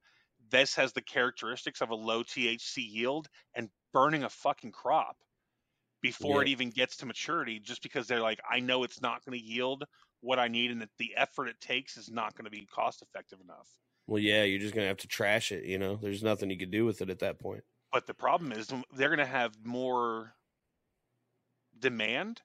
this 0.50 0.74
has 0.76 0.94
the 0.94 1.02
characteristics 1.02 1.82
of 1.82 1.92
a 1.92 1.96
low 1.96 2.24
THC 2.24 2.78
yield 2.78 3.28
and 3.54 3.70
burning 3.94 4.24
a 4.24 4.30
fucking 4.30 4.72
crop 4.72 5.16
before 6.04 6.44
yeah. 6.44 6.50
it 6.50 6.52
even 6.52 6.70
gets 6.70 6.98
to 6.98 7.08
maturity 7.08 7.60
just 7.60 7.82
because 7.82 8.06
they're 8.06 8.22
like 8.22 8.39
I 8.48 8.60
know 8.60 8.84
it's 8.84 9.02
not 9.02 9.26
going 9.26 9.39
to 9.39 9.44
yield 9.44 9.84
what 10.22 10.38
I 10.38 10.48
need 10.48 10.70
and 10.70 10.82
that 10.82 10.89
the 11.00 11.13
effort 11.18 11.48
it 11.48 11.60
takes 11.60 11.98
is 11.98 12.12
not 12.12 12.36
going 12.36 12.46
to 12.46 12.52
be 12.52 12.68
cost 12.68 13.02
effective 13.02 13.39
enough. 13.42 13.68
Well, 14.06 14.20
yeah, 14.20 14.44
you're 14.44 14.60
just 14.60 14.76
going 14.76 14.84
to 14.84 14.89
have 14.89 14.98
to 14.98 15.08
trash 15.08 15.52
it, 15.52 15.63
you 15.63 15.80
know. 15.80 15.96
There's 15.96 16.24
nothing 16.24 16.50
you 16.50 16.58
can 16.58 16.70
do 16.70 16.86
with 16.86 17.02
it 17.02 17.10
at 17.10 17.20
that 17.20 17.39
point. 17.39 17.63
But 17.92 18.06
the 18.06 18.13
problem 18.13 18.52
is 18.52 18.68
they're 18.94 19.10
going 19.10 19.20
to 19.20 19.26
have 19.26 19.54
more 19.63 20.34
demand 21.80 22.42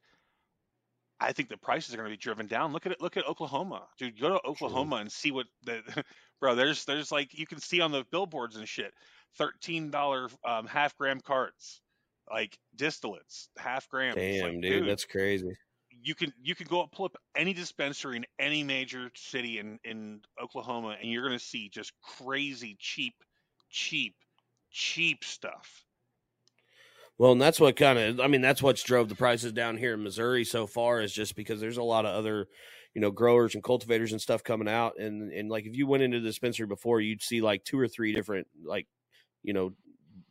I 1.20 1.32
think 1.32 1.48
the 1.48 1.56
prices 1.56 1.94
are 1.94 1.96
going 1.96 2.08
to 2.08 2.12
be 2.12 2.20
driven 2.20 2.46
down. 2.46 2.72
Look 2.72 2.86
at 2.86 2.92
it. 2.92 3.00
Look 3.00 3.16
at 3.16 3.26
Oklahoma, 3.26 3.82
dude. 3.98 4.20
Go 4.20 4.30
to 4.30 4.46
Oklahoma 4.46 4.96
True. 4.96 5.00
and 5.00 5.12
see 5.12 5.32
what 5.32 5.46
the 5.64 5.82
bro. 6.40 6.54
There's 6.54 6.84
there's 6.84 7.10
like 7.10 7.36
you 7.36 7.46
can 7.46 7.60
see 7.60 7.80
on 7.80 7.90
the 7.90 8.04
billboards 8.10 8.56
and 8.56 8.68
shit. 8.68 8.94
Thirteen 9.36 9.90
dollar 9.90 10.28
um, 10.44 10.66
half 10.66 10.96
gram 10.96 11.20
carts, 11.20 11.80
like 12.30 12.58
distillates, 12.76 13.48
half 13.56 13.88
gram. 13.88 14.14
Damn, 14.14 14.44
like, 14.44 14.52
dude, 14.60 14.80
dude, 14.80 14.88
that's 14.88 15.04
crazy. 15.04 15.50
You 16.02 16.14
can 16.14 16.32
you 16.42 16.54
can 16.54 16.66
go 16.66 16.82
up 16.82 16.92
pull 16.92 17.06
up 17.06 17.16
any 17.36 17.52
dispensary 17.52 18.16
in 18.16 18.26
any 18.38 18.62
major 18.62 19.10
city 19.14 19.58
in 19.58 19.78
in 19.84 20.20
Oklahoma, 20.42 20.96
and 21.00 21.10
you're 21.10 21.26
going 21.26 21.38
to 21.38 21.44
see 21.44 21.68
just 21.68 21.92
crazy 22.02 22.76
cheap, 22.78 23.14
cheap, 23.70 24.14
cheap 24.70 25.24
stuff. 25.24 25.84
Well, 27.18 27.32
and 27.32 27.42
that's 27.42 27.58
what 27.58 27.74
kind 27.74 27.98
of, 27.98 28.20
I 28.20 28.28
mean, 28.28 28.42
that's 28.42 28.62
what's 28.62 28.84
drove 28.84 29.08
the 29.08 29.16
prices 29.16 29.52
down 29.52 29.76
here 29.76 29.94
in 29.94 30.04
Missouri 30.04 30.44
so 30.44 30.68
far 30.68 31.00
is 31.00 31.12
just 31.12 31.34
because 31.34 31.60
there's 31.60 31.76
a 31.76 31.82
lot 31.82 32.06
of 32.06 32.14
other, 32.14 32.46
you 32.94 33.00
know, 33.00 33.10
growers 33.10 33.54
and 33.54 33.64
cultivators 33.64 34.12
and 34.12 34.20
stuff 34.20 34.44
coming 34.44 34.68
out. 34.68 35.00
And, 35.00 35.32
and 35.32 35.50
like 35.50 35.66
if 35.66 35.76
you 35.76 35.88
went 35.88 36.04
into 36.04 36.20
the 36.20 36.28
dispensary 36.28 36.68
before, 36.68 37.00
you'd 37.00 37.20
see 37.20 37.40
like 37.40 37.64
two 37.64 37.76
or 37.76 37.88
three 37.88 38.12
different, 38.12 38.46
like, 38.64 38.86
you 39.42 39.52
know, 39.52 39.72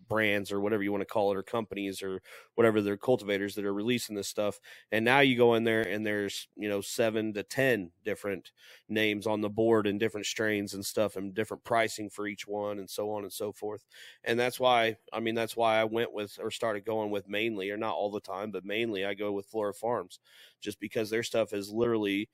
brands 0.09 0.51
or 0.51 0.61
whatever 0.61 0.83
you 0.83 0.91
want 0.91 1.01
to 1.01 1.05
call 1.05 1.31
it 1.31 1.37
or 1.37 1.43
companies 1.43 2.03
or 2.03 2.21
whatever 2.55 2.81
they're 2.81 2.97
cultivators 2.97 3.55
that 3.55 3.65
are 3.65 3.73
releasing 3.73 4.15
this 4.15 4.27
stuff 4.29 4.59
and 4.91 5.05
now 5.05 5.19
you 5.21 5.37
go 5.37 5.55
in 5.55 5.63
there 5.65 5.83
and 5.83 6.05
there's 6.05 6.47
you 6.57 6.69
know 6.69 6.81
seven 6.81 7.33
to 7.33 7.43
ten 7.43 7.91
different 8.05 8.51
names 8.89 9.27
on 9.27 9.41
the 9.41 9.49
board 9.49 9.87
and 9.87 9.99
different 9.99 10.25
strains 10.27 10.73
and 10.73 10.85
stuff 10.85 11.15
and 11.15 11.33
different 11.35 11.63
pricing 11.63 12.09
for 12.09 12.27
each 12.27 12.47
one 12.47 12.79
and 12.79 12.89
so 12.89 13.11
on 13.11 13.23
and 13.23 13.33
so 13.33 13.51
forth 13.51 13.85
and 14.25 14.39
that's 14.39 14.59
why 14.59 14.95
i 15.13 15.19
mean 15.19 15.35
that's 15.35 15.57
why 15.57 15.77
i 15.79 15.83
went 15.85 16.13
with 16.13 16.37
or 16.41 16.51
started 16.51 16.85
going 16.85 17.11
with 17.11 17.29
mainly 17.29 17.71
or 17.71 17.77
not 17.77 17.95
all 17.95 18.11
the 18.11 18.21
time 18.21 18.51
but 18.51 18.65
mainly 18.65 19.05
i 19.05 19.13
go 19.13 19.31
with 19.31 19.45
flora 19.47 19.73
farms 19.73 20.19
just 20.61 20.79
because 20.79 21.09
their 21.09 21.23
stuff 21.23 21.53
is 21.53 21.71
literally 21.71 22.29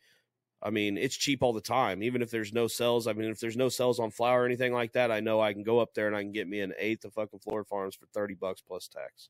I 0.64 0.70
mean, 0.70 0.98
it's 0.98 1.18
cheap 1.18 1.44
all 1.44 1.52
the 1.52 1.60
time, 1.62 2.02
even 2.02 2.22
if 2.22 2.32
there's 2.32 2.54
no 2.54 2.68
sales. 2.68 3.06
I 3.06 3.14
mean, 3.14 3.30
if 3.30 3.40
there's 3.40 3.58
no 3.58 3.68
sales 3.68 4.00
on 4.00 4.12
flower 4.12 4.44
or 4.44 4.46
anything 4.46 4.72
like 4.72 4.94
that, 4.94 5.12
I 5.12 5.20
know 5.20 5.42
I 5.42 5.52
can 5.52 5.64
go 5.64 5.80
up 5.80 5.94
there 5.94 6.08
and 6.08 6.16
I 6.16 6.22
can 6.22 6.32
get 6.32 6.48
me 6.48 6.62
an 6.62 6.74
eighth 6.80 7.04
of 7.04 7.14
fucking 7.14 7.40
Flora 7.40 7.66
Farms 7.66 7.96
for 7.96 8.06
30 8.14 8.36
bucks 8.36 8.62
plus 8.62 8.88
tax, 8.88 9.30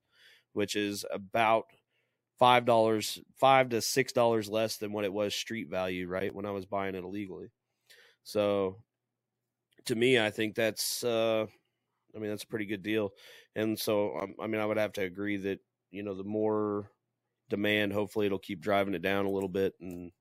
which 0.54 0.76
is 0.76 1.06
about 1.12 1.65
five 2.38 2.65
dollars, 2.65 3.19
five 3.39 3.69
to 3.69 3.82
six 3.82 4.13
dollars 4.13 4.48
less 4.48 4.78
than 4.78 4.91
what 4.91 5.06
it 5.06 5.13
was 5.13 5.34
street 5.34 5.69
value, 5.69 6.08
right? 6.08 6.34
When 6.34 6.46
I 6.46 6.52
was 6.52 6.65
buying 6.67 6.93
it 6.96 7.04
illegally. 7.04 7.48
So 8.24 8.78
to 9.86 9.96
me, 9.96 10.19
I 10.19 10.30
think 10.30 10.56
that's, 10.56 11.04
uh, 11.04 11.48
I 12.15 12.19
mean, 12.19 12.30
that's 12.30 12.43
a 12.43 12.48
pretty 12.48 12.65
good 12.65 12.84
deal. 12.84 13.12
And 13.56 13.78
so, 13.80 14.17
um, 14.19 14.36
I 14.39 14.48
mean, 14.48 14.62
I 14.62 14.65
would 14.65 14.78
have 14.78 14.93
to 14.93 15.02
agree 15.04 15.38
that, 15.38 15.60
you 15.91 16.04
know, 16.04 16.13
the 16.13 16.24
more 16.24 16.91
demand, 17.50 17.93
hopefully 17.93 18.28
it'll 18.28 18.39
keep 18.39 18.62
driving 18.62 18.93
it 18.93 19.02
down 19.02 19.26
a 19.26 19.32
little 19.32 19.50
bit 19.50 19.74
and, 19.82 20.12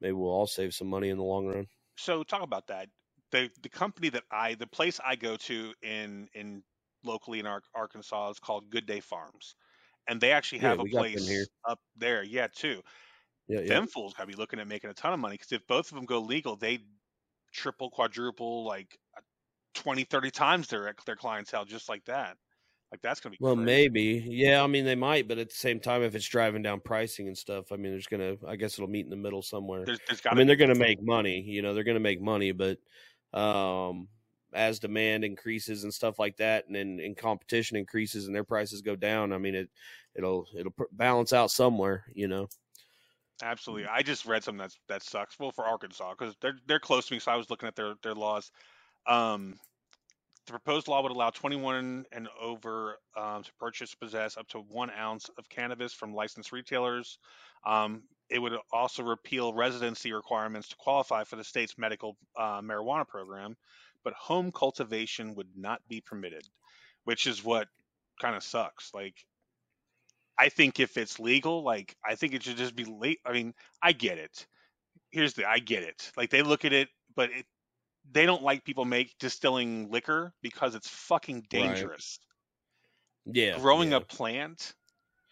maybe 0.00 0.12
we'll 0.14 0.30
all 0.30 0.46
save 0.46 0.74
some 0.74 0.88
money 0.88 1.08
in 1.10 1.18
the 1.18 1.24
long 1.24 1.46
run. 1.46 1.66
So 1.96 2.22
talk 2.22 2.42
about 2.42 2.66
that. 2.68 2.90
The 3.30 3.50
the 3.62 3.68
company 3.68 4.08
that 4.10 4.24
I 4.30 4.54
the 4.54 4.66
place 4.66 5.00
I 5.02 5.16
go 5.16 5.36
to 5.36 5.74
in 5.82 6.28
in 6.34 6.62
locally 7.02 7.40
in 7.40 7.46
Arkansas 7.74 8.30
is 8.30 8.38
called 8.38 8.70
Good 8.70 8.86
Day 8.86 9.00
Farms, 9.00 9.54
and 10.08 10.20
they 10.20 10.32
actually 10.32 10.58
Yeah, 10.58 10.70
have 10.70 10.80
a 10.80 10.86
got 10.92 11.10
them 11.12 11.26
place 11.26 11.50
up 11.68 11.80
there. 11.96 12.22
Yeah, 12.22 12.48
too. 12.48 12.82
Yeah, 13.48 13.60
yeah. 13.60 13.78
Them 13.78 13.88
fools 13.88 14.14
gotta 14.14 14.28
be 14.28 14.34
looking 14.36 14.60
at 14.60 14.68
making 14.68 14.90
a 14.90 14.94
ton 14.94 15.14
of 15.14 15.20
money 15.20 15.34
because 15.34 15.52
if 15.52 15.66
both 15.66 15.90
of 15.92 15.96
them 15.96 16.06
go 16.06 16.20
legal, 16.20 16.56
they 16.56 16.80
triple, 17.52 17.90
quadruple, 17.90 18.64
like 18.64 18.98
uh, 19.16 19.22
20, 19.74 20.04
30 20.04 20.30
times 20.32 20.68
their 20.68 20.94
their 21.06 21.16
clientele 21.16 21.64
just 21.66 21.88
like 21.88 22.04
that. 22.06 22.38
Like 22.96 23.02
that's 23.02 23.20
gonna 23.20 23.32
be 23.32 23.36
Well, 23.40 23.54
crazy. 23.54 23.66
maybe. 23.66 24.24
Yeah, 24.26 24.64
I 24.64 24.66
mean 24.66 24.86
they 24.86 24.94
might, 24.94 25.28
but 25.28 25.36
at 25.36 25.50
the 25.50 25.54
same 25.54 25.80
time, 25.80 26.02
if 26.02 26.14
it's 26.14 26.26
driving 26.26 26.62
down 26.62 26.80
pricing 26.80 27.26
and 27.26 27.36
stuff, 27.36 27.70
I 27.70 27.76
mean, 27.76 27.92
there's 27.92 28.06
gonna. 28.06 28.36
I 28.48 28.56
guess 28.56 28.78
it'll 28.78 28.88
meet 28.88 29.04
in 29.04 29.10
the 29.10 29.16
middle 29.16 29.42
somewhere. 29.42 29.84
There's 29.84 30.00
there's 30.06 30.22
I 30.24 30.34
mean, 30.34 30.46
they're 30.46 30.56
gonna 30.56 30.74
make 30.74 31.02
money. 31.02 31.42
You 31.42 31.60
know, 31.60 31.74
they're 31.74 31.84
gonna 31.84 32.00
make 32.00 32.22
money, 32.22 32.52
but 32.52 32.78
um, 33.34 34.08
as 34.54 34.78
demand 34.78 35.24
increases 35.24 35.84
and 35.84 35.92
stuff 35.92 36.18
like 36.18 36.38
that, 36.38 36.68
and 36.68 36.74
then 36.74 36.98
and 37.04 37.14
competition 37.18 37.76
increases 37.76 38.26
and 38.26 38.34
their 38.34 38.44
prices 38.44 38.80
go 38.80 38.96
down, 38.96 39.34
I 39.34 39.38
mean 39.38 39.54
it 39.54 39.68
it'll 40.14 40.46
it'll 40.58 40.72
pr- 40.72 40.84
balance 40.90 41.34
out 41.34 41.50
somewhere. 41.50 42.06
You 42.14 42.28
know. 42.28 42.48
Absolutely. 43.42 43.86
I 43.88 44.00
just 44.00 44.24
read 44.24 44.42
something 44.42 44.58
that's 44.58 44.78
that 44.88 45.02
sucks. 45.02 45.38
Well, 45.38 45.52
for 45.52 45.66
Arkansas, 45.66 46.14
because 46.18 46.34
they're 46.40 46.56
they're 46.66 46.80
close 46.80 47.08
to 47.08 47.12
me, 47.12 47.20
so 47.20 47.30
I 47.30 47.36
was 47.36 47.50
looking 47.50 47.68
at 47.68 47.76
their 47.76 47.92
their 48.02 48.14
laws. 48.14 48.50
Um, 49.06 49.56
the 50.46 50.52
proposed 50.52 50.88
law 50.88 51.02
would 51.02 51.12
allow 51.12 51.30
21 51.30 52.04
and 52.12 52.28
over 52.40 52.98
um, 53.16 53.42
to 53.42 53.52
purchase, 53.58 53.94
possess 53.94 54.36
up 54.36 54.46
to 54.48 54.58
one 54.58 54.90
ounce 54.90 55.28
of 55.38 55.48
cannabis 55.48 55.92
from 55.92 56.14
licensed 56.14 56.52
retailers. 56.52 57.18
Um, 57.66 58.02
it 58.30 58.38
would 58.38 58.52
also 58.72 59.02
repeal 59.02 59.52
residency 59.52 60.12
requirements 60.12 60.68
to 60.68 60.76
qualify 60.76 61.24
for 61.24 61.36
the 61.36 61.44
state's 61.44 61.78
medical 61.78 62.16
uh, 62.36 62.60
marijuana 62.60 63.06
program, 63.06 63.56
but 64.04 64.14
home 64.14 64.52
cultivation 64.52 65.34
would 65.34 65.48
not 65.56 65.80
be 65.88 66.00
permitted, 66.00 66.42
which 67.04 67.26
is 67.26 67.44
what 67.44 67.68
kind 68.20 68.36
of 68.36 68.42
sucks. 68.42 68.92
Like, 68.94 69.14
I 70.38 70.48
think 70.48 70.80
if 70.80 70.96
it's 70.96 71.18
legal, 71.18 71.62
like 71.62 71.96
I 72.04 72.14
think 72.14 72.34
it 72.34 72.42
should 72.42 72.56
just 72.56 72.76
be 72.76 72.84
late. 72.84 73.20
I 73.24 73.32
mean, 73.32 73.54
I 73.82 73.92
get 73.92 74.18
it. 74.18 74.46
Here's 75.10 75.34
the 75.34 75.48
I 75.48 75.58
get 75.58 75.82
it. 75.82 76.12
Like 76.16 76.30
they 76.30 76.42
look 76.42 76.64
at 76.64 76.72
it, 76.72 76.88
but 77.14 77.30
it, 77.30 77.46
they 78.12 78.26
don't 78.26 78.42
like 78.42 78.64
people 78.64 78.84
make 78.84 79.14
distilling 79.18 79.90
liquor 79.90 80.32
because 80.42 80.74
it's 80.74 80.88
fucking 80.88 81.36
Right. 81.36 81.48
dangerous. 81.50 82.18
Yeah. 83.24 83.58
Growing 83.58 83.90
yeah. 83.90 83.96
a 83.96 84.00
plant 84.00 84.74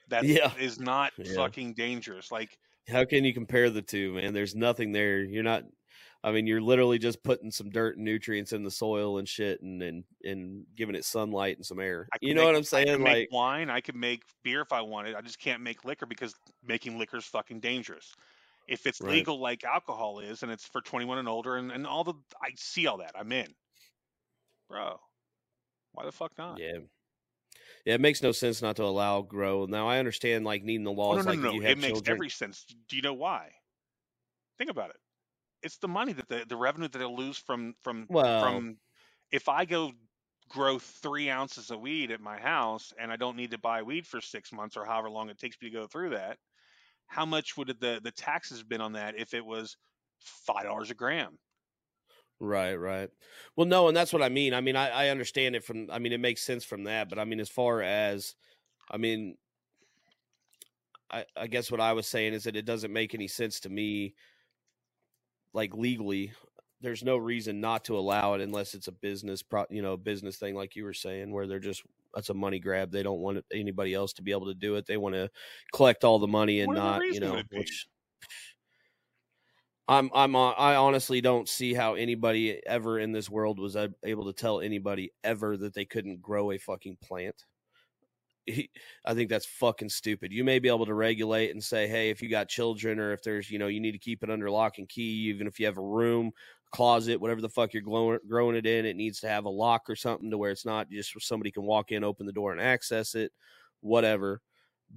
that 0.08 0.24
Yeah. 0.24 0.52
is 0.58 0.80
not 0.80 1.12
Yeah. 1.16 1.34
fucking 1.34 1.74
dangerous. 1.74 2.30
Like 2.32 2.58
How 2.88 3.04
can 3.04 3.24
you 3.24 3.32
compare 3.32 3.70
the 3.70 3.80
two, 3.82 4.14
man? 4.14 4.34
There's 4.34 4.54
nothing 4.54 4.92
there. 4.92 5.22
You're 5.22 5.42
not. 5.42 5.64
I 6.22 6.32
mean, 6.32 6.46
you're 6.46 6.60
literally 6.60 6.98
just 6.98 7.22
putting 7.22 7.50
some 7.50 7.68
dirt 7.68 7.96
and 7.96 8.04
nutrients 8.04 8.52
in 8.54 8.62
the 8.62 8.70
soil 8.70 9.18
and 9.18 9.28
shit, 9.28 9.60
and 9.62 9.82
and, 9.82 10.04
and 10.24 10.64
giving 10.74 10.94
it 10.94 11.04
sunlight 11.04 11.56
and 11.56 11.64
some 11.64 11.78
air. 11.80 12.08
You 12.22 12.34
know 12.34 12.40
make- 12.42 12.46
what 12.46 12.54
I'm 12.56 12.60
I 12.60 12.62
saying? 12.62 13.02
Like, 13.02 13.12
make 13.12 13.32
wine. 13.32 13.70
I 13.70 13.80
could 13.80 13.94
make 13.96 14.22
beer 14.42 14.62
if 14.62 14.72
I 14.72 14.80
wanted. 14.80 15.14
I 15.14 15.20
just 15.20 15.38
can't 15.38 15.62
make 15.62 15.84
liquor 15.84 16.06
because 16.06 16.34
making 16.66 16.98
liquor 16.98 17.18
is 17.18 17.26
fucking 17.26 17.60
dangerous. 17.60 18.14
If 18.66 18.86
it's 18.86 19.00
Right. 19.00 19.12
legal 19.12 19.38
like 19.40 19.62
alcohol 19.64 20.20
is, 20.20 20.42
and 20.42 20.50
it's 20.50 20.64
for 20.66 20.80
21 20.80 21.18
and 21.18 21.28
older, 21.28 21.56
and, 21.56 21.70
and 21.70 21.86
all 21.86 22.04
the 22.04 22.14
I 22.40 22.50
see 22.56 22.86
all 22.86 22.98
that, 22.98 23.12
I'm 23.14 23.30
in, 23.32 23.54
bro. 24.68 24.98
Why 25.92 26.04
the 26.04 26.12
fuck 26.12 26.32
not? 26.38 26.58
yeah, 26.58 26.78
yeah. 27.84 27.94
It 27.94 28.00
makes 28.00 28.22
no 28.22 28.32
sense 28.32 28.62
not 28.62 28.76
to 28.76 28.84
allow 28.84 29.22
grow. 29.22 29.66
Now 29.66 29.88
I 29.88 29.98
understand 29.98 30.44
like 30.44 30.62
needing 30.64 30.84
the 30.84 30.90
Oh, 30.90 30.94
laws, 30.94 31.16
no, 31.18 31.22
no, 31.22 31.30
like 31.30 31.38
no, 31.40 31.52
no. 31.60 31.68
It 31.68 31.78
makes 31.78 31.92
children. 31.98 32.16
every 32.16 32.30
sense. 32.30 32.64
Do 32.88 32.96
you 32.96 33.02
know 33.02 33.14
why? 33.14 33.50
Think 34.58 34.70
about 34.70 34.90
it. 34.90 34.96
It's 35.62 35.78
the 35.78 35.88
money 35.88 36.12
that 36.14 36.28
the, 36.28 36.44
the 36.48 36.56
revenue 36.56 36.88
that 36.88 36.98
they'll 36.98 37.16
lose 37.16 37.38
from 37.38 37.74
from 37.82 38.06
Well- 38.08 38.42
from 38.42 38.78
if 39.30 39.48
I 39.48 39.64
go 39.64 39.92
grow 40.48 40.78
three 40.78 41.30
ounces 41.30 41.70
of 41.70 41.80
weed 41.80 42.10
at 42.10 42.20
my 42.20 42.38
house 42.38 42.92
and 42.98 43.10
I 43.10 43.16
don't 43.16 43.36
need 43.36 43.50
to 43.52 43.58
buy 43.58 43.82
weed 43.82 44.06
for 44.06 44.20
six 44.20 44.52
months 44.52 44.76
or 44.76 44.84
however 44.84 45.08
long 45.10 45.30
it 45.30 45.38
takes 45.38 45.56
me 45.60 45.70
to 45.70 45.74
go 45.74 45.86
through 45.86 46.10
that, 46.10 46.38
how 47.14 47.24
much 47.24 47.56
would 47.56 47.68
the 47.68 48.00
the 48.02 48.10
taxes 48.10 48.64
been 48.64 48.80
on 48.80 48.92
that 48.94 49.14
if 49.16 49.34
it 49.34 49.44
was 49.44 49.76
five 50.18 50.64
dollars 50.64 50.90
a 50.90 50.94
gram? 50.94 51.38
Right, 52.40 52.74
right. 52.74 53.08
Well, 53.54 53.68
no, 53.68 53.86
and 53.86 53.96
that's 53.96 54.12
what 54.12 54.22
I 54.22 54.28
mean. 54.28 54.52
I 54.52 54.60
mean, 54.60 54.74
I, 54.74 54.88
I 54.88 55.08
understand 55.10 55.54
it 55.54 55.64
from. 55.64 55.88
I 55.92 56.00
mean, 56.00 56.12
it 56.12 56.20
makes 56.20 56.42
sense 56.42 56.64
from 56.64 56.84
that, 56.84 57.08
but 57.08 57.20
I 57.20 57.24
mean, 57.24 57.38
as 57.38 57.48
far 57.48 57.82
as, 57.82 58.34
I 58.90 58.96
mean, 58.96 59.36
I 61.08 61.24
I 61.36 61.46
guess 61.46 61.70
what 61.70 61.80
I 61.80 61.92
was 61.92 62.08
saying 62.08 62.32
is 62.32 62.44
that 62.44 62.56
it 62.56 62.64
doesn't 62.64 62.92
make 62.92 63.14
any 63.14 63.28
sense 63.28 63.60
to 63.60 63.68
me. 63.68 64.14
Like 65.52 65.72
legally, 65.72 66.32
there's 66.84 67.02
no 67.02 67.16
reason 67.16 67.60
not 67.60 67.84
to 67.84 67.98
allow 67.98 68.34
it 68.34 68.40
unless 68.40 68.74
it's 68.74 68.88
a 68.88 68.92
business, 68.92 69.42
pro, 69.42 69.64
you 69.70 69.82
know, 69.82 69.96
business 69.96 70.36
thing, 70.36 70.54
like 70.54 70.76
you 70.76 70.84
were 70.84 70.94
saying, 70.94 71.32
where 71.32 71.46
they're 71.46 71.58
just 71.58 71.82
that's 72.14 72.30
a 72.30 72.34
money 72.34 72.58
grab. 72.58 72.92
They 72.92 73.02
don't 73.02 73.20
want 73.20 73.44
anybody 73.52 73.94
else 73.94 74.12
to 74.14 74.22
be 74.22 74.30
able 74.32 74.46
to 74.46 74.54
do 74.54 74.76
it. 74.76 74.86
They 74.86 74.96
want 74.96 75.14
to 75.14 75.30
collect 75.72 76.04
all 76.04 76.18
the 76.18 76.28
money 76.28 76.60
and 76.60 76.68
What 76.68 76.76
not, 76.76 77.04
you 77.06 77.20
know, 77.20 77.32
would 77.32 77.40
it 77.40 77.50
be? 77.50 77.58
which 77.58 77.88
I'm 79.88 80.10
I'm 80.14 80.34
uh, 80.36 80.52
I 80.52 80.76
honestly 80.76 81.20
don't 81.20 81.48
see 81.48 81.74
how 81.74 81.94
anybody 81.94 82.60
ever 82.66 82.98
in 82.98 83.12
this 83.12 83.28
world 83.28 83.58
was 83.58 83.76
able 83.76 84.24
to 84.26 84.32
tell 84.32 84.60
anybody 84.60 85.12
ever 85.22 85.56
that 85.56 85.74
they 85.74 85.84
couldn't 85.84 86.22
grow 86.22 86.52
a 86.52 86.58
fucking 86.58 86.98
plant. 87.02 87.44
I 89.04 89.14
think 89.14 89.30
that's 89.30 89.46
fucking 89.46 89.88
stupid. 89.88 90.32
You 90.32 90.44
may 90.44 90.58
be 90.58 90.68
able 90.68 90.86
to 90.86 90.94
regulate 90.94 91.50
and 91.50 91.62
say, 91.62 91.88
hey, 91.88 92.10
if 92.10 92.20
you 92.22 92.28
got 92.28 92.48
children 92.48 92.98
or 92.98 93.12
if 93.12 93.22
there's, 93.22 93.50
you 93.50 93.58
know, 93.58 93.68
you 93.68 93.80
need 93.80 93.92
to 93.92 93.98
keep 93.98 94.22
it 94.22 94.30
under 94.30 94.50
lock 94.50 94.78
and 94.78 94.88
key, 94.88 95.28
even 95.30 95.46
if 95.46 95.58
you 95.58 95.66
have 95.66 95.78
a 95.78 95.82
room, 95.82 96.30
closet, 96.74 97.20
whatever 97.20 97.40
the 97.40 97.48
fuck 97.48 97.72
you're 97.72 97.82
growing, 97.82 98.18
growing 98.28 98.56
it 98.56 98.66
in, 98.66 98.84
it 98.84 98.96
needs 98.96 99.20
to 99.20 99.28
have 99.28 99.44
a 99.44 99.48
lock 99.50 99.88
or 99.88 99.94
something 99.94 100.28
to 100.28 100.36
where 100.36 100.50
it's 100.50 100.66
not 100.66 100.90
just 100.90 101.14
somebody 101.20 101.52
can 101.52 101.62
walk 101.62 101.92
in, 101.92 102.02
open 102.02 102.26
the 102.26 102.32
door, 102.32 102.50
and 102.50 102.60
access 102.60 103.14
it, 103.14 103.30
whatever. 103.80 104.42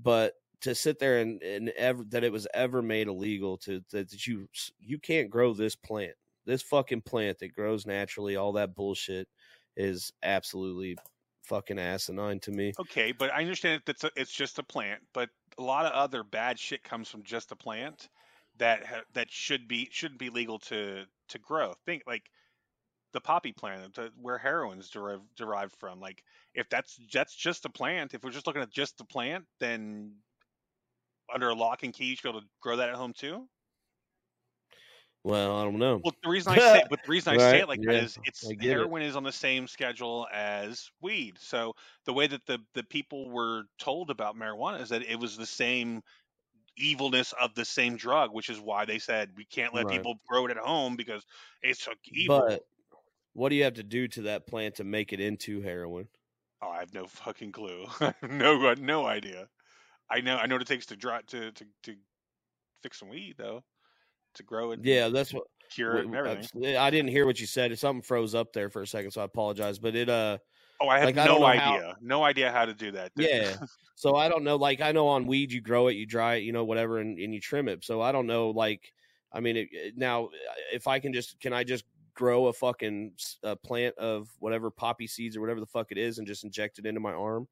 But 0.02 0.34
to 0.62 0.74
sit 0.74 0.98
there 0.98 1.20
and, 1.20 1.40
and 1.44 1.70
ever 1.70 2.04
that 2.10 2.24
it 2.24 2.32
was 2.32 2.48
ever 2.56 2.82
made 2.82 3.08
illegal 3.08 3.60
to 3.60 3.84
that, 3.92 4.10
that 4.10 4.26
you 4.26 4.48
you 4.80 4.98
can't 4.98 5.30
grow 5.30 5.54
this 5.54 5.76
plant, 5.76 6.16
this 6.48 6.64
fucking 6.64 7.02
plant 7.02 7.38
that 7.40 7.54
grows 7.54 7.86
naturally, 7.86 8.36
all 8.36 8.54
that 8.54 8.74
bullshit 8.74 9.28
is 9.76 10.12
absolutely 10.24 10.98
fucking 11.44 11.78
asinine 11.78 12.40
to 12.40 12.52
me. 12.52 12.74
Okay, 12.80 13.12
but 13.12 13.32
I 13.32 13.42
understand 13.42 13.84
that 13.86 13.92
it's, 13.92 14.04
a, 14.04 14.10
it's 14.16 14.34
just 14.34 14.58
a 14.58 14.64
plant, 14.64 15.02
but 15.14 15.30
a 15.60 15.62
lot 15.62 15.86
of 15.86 15.92
other 15.92 16.24
bad 16.24 16.58
shit 16.58 16.84
comes 16.84 17.08
from 17.08 17.22
just 17.22 17.52
a 17.52 17.56
plant 17.56 18.10
that 18.60 18.86
ha- 18.86 19.04
that 19.14 19.32
should 19.32 19.68
be 19.68 19.90
shouldn't 19.92 20.20
be 20.20 20.30
legal 20.30 20.60
to 20.60 21.06
to 21.30 21.40
grow. 21.40 21.74
Think 21.86 22.04
like 22.08 22.24
the 23.14 23.22
poppy 23.22 23.52
plant, 23.52 23.96
the, 23.96 24.12
where 24.22 24.38
is 24.78 24.90
derived 24.90 25.24
derived 25.36 25.76
from. 25.80 26.00
Like 26.00 26.24
if 26.54 26.70
that's 26.70 27.00
that's 27.12 27.36
just 27.36 27.66
a 27.66 27.70
plant, 27.70 28.14
if 28.14 28.24
we're 28.24 28.32
just 28.32 28.48
looking 28.48 28.62
at 28.62 28.72
just 28.72 28.98
the 28.98 29.06
plant, 29.06 29.46
then 29.60 30.14
under 31.34 31.50
a 31.50 31.56
lock 31.56 31.84
and 31.84 31.94
key, 31.94 32.06
you 32.06 32.16
should 32.16 32.24
be 32.24 32.30
able 32.30 32.42
to 32.42 32.48
grow 32.62 32.78
that 32.78 32.90
at 32.90 32.96
home 32.96 33.14
too. 33.14 33.48
Well, 35.24 35.58
I 35.58 35.64
don't 35.66 35.78
know. 35.78 36.00
Well, 36.04 36.14
the 36.24 36.30
reason 36.30 36.54
I 36.54 36.58
say, 36.58 36.84
but 36.90 37.04
the 37.04 37.12
reason 37.12 37.34
I 37.34 37.38
say 37.38 37.60
it 37.60 37.68
like 37.68 37.82
yeah, 37.82 37.94
that 37.94 38.04
is, 38.04 38.18
it's 38.24 38.48
get 38.48 38.64
it. 38.64 38.70
heroin 38.70 39.02
is 39.02 39.16
on 39.16 39.24
the 39.24 39.32
same 39.32 39.68
schedule 39.68 40.26
as 40.34 40.90
weed. 41.02 41.38
So 41.40 41.74
the 42.06 42.14
way 42.14 42.28
that 42.28 42.46
the 42.46 42.60
the 42.74 42.84
people 42.84 43.30
were 43.30 43.64
told 43.78 44.10
about 44.10 44.38
marijuana 44.38 44.82
is 44.82 44.90
that 44.90 45.04
it 45.04 45.20
was 45.20 45.36
the 45.36 45.46
same 45.46 46.02
evilness 46.78 47.34
of 47.34 47.56
the 47.56 47.66
same 47.66 47.98
drug, 47.98 48.34
which 48.34 48.50
is 48.50 48.60
why 48.60 48.86
they 48.86 49.00
said 49.00 49.34
we 49.38 49.46
can't 49.46 49.74
let 49.74 49.88
Right. 49.88 50.02
people 50.02 50.16
grow 50.28 50.46
it 50.46 50.52
at 50.52 50.58
home 50.58 50.96
because 50.96 51.26
it's 51.62 51.82
so 51.84 51.94
evil. 52.06 52.42
But 52.42 52.64
what 53.34 53.50
do 53.50 53.56
you 53.56 53.64
have 53.66 53.76
to 53.76 53.84
do 53.84 54.08
to 54.10 54.24
that 54.24 54.48
plant 54.48 54.76
to 54.76 54.84
make 54.84 55.14
it 55.14 55.20
into 55.20 55.62
heroin? 55.62 56.10
oh, 56.62 56.70
I 56.70 56.80
have 56.80 56.94
no 56.94 57.08
fucking 57.08 57.52
clue. 57.52 57.88
no, 58.22 58.74
no 58.74 59.06
idea. 59.06 59.50
I 60.10 60.22
know, 60.22 60.38
I 60.38 60.48
know 60.48 60.56
what 60.56 60.64
it 60.64 60.68
takes 60.68 60.88
to 60.88 60.98
dry 60.98 61.22
to 61.28 61.52
to 61.52 61.66
to 61.84 61.96
fix 62.84 63.00
some 63.00 63.10
weed 63.10 63.36
though, 63.38 63.64
to 64.36 64.44
grow 64.44 64.72
it, 64.72 64.82
Yeah, 64.82 65.10
that's 65.10 65.34
what. 65.34 65.44
cure 65.70 66.00
it, 66.00 66.06
and 66.06 66.16
everything. 66.16 66.50
I 66.78 66.90
didn't 66.90 67.10
hear 67.10 67.26
what 67.26 67.40
you 67.40 67.48
said. 67.48 67.78
Something 67.78 68.02
froze 68.04 68.36
up 68.36 68.54
there 68.54 68.70
for 68.70 68.82
a 68.82 68.88
second, 68.88 69.12
so 69.12 69.22
I 69.22 69.26
apologize. 69.26 69.80
But 69.80 69.96
it, 69.96 70.10
uh, 70.10 70.38
Oh, 70.80 70.90
I 70.90 71.00
have 71.00 71.06
like, 71.06 71.18
I 71.18 71.26
no 71.26 71.40
how- 71.40 71.46
idea. 71.46 71.98
No 72.02 72.24
idea 72.24 72.52
how 72.52 72.66
to 72.66 72.74
do 72.74 72.92
that. 72.92 73.12
dude. 73.16 73.28
yeah. 73.30 73.56
so 73.96 74.16
I 74.16 74.30
don't 74.30 74.44
know. 74.44 74.56
Like 74.58 74.82
I 74.82 74.92
know 74.92 75.08
on 75.08 75.26
weed, 75.26 75.52
you 75.52 75.62
grow 75.62 75.88
it, 75.88 75.94
you 75.94 76.06
dry 76.06 76.36
it, 76.36 76.44
you 76.44 76.52
know, 76.52 76.64
whatever, 76.66 77.00
and, 77.00 77.18
and 77.18 77.34
you 77.34 77.40
trim 77.40 77.68
it. 77.68 77.84
So 77.84 78.02
I 78.02 78.12
don't 78.12 78.28
know. 78.28 78.52
Like, 78.52 78.94
I 79.34 79.40
mean, 79.40 79.58
it, 79.58 79.70
now 79.98 80.30
if 80.72 80.88
I 80.88 81.00
can 81.00 81.14
just, 81.14 81.40
can 81.40 81.52
I 81.54 81.64
just 81.64 81.84
grow 82.14 82.48
a 82.48 82.54
fucking 82.54 83.12
a 83.44 83.56
plant 83.56 83.96
of 83.98 84.30
whatever 84.40 84.70
poppy 84.72 85.08
seeds 85.08 85.36
or 85.36 85.42
whatever 85.42 85.60
the 85.60 85.66
fuck 85.66 85.92
it 85.92 85.98
is, 85.98 86.18
and 86.18 86.28
just 86.28 86.44
inject 86.44 86.80
it 86.80 86.86
into 86.86 87.00
my 87.00 87.14
arm? 87.14 87.48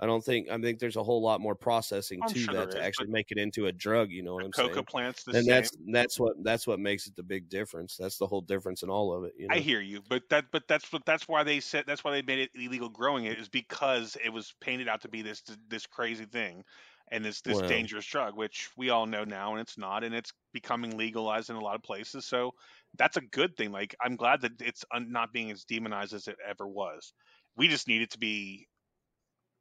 I 0.00 0.06
don't 0.06 0.22
think. 0.24 0.48
I 0.48 0.58
think 0.58 0.78
there's 0.78 0.96
a 0.96 1.02
whole 1.02 1.20
lot 1.20 1.40
more 1.40 1.56
processing 1.56 2.20
I'm 2.22 2.28
to 2.28 2.38
sure 2.38 2.54
that 2.54 2.70
to 2.72 2.78
is, 2.78 2.84
actually 2.84 3.08
make 3.08 3.32
it 3.32 3.38
into 3.38 3.66
a 3.66 3.72
drug. 3.72 4.10
You 4.10 4.22
know 4.22 4.34
what 4.34 4.44
I'm 4.44 4.52
Coca 4.52 4.74
saying? 4.74 4.84
plants 4.84 5.24
the 5.24 5.32
and 5.32 5.44
same. 5.44 5.54
that's 5.54 5.70
that's 5.88 6.20
what 6.20 6.42
that's 6.44 6.66
what 6.66 6.78
makes 6.78 7.06
it 7.08 7.16
the 7.16 7.22
big 7.22 7.48
difference. 7.48 7.96
That's 7.96 8.16
the 8.16 8.26
whole 8.26 8.40
difference 8.40 8.82
in 8.84 8.90
all 8.90 9.12
of 9.12 9.24
it. 9.24 9.34
You 9.36 9.48
know? 9.48 9.54
I 9.54 9.58
hear 9.58 9.80
you, 9.80 10.00
but 10.08 10.22
that 10.30 10.46
but 10.52 10.68
that's 10.68 10.92
what 10.92 11.04
that's 11.04 11.26
why 11.26 11.42
they 11.42 11.58
said 11.58 11.84
that's 11.86 12.04
why 12.04 12.12
they 12.12 12.22
made 12.22 12.38
it 12.38 12.50
illegal 12.54 12.88
growing 12.88 13.24
it 13.24 13.38
is 13.38 13.48
because 13.48 14.16
it 14.24 14.30
was 14.30 14.54
painted 14.60 14.88
out 14.88 15.00
to 15.02 15.08
be 15.08 15.22
this 15.22 15.42
this 15.68 15.84
crazy 15.84 16.26
thing, 16.26 16.62
and 17.10 17.24
this 17.24 17.40
this 17.40 17.58
Well. 17.58 17.68
dangerous 17.68 18.06
drug, 18.06 18.36
which 18.36 18.70
we 18.76 18.90
all 18.90 19.06
know 19.06 19.24
now, 19.24 19.52
and 19.52 19.60
it's 19.60 19.76
not, 19.76 20.04
and 20.04 20.14
it's 20.14 20.32
becoming 20.52 20.96
legalized 20.96 21.50
in 21.50 21.56
a 21.56 21.60
lot 21.60 21.74
of 21.74 21.82
places. 21.82 22.24
So 22.24 22.52
that's 22.96 23.16
a 23.16 23.22
good 23.22 23.56
thing. 23.56 23.72
Like 23.72 23.96
I'm 24.00 24.14
glad 24.14 24.42
that 24.42 24.52
it's 24.60 24.84
not 24.96 25.32
being 25.32 25.50
as 25.50 25.64
demonized 25.64 26.14
as 26.14 26.28
it 26.28 26.36
ever 26.48 26.68
was. 26.68 27.12
We 27.56 27.66
just 27.66 27.88
need 27.88 28.02
it 28.02 28.10
to 28.12 28.18
be 28.18 28.68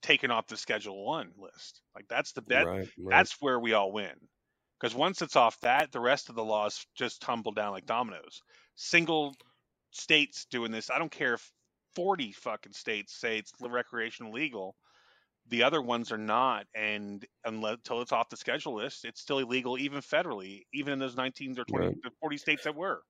taken 0.02 0.32
off 0.32 0.48
the 0.48 0.58
Schedule 0.58 1.06
One 1.06 1.34
list. 1.38 1.82
Like 1.96 2.08
that's 2.08 2.32
the 2.34 2.42
that, 2.50 2.68
right, 2.68 2.90
right. 2.98 3.16
that's 3.18 3.36
where 3.42 3.60
we 3.60 3.74
all 3.74 3.92
win. 3.92 4.16
Because 4.80 4.96
once 4.96 5.22
it's 5.22 5.36
off 5.36 5.60
that, 5.62 5.92
the 5.92 6.00
rest 6.00 6.30
of 6.30 6.36
the 6.36 6.44
laws 6.46 6.86
just 6.96 7.22
tumble 7.22 7.52
down 7.52 7.72
like 7.74 7.86
dominoes. 7.86 8.42
Single 8.76 9.36
states 9.92 10.46
doing 10.46 10.72
this. 10.72 10.90
I 10.90 11.00
don't 11.00 11.12
care 11.12 11.36
if 11.36 11.52
40 11.96 12.32
fucking 12.34 12.74
states 12.74 13.20
say 13.20 13.40
it's 13.40 13.54
recreational 13.62 14.32
legal. 14.34 14.76
The 15.48 15.64
other 15.64 15.82
ones 15.82 16.12
are 16.12 16.18
not, 16.18 16.68
and 16.76 17.26
until 17.46 18.02
it's 18.02 18.12
off 18.12 18.30
the 18.30 18.38
schedule 18.38 18.76
list, 18.76 19.06
it's 19.06 19.22
still 19.22 19.40
illegal, 19.40 19.78
even 19.78 20.02
federally, 20.02 20.64
even 20.74 20.94
in 20.94 21.00
those 21.00 21.16
19 21.16 21.58
or 21.60 21.66
20, 21.66 21.88
Right. 21.88 21.98
40 22.20 22.38
states 22.38 22.64
that 22.66 22.76
were. 22.76 23.02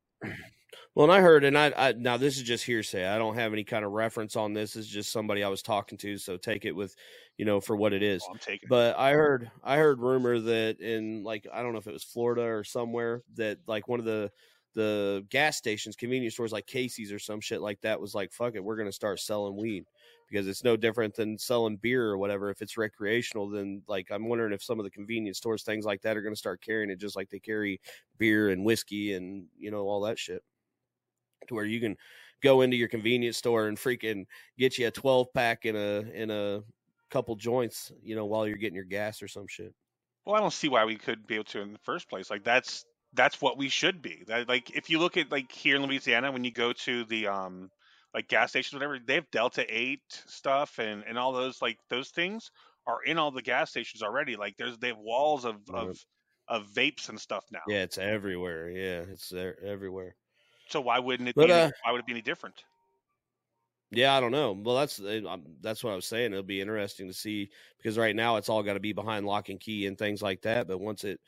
Well, 0.95 1.03
and 1.03 1.13
I 1.13 1.21
heard, 1.21 1.43
and 1.43 1.55
I, 1.55 1.71
I 1.77 1.91
now 1.91 2.17
this 2.17 2.37
is 2.37 2.43
just 2.43 2.65
hearsay. 2.65 3.05
I 3.05 3.19
don't 3.19 3.35
have 3.35 3.53
any 3.53 3.63
kind 3.63 3.85
of 3.85 3.91
reference 3.91 4.35
on 4.35 4.53
this. 4.53 4.75
It's 4.75 4.87
just 4.87 5.11
somebody 5.11 5.43
I 5.43 5.47
was 5.47 5.61
talking 5.61 5.95
to, 5.99 6.17
so 6.17 6.37
take 6.37 6.65
it 6.65 6.75
with, 6.75 6.95
you 7.37 7.45
know, 7.45 7.61
for 7.61 7.75
what 7.75 7.93
it 7.93 8.01
is. 8.01 8.23
Oh, 8.27 8.31
I'm 8.31 8.39
taking. 8.39 8.65
it. 8.65 8.69
But 8.69 8.97
I 8.97 9.11
heard, 9.11 9.51
I 9.63 9.77
heard 9.77 9.99
rumor 9.99 10.39
that 10.39 10.79
in 10.79 11.23
like 11.23 11.45
I 11.53 11.61
don't 11.61 11.73
know 11.73 11.77
if 11.77 11.85
it 11.85 11.93
was 11.93 12.03
Florida 12.03 12.41
or 12.41 12.63
somewhere 12.63 13.21
that 13.35 13.59
like 13.67 13.87
one 13.87 13.99
of 13.99 14.07
the 14.07 14.31
the 14.73 15.23
gas 15.29 15.55
stations, 15.57 15.95
convenience 15.95 16.33
stores 16.33 16.51
like 16.51 16.65
Casey's 16.65 17.11
or 17.11 17.19
some 17.19 17.41
shit 17.41 17.61
like 17.61 17.79
that 17.81 18.01
was 18.01 18.15
like, 18.15 18.31
fuck 18.31 18.55
it, 18.55 18.63
we're 18.63 18.77
gonna 18.77 18.91
start 18.91 19.19
selling 19.19 19.55
weed 19.55 19.85
because 20.29 20.47
it's 20.47 20.63
no 20.63 20.75
different 20.75 21.15
than 21.15 21.37
selling 21.37 21.77
beer 21.77 22.05
or 22.05 22.17
whatever. 22.17 22.49
If 22.49 22.61
it's 22.61 22.77
recreational, 22.77 23.49
then 23.49 23.81
like 23.87 24.07
I'm 24.11 24.27
wondering 24.27 24.53
if 24.53 24.63
some 24.63 24.79
of 24.79 24.83
the 24.83 24.91
convenience 24.91 25.37
stores, 25.37 25.63
things 25.63 25.85
like 25.85 26.01
that, 26.01 26.17
are 26.17 26.21
gonna 26.21 26.35
start 26.35 26.61
carrying 26.61 26.89
it 26.89 26.99
just 26.99 27.15
like 27.15 27.29
they 27.29 27.39
carry 27.39 27.79
beer 28.17 28.49
and 28.49 28.65
whiskey 28.65 29.13
and 29.13 29.45
you 29.57 29.71
know 29.71 29.87
all 29.87 30.01
that 30.01 30.19
shit 30.19 30.43
to 31.47 31.53
where 31.53 31.65
you 31.65 31.79
can 31.79 31.95
go 32.41 32.61
into 32.61 32.77
your 32.77 32.87
convenience 32.87 33.37
store 33.37 33.67
and 33.67 33.77
freaking 33.77 34.25
get 34.57 34.77
you 34.77 34.87
a 34.87 34.91
12 34.91 35.27
pack 35.33 35.65
in 35.65 35.75
a 35.75 35.99
in 36.13 36.29
a 36.29 36.61
couple 37.09 37.35
joints, 37.35 37.91
you 38.03 38.15
know, 38.15 38.25
while 38.25 38.47
you're 38.47 38.57
getting 38.57 38.75
your 38.75 38.83
gas 38.83 39.21
or 39.21 39.27
some 39.27 39.47
shit. 39.47 39.73
Well, 40.25 40.35
I 40.35 40.39
don't 40.39 40.53
see 40.53 40.67
why 40.67 40.85
we 40.85 40.97
couldn't 40.97 41.27
be 41.27 41.35
able 41.35 41.45
to 41.45 41.61
in 41.61 41.73
the 41.73 41.79
first 41.79 42.09
place. 42.09 42.29
Like 42.29 42.43
that's 42.43 42.85
that's 43.13 43.41
what 43.41 43.57
we 43.57 43.69
should 43.69 44.01
be. 44.01 44.23
That, 44.27 44.47
like 44.47 44.71
if 44.71 44.89
you 44.89 44.99
look 44.99 45.17
at 45.17 45.31
like 45.31 45.51
here 45.51 45.77
in 45.77 45.83
Louisiana, 45.83 46.31
when 46.31 46.43
you 46.43 46.51
go 46.51 46.73
to 46.73 47.05
the 47.05 47.27
um 47.27 47.71
like 48.13 48.27
gas 48.27 48.51
stations, 48.51 48.73
whatever, 48.73 48.99
they 48.99 49.15
have 49.15 49.29
Delta 49.31 49.65
Eight 49.69 50.01
stuff 50.27 50.79
and 50.79 51.03
and 51.05 51.17
all 51.17 51.31
those 51.33 51.61
like 51.61 51.79
those 51.89 52.09
things 52.11 52.51
are 52.87 53.03
in 53.03 53.17
all 53.17 53.31
the 53.31 53.41
gas 53.41 53.71
stations 53.71 54.01
already. 54.03 54.35
Like 54.35 54.57
there's 54.57 54.77
they 54.79 54.89
have 54.89 54.97
walls 54.99 55.45
of 55.45 55.61
Right. 55.67 55.95
of 55.95 56.05
of 56.47 56.67
vapes 56.69 57.09
and 57.09 57.19
stuff 57.19 57.45
now. 57.51 57.59
Yeah, 57.65 57.83
it's 57.83 57.97
everywhere. 57.99 58.69
Yeah, 58.71 59.01
it's 59.01 59.29
there 59.29 59.59
everywhere. 59.63 60.15
So 60.69 60.79
why 60.81 60.99
wouldn't 60.99 61.27
it 61.29 61.35
But, 61.35 61.49
be? 61.49 61.51
any- 61.51 61.65
uh, 61.65 61.71
why 61.83 61.91
would 61.91 61.99
it 61.99 62.05
be 62.05 62.13
any 62.13 62.21
different? 62.21 62.63
Yeah, 63.89 64.15
I 64.15 64.19
don't 64.19 64.33
know. 64.33 64.51
Well, 64.51 64.75
that's 64.75 64.97
that's 64.97 65.83
what 65.83 65.91
I 65.93 65.95
was 65.95 66.05
saying. 66.05 66.33
It'll 66.33 66.43
be 66.43 66.59
interesting 66.59 67.07
to 67.07 67.13
see 67.13 67.49
because 67.77 67.97
right 67.97 68.15
now 68.15 68.35
it's 68.35 68.49
all 68.49 68.61
got 68.61 68.73
to 68.73 68.81
be 68.81 68.91
behind 68.91 69.25
lock 69.25 69.47
and 69.47 69.59
key 69.61 69.85
and 69.87 69.97
things 69.97 70.21
like 70.21 70.41
that. 70.41 70.67
But 70.67 70.79
once 70.79 71.05
it, 71.05 71.21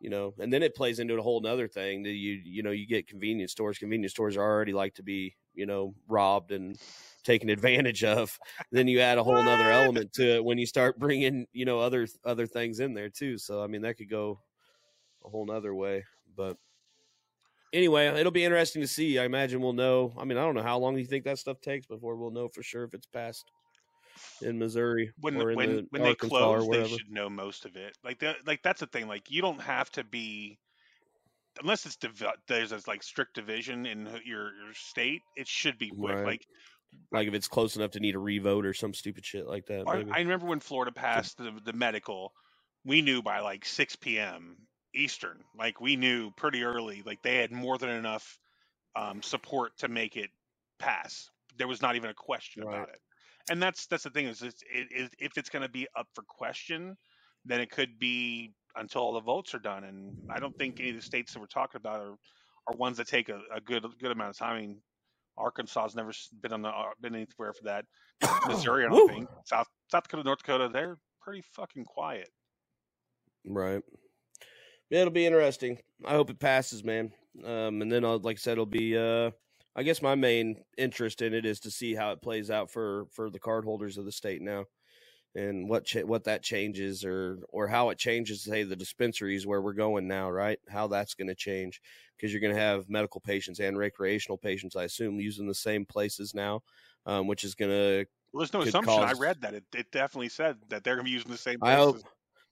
you 0.00 0.10
know, 0.10 0.34
and 0.38 0.52
then 0.52 0.62
it 0.62 0.74
plays 0.76 1.00
into 1.00 1.14
a 1.18 1.22
whole 1.22 1.40
nother 1.40 1.68
thing 1.68 2.04
that 2.04 2.10
you 2.12 2.34
you 2.44 2.62
know 2.62 2.72
you 2.72 2.86
get 2.86 3.08
convenience 3.08 3.52
stores. 3.52 3.78
Convenience 3.78 4.12
stores 4.12 4.36
are 4.36 4.42
already 4.44 4.72
like 4.74 4.94
to 4.96 5.02
be 5.04 5.36
you 5.56 5.66
know 5.66 5.94
robbed 6.08 6.52
and 6.52 6.78
taken 7.24 7.48
advantage 7.48 8.04
of. 8.04 8.38
then 8.70 8.88
you 8.88 9.00
add 9.00 9.18
a 9.18 9.24
whole 9.24 9.42
nother 9.42 9.70
element 9.70 10.12
to 10.14 10.36
it 10.36 10.44
when 10.44 10.58
you 10.58 10.66
start 10.66 10.98
bringing 10.98 11.46
you 11.52 11.64
know 11.64 11.80
other 11.80 12.06
other 12.24 12.46
things 12.46 12.80
in 12.80 12.94
there 12.94 13.10
too. 13.10 13.38
So 13.38 13.62
I 13.62 13.66
mean 13.66 13.82
that 13.82 13.96
could 13.96 14.10
go 14.10 14.40
a 15.24 15.28
whole 15.28 15.46
nother 15.46 15.74
way. 15.74 16.04
But 16.36 16.56
anyway, 17.72 18.06
it'll 18.06 18.32
be 18.32 18.44
interesting 18.44 18.82
to 18.82 18.88
see. 18.88 19.18
I 19.18 19.24
imagine 19.24 19.60
we'll 19.60 19.72
know. 19.72 20.14
I 20.18 20.24
mean, 20.24 20.38
I 20.38 20.42
don't 20.42 20.54
know 20.54 20.62
how 20.62 20.78
long 20.78 20.96
you 20.96 21.04
think 21.04 21.24
that 21.24 21.38
stuff 21.38 21.60
takes 21.60 21.86
before 21.86 22.16
we'll 22.16 22.30
know 22.30 22.48
for 22.48 22.62
sure 22.62 22.84
if 22.84 22.94
it's 22.94 23.06
passed 23.06 23.50
in 24.42 24.58
Missouri 24.58 25.12
when 25.20 25.36
or 25.36 25.50
in 25.50 25.56
when 25.56 25.76
the 25.76 25.86
when 25.90 26.02
they 26.02 26.10
Arkansas 26.10 26.36
or 26.36 26.58
close, 26.58 26.70
they 26.70 26.88
should 26.88 27.10
know 27.10 27.28
most 27.28 27.64
of 27.64 27.76
it. 27.76 27.96
Like 28.04 28.20
that, 28.20 28.36
like 28.46 28.62
that's 28.62 28.80
the 28.80 28.86
thing. 28.86 29.08
Like 29.08 29.30
you 29.30 29.42
don't 29.42 29.60
have 29.60 29.90
to 29.92 30.04
be 30.04 30.58
unless 31.60 31.86
it's 31.86 31.96
div- 31.96 32.24
there's 32.48 32.72
a 32.72 32.80
like 32.86 33.02
strict 33.02 33.34
division 33.34 33.86
in 33.86 34.06
your 34.24 34.54
your 34.54 34.74
state. 34.74 35.22
It 35.36 35.48
should 35.48 35.78
be 35.78 35.90
quick. 35.90 36.16
Right. 36.16 36.24
Like 36.26 36.46
Like 37.12 37.28
if 37.28 37.34
it's 37.34 37.48
close 37.48 37.76
enough 37.76 37.92
to 37.92 38.00
need 38.00 38.14
a 38.14 38.18
revote 38.18 38.66
or 38.66 38.74
some 38.74 38.94
stupid 38.94 39.24
shit 39.24 39.46
like 39.46 39.66
that. 39.66 39.84
I, 39.86 39.98
Maybe. 39.98 40.12
I 40.12 40.18
remember 40.20 40.46
when 40.46 40.60
Florida 40.60 40.92
passed 40.92 41.38
the 41.38 41.52
the 41.64 41.72
medical, 41.72 42.32
we 42.84 43.02
knew 43.02 43.22
by 43.22 43.40
like 43.40 43.64
6 43.64 43.96
p.m. 43.96 44.56
Eastern. 44.94 45.42
Like 45.58 45.80
we 45.80 45.96
knew 45.96 46.30
pretty 46.32 46.62
early. 46.62 47.02
Like 47.04 47.22
they 47.22 47.36
had 47.36 47.52
more 47.52 47.78
than 47.78 47.90
enough 47.90 48.38
um, 48.96 49.22
support 49.22 49.76
to 49.78 49.88
make 49.88 50.16
it 50.16 50.30
pass. 50.78 51.30
There 51.58 51.68
was 51.68 51.82
not 51.82 51.96
even 51.96 52.10
a 52.10 52.14
question 52.14 52.64
Right. 52.64 52.74
about 52.74 52.88
it. 52.88 53.00
And 53.50 53.62
that's 53.62 53.86
that's 53.86 54.02
the 54.02 54.10
thing 54.10 54.26
is 54.26 54.42
it's, 54.42 54.62
it, 54.62 54.88
it, 54.90 55.14
if 55.18 55.38
it's 55.38 55.50
going 55.50 55.62
to 55.62 55.68
be 55.68 55.86
up 55.96 56.08
for 56.14 56.22
question, 56.22 56.96
then 57.44 57.60
it 57.60 57.70
could 57.70 57.98
be 57.98 58.52
until 58.76 59.02
all 59.02 59.12
the 59.12 59.20
votes 59.20 59.54
are 59.54 59.58
done. 59.58 59.84
And 59.84 60.16
I 60.30 60.38
don't 60.38 60.56
think 60.56 60.80
any 60.80 60.90
of 60.90 60.96
the 60.96 61.02
states 61.02 61.32
that 61.32 61.40
we're 61.40 61.46
talking 61.46 61.78
about 61.78 62.00
are, 62.00 62.16
are 62.66 62.76
ones 62.76 62.96
that 62.98 63.08
take 63.08 63.28
a, 63.28 63.40
a 63.54 63.60
good 63.60 63.84
good 64.00 64.12
amount 64.12 64.30
of 64.30 64.38
time. 64.38 64.56
I 64.56 64.60
mean, 64.60 64.80
Arkansas 65.36 65.82
has 65.82 65.94
never 65.94 66.12
been 66.42 66.52
on 66.52 66.62
the 66.62 66.68
uh, 66.68 66.84
been 67.00 67.14
anywhere 67.14 67.52
for 67.52 67.64
that. 67.64 67.84
Missouri, 68.48 68.84
I 68.84 68.88
don't 68.88 69.10
think. 69.10 69.28
South 69.44 69.66
South 69.90 70.04
Dakota, 70.04 70.24
North 70.24 70.38
Dakota, 70.38 70.70
they're 70.72 70.98
pretty 71.20 71.42
fucking 71.52 71.84
quiet. 71.84 72.28
Right. 73.44 73.82
It'll 74.90 75.10
be 75.10 75.26
interesting. 75.26 75.78
I 76.04 76.12
hope 76.12 76.30
it 76.30 76.38
passes, 76.38 76.84
man. 76.84 77.12
Um, 77.44 77.82
and 77.82 77.90
then, 77.90 78.04
I'll, 78.04 78.18
like 78.18 78.36
I 78.36 78.38
said, 78.38 78.52
it'll 78.52 78.66
be. 78.66 78.96
Uh, 78.96 79.30
I 79.74 79.82
guess 79.82 80.00
my 80.00 80.14
main 80.14 80.62
interest 80.78 81.20
in 81.20 81.34
it 81.34 81.44
is 81.44 81.60
to 81.60 81.70
see 81.70 81.94
how 81.94 82.12
it 82.12 82.22
plays 82.22 82.50
out 82.50 82.70
for 82.70 83.06
for 83.12 83.28
the 83.30 83.38
card 83.38 83.64
holders 83.64 83.98
of 83.98 84.06
the 84.06 84.12
state 84.12 84.40
now, 84.40 84.64
and 85.36 85.68
what 85.68 85.84
cha- 85.84 86.00
what 86.00 86.24
that 86.24 86.42
changes 86.42 87.04
or 87.04 87.38
or 87.50 87.68
how 87.68 87.90
it 87.90 87.98
changes. 87.98 88.42
Say 88.42 88.62
the 88.64 88.74
dispensaries 88.74 89.46
where 89.46 89.60
we're 89.60 89.74
going 89.74 90.08
now, 90.08 90.30
right? 90.30 90.58
How 90.68 90.86
that's 90.86 91.14
going 91.14 91.28
to 91.28 91.34
change 91.34 91.80
because 92.16 92.32
you're 92.32 92.40
going 92.40 92.54
to 92.54 92.60
have 92.60 92.88
medical 92.88 93.20
patients 93.20 93.60
and 93.60 93.76
recreational 93.76 94.38
patients, 94.38 94.74
I 94.74 94.84
assume, 94.84 95.20
using 95.20 95.46
the 95.46 95.54
same 95.54 95.84
places 95.84 96.34
now, 96.34 96.62
um, 97.04 97.26
which 97.26 97.44
is 97.44 97.54
going 97.54 97.70
to. 97.70 98.06
Well, 98.32 98.40
there's 98.40 98.52
no 98.52 98.62
assumption. 98.62 99.02
I 99.02 99.12
read 99.12 99.42
that. 99.42 99.54
It, 99.54 99.64
it 99.74 99.92
definitely 99.92 100.30
said 100.30 100.56
that 100.68 100.82
they're 100.82 100.96
going 100.96 101.04
to 101.04 101.10
be 101.10 101.14
using 101.14 101.30
the 101.30 101.38
same 101.38 101.58
I 101.62 101.74
hope. 101.74 101.98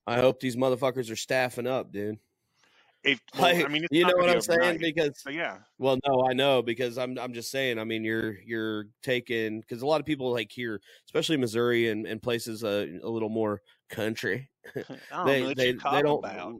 I 0.06 0.20
hope 0.20 0.38
these 0.38 0.56
motherfuckers 0.56 1.10
are 1.10 1.16
staffing 1.16 1.66
up, 1.66 1.90
dude. 1.90 2.18
If, 3.04 3.20
well, 3.38 3.64
I 3.64 3.68
mean, 3.68 3.86
you 3.90 4.04
know 4.04 4.14
what 4.16 4.30
I'm 4.30 4.40
saying? 4.40 4.78
Because 4.80 5.20
So 5.20 5.30
yeah, 5.30 5.58
Well, 5.78 5.98
no, 6.06 6.26
I 6.28 6.32
know 6.32 6.62
because 6.62 6.98
I'm 6.98 7.18
I'm 7.18 7.32
just 7.32 7.50
saying. 7.50 7.78
I 7.78 7.84
mean, 7.84 8.04
you're 8.04 8.38
you're 8.44 8.86
taking 9.02 9.60
because 9.60 9.82
a 9.82 9.86
lot 9.86 10.00
of 10.00 10.06
people 10.06 10.32
like 10.32 10.50
here, 10.50 10.80
especially 11.06 11.36
Missouri 11.36 11.88
and, 11.90 12.06
and 12.06 12.22
places 12.22 12.64
uh, 12.64 12.86
a 13.02 13.08
little 13.08 13.28
more 13.28 13.60
country. 13.90 14.50
They 15.26 15.52
they 15.54 15.72
they 15.72 16.02
don't 16.02 16.18
about. 16.24 16.54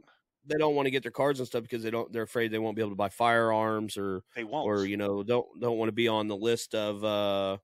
they 0.45 0.57
don't 0.57 0.75
want 0.75 0.85
to 0.85 0.91
get 0.91 1.01
their 1.01 1.11
cards 1.11 1.39
and 1.39 1.47
stuff 1.47 1.63
because 1.63 1.81
they 1.81 1.89
don't 1.89 2.11
they're 2.13 2.23
afraid 2.23 2.51
they 2.51 2.59
won't 2.59 2.75
be 2.75 2.81
able 2.81 2.91
to 2.91 2.95
buy 2.95 3.09
firearms 3.09 3.97
or 3.97 4.21
They 4.35 4.43
won't. 4.43 4.67
or 4.67 4.85
you 4.85 4.97
know 4.97 5.23
don't 5.23 5.47
don't 5.59 5.77
want 5.77 5.89
to 5.89 5.93
be 5.93 6.07
on 6.07 6.27
the 6.27 6.35
list 6.37 6.75
of 6.75 7.03
uh 7.03 7.57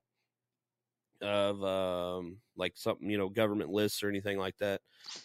of 1.22 1.64
um 1.64 2.38
like 2.58 2.74
something 2.76 3.10
you 3.10 3.18
know 3.18 3.30
government 3.30 3.70
lists 3.70 4.02
or 4.04 4.10
anything 4.10 4.38
like 4.38 4.58
that. 4.58 4.82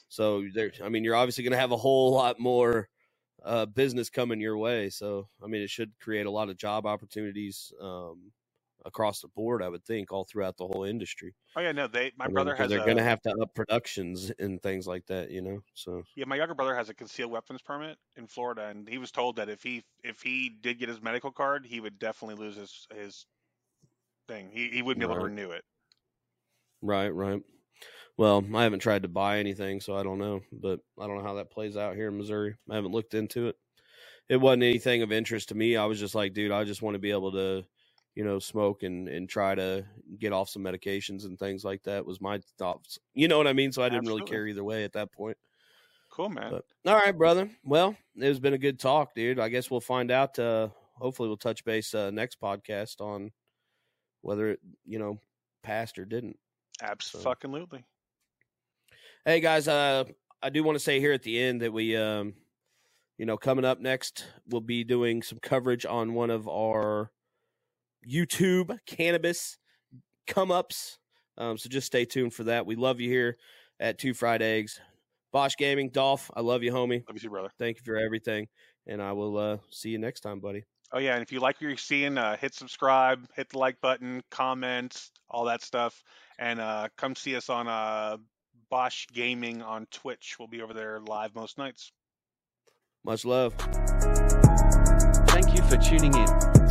So 0.08 0.44
there, 0.54 0.70
I 0.84 0.88
mean, 0.88 1.04
you're 1.04 1.16
obviously 1.16 1.44
going 1.44 1.52
to 1.52 1.58
have 1.58 1.72
a 1.72 1.76
whole 1.76 2.12
lot 2.12 2.38
more 2.38 2.88
uh 3.44 3.66
business 3.66 4.10
coming 4.10 4.40
your 4.40 4.56
way. 4.58 4.90
So 4.90 5.28
I 5.42 5.46
mean, 5.46 5.62
it 5.62 5.70
should 5.70 5.92
create 6.00 6.26
a 6.26 6.30
lot 6.30 6.48
of 6.48 6.56
job 6.56 6.86
opportunities 6.86 7.72
um 7.80 8.32
across 8.86 9.20
the 9.20 9.28
board. 9.28 9.62
I 9.62 9.68
would 9.68 9.84
think 9.84 10.12
all 10.12 10.24
throughout 10.24 10.56
the 10.56 10.66
whole 10.66 10.84
industry. 10.84 11.34
oh 11.56 11.60
yeah, 11.60 11.72
no. 11.72 11.86
They 11.88 12.12
my 12.16 12.26
I 12.26 12.28
mean, 12.28 12.46
has 12.56 12.70
they're 12.70 12.80
a 12.80 12.84
going 12.84 12.96
to 12.96 13.02
have 13.02 13.20
to 13.22 13.34
up 13.42 13.54
productions 13.54 14.32
and 14.38 14.62
things 14.62 14.86
like 14.86 15.04
that. 15.06 15.30
You 15.30 15.42
know, 15.42 15.60
so 15.74 16.02
yeah. 16.14 16.24
My 16.26 16.36
younger 16.36 16.54
brother 16.54 16.74
has 16.74 16.88
a 16.88 16.94
concealed 16.94 17.32
weapons 17.32 17.60
permit 17.60 17.98
in 18.16 18.26
Florida, 18.26 18.68
and 18.68 18.88
he 18.88 18.98
was 18.98 19.10
told 19.10 19.36
that 19.36 19.48
if 19.48 19.62
he 19.62 19.82
if 20.04 20.22
he 20.22 20.48
did 20.48 20.78
get 20.78 20.88
his 20.88 21.02
medical 21.02 21.32
card, 21.32 21.66
he 21.66 21.80
would 21.80 21.98
definitely 21.98 22.42
lose 22.42 22.56
his 22.56 22.86
his 22.94 23.26
thing. 24.28 24.48
He 24.50 24.68
he 24.68 24.82
wouldn't 24.82 25.00
be 25.00 25.04
able 25.04 25.20
to 25.20 25.26
renew 25.26 25.50
it. 25.50 25.64
Right, 26.80 27.08
right. 27.08 27.42
Well, 28.18 28.44
I 28.54 28.62
haven't 28.62 28.80
tried 28.80 29.02
to 29.02 29.08
buy 29.08 29.38
anything, 29.38 29.80
so 29.80 29.94
I 29.96 30.02
don't 30.02 30.18
know. 30.18 30.40
But 30.52 30.80
I 30.98 31.06
don't 31.06 31.18
know 31.18 31.24
how 31.24 31.34
that 31.34 31.50
plays 31.50 31.76
out 31.76 31.96
here 31.96 32.08
in 32.08 32.16
Missouri. 32.16 32.54
I 32.70 32.74
haven't 32.74 32.92
looked 32.92 33.14
into 33.14 33.48
it. 33.48 33.56
It 34.28 34.38
wasn't 34.38 34.64
anything 34.64 35.02
of 35.02 35.12
interest 35.12 35.50
to 35.50 35.54
me. 35.54 35.76
I 35.76 35.84
was 35.84 36.00
just 36.00 36.14
like, 36.14 36.32
dude, 36.32 36.50
I 36.50 36.64
just 36.64 36.82
want 36.82 36.94
to 36.94 36.98
be 36.98 37.12
able 37.12 37.32
to, 37.32 37.64
you 38.14 38.24
know, 38.24 38.38
smoke 38.38 38.82
and 38.82 39.08
and 39.08 39.28
try 39.28 39.54
to 39.54 39.84
get 40.18 40.32
off 40.32 40.48
some 40.48 40.62
medications 40.62 41.24
and 41.24 41.38
things 41.38 41.64
like 41.64 41.82
that. 41.84 42.06
Was 42.06 42.20
my 42.20 42.40
thoughts. 42.58 42.98
You 43.14 43.28
know 43.28 43.38
what 43.38 43.46
I 43.46 43.52
mean? 43.52 43.70
So 43.70 43.82
I 43.82 43.88
didn't 43.88 44.08
really 44.08 44.24
care 44.24 44.46
either 44.46 44.64
way 44.64 44.84
at 44.84 44.94
that 44.94 45.12
point. 45.12 45.36
Cool, 46.10 46.30
man. 46.30 46.50
But 46.50 46.64
all 46.90 46.98
right, 46.98 47.16
brother. 47.16 47.50
Well, 47.62 47.94
it's 48.16 48.38
been 48.38 48.54
a 48.54 48.58
good 48.58 48.80
talk, 48.80 49.14
dude. 49.14 49.38
I 49.38 49.50
guess 49.50 49.70
we'll 49.70 49.80
find 49.80 50.10
out. 50.10 50.38
Uh, 50.38 50.68
hopefully, 50.94 51.28
we'll 51.28 51.36
touch 51.36 51.64
base 51.64 51.94
uh, 51.94 52.10
next 52.10 52.40
podcast 52.40 53.02
on 53.02 53.32
whether 54.22 54.52
it, 54.52 54.60
you 54.86 54.98
know, 54.98 55.20
passed 55.62 55.98
or 55.98 56.06
didn't. 56.06 56.38
Absolutely. 56.82 57.84
Hey 59.28 59.40
guys, 59.40 59.66
uh 59.66 60.04
I 60.40 60.50
do 60.50 60.62
want 60.62 60.76
to 60.76 60.84
say 60.84 61.00
here 61.00 61.12
at 61.12 61.24
the 61.24 61.42
end 61.42 61.62
that 61.62 61.72
we, 61.72 61.96
um, 61.96 62.34
you 63.18 63.26
know, 63.26 63.36
coming 63.36 63.64
up 63.64 63.80
next, 63.80 64.24
we'll 64.48 64.60
be 64.60 64.84
doing 64.84 65.20
some 65.20 65.40
coverage 65.42 65.84
on 65.84 66.14
one 66.14 66.30
of 66.30 66.46
our 66.46 67.10
YouTube 68.08 68.78
cannabis 68.86 69.58
come 70.28 70.52
ups. 70.52 71.00
Um, 71.36 71.58
so 71.58 71.68
just 71.68 71.88
stay 71.88 72.04
tuned 72.04 72.34
for 72.34 72.44
that. 72.44 72.66
We 72.66 72.76
love 72.76 73.00
you 73.00 73.10
here 73.10 73.36
at 73.80 73.98
Two 73.98 74.14
Fried 74.14 74.42
Eggs. 74.42 74.80
Bosch 75.32 75.56
Gaming, 75.56 75.90
Dolph, 75.90 76.30
I 76.36 76.40
love 76.40 76.62
you, 76.62 76.70
homie. 76.70 77.02
Love 77.08 77.16
you 77.16 77.18
too, 77.18 77.30
brother. 77.30 77.50
Thank 77.58 77.78
you 77.78 77.82
for 77.82 77.96
everything. 77.96 78.46
And 78.86 79.02
I 79.02 79.10
will 79.10 79.36
uh, 79.38 79.56
see 79.70 79.88
you 79.88 79.98
next 79.98 80.20
time, 80.20 80.38
buddy. 80.38 80.62
Oh 80.92 81.00
yeah, 81.00 81.14
and 81.14 81.22
if 81.24 81.32
you 81.32 81.40
like 81.40 81.56
what 81.56 81.62
you're 81.62 81.76
seeing, 81.76 82.16
uh, 82.16 82.36
hit 82.36 82.54
subscribe, 82.54 83.26
hit 83.34 83.48
the 83.48 83.58
like 83.58 83.80
button, 83.80 84.22
comment, 84.30 85.10
all 85.28 85.46
that 85.46 85.62
stuff, 85.62 86.04
and 86.38 86.60
uh, 86.60 86.86
come 86.96 87.16
see 87.16 87.34
us 87.34 87.50
on 87.50 87.66
uh, 87.66 88.18
Bosch 88.70 89.06
Gaming 89.12 89.62
on 89.62 89.86
Twitch. 89.90 90.36
We'll 90.38 90.48
be 90.48 90.62
over 90.62 90.74
there 90.74 91.00
live 91.00 91.34
most 91.34 91.58
nights. 91.58 91.92
Much 93.04 93.24
love. 93.24 93.54
Thank 95.28 95.54
you 95.54 95.62
for 95.62 95.76
tuning 95.76 96.14
in. 96.14 96.26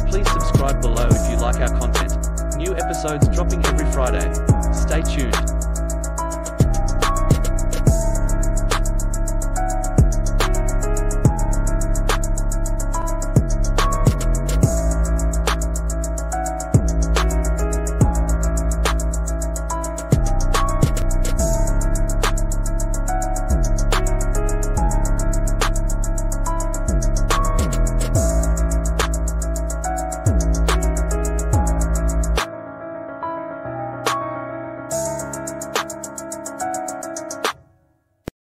Please 0.09 0.29
subscribe 0.31 0.81
below 0.81 1.07
if 1.09 1.31
you 1.31 1.37
like 1.37 1.57
our 1.57 1.79
content. 1.79 2.13
New 2.57 2.75
episodes 2.75 3.27
dropping 3.29 3.65
every 3.65 3.89
Friday. 3.91 4.33
Stay 4.73 5.01
tuned. 5.01 5.64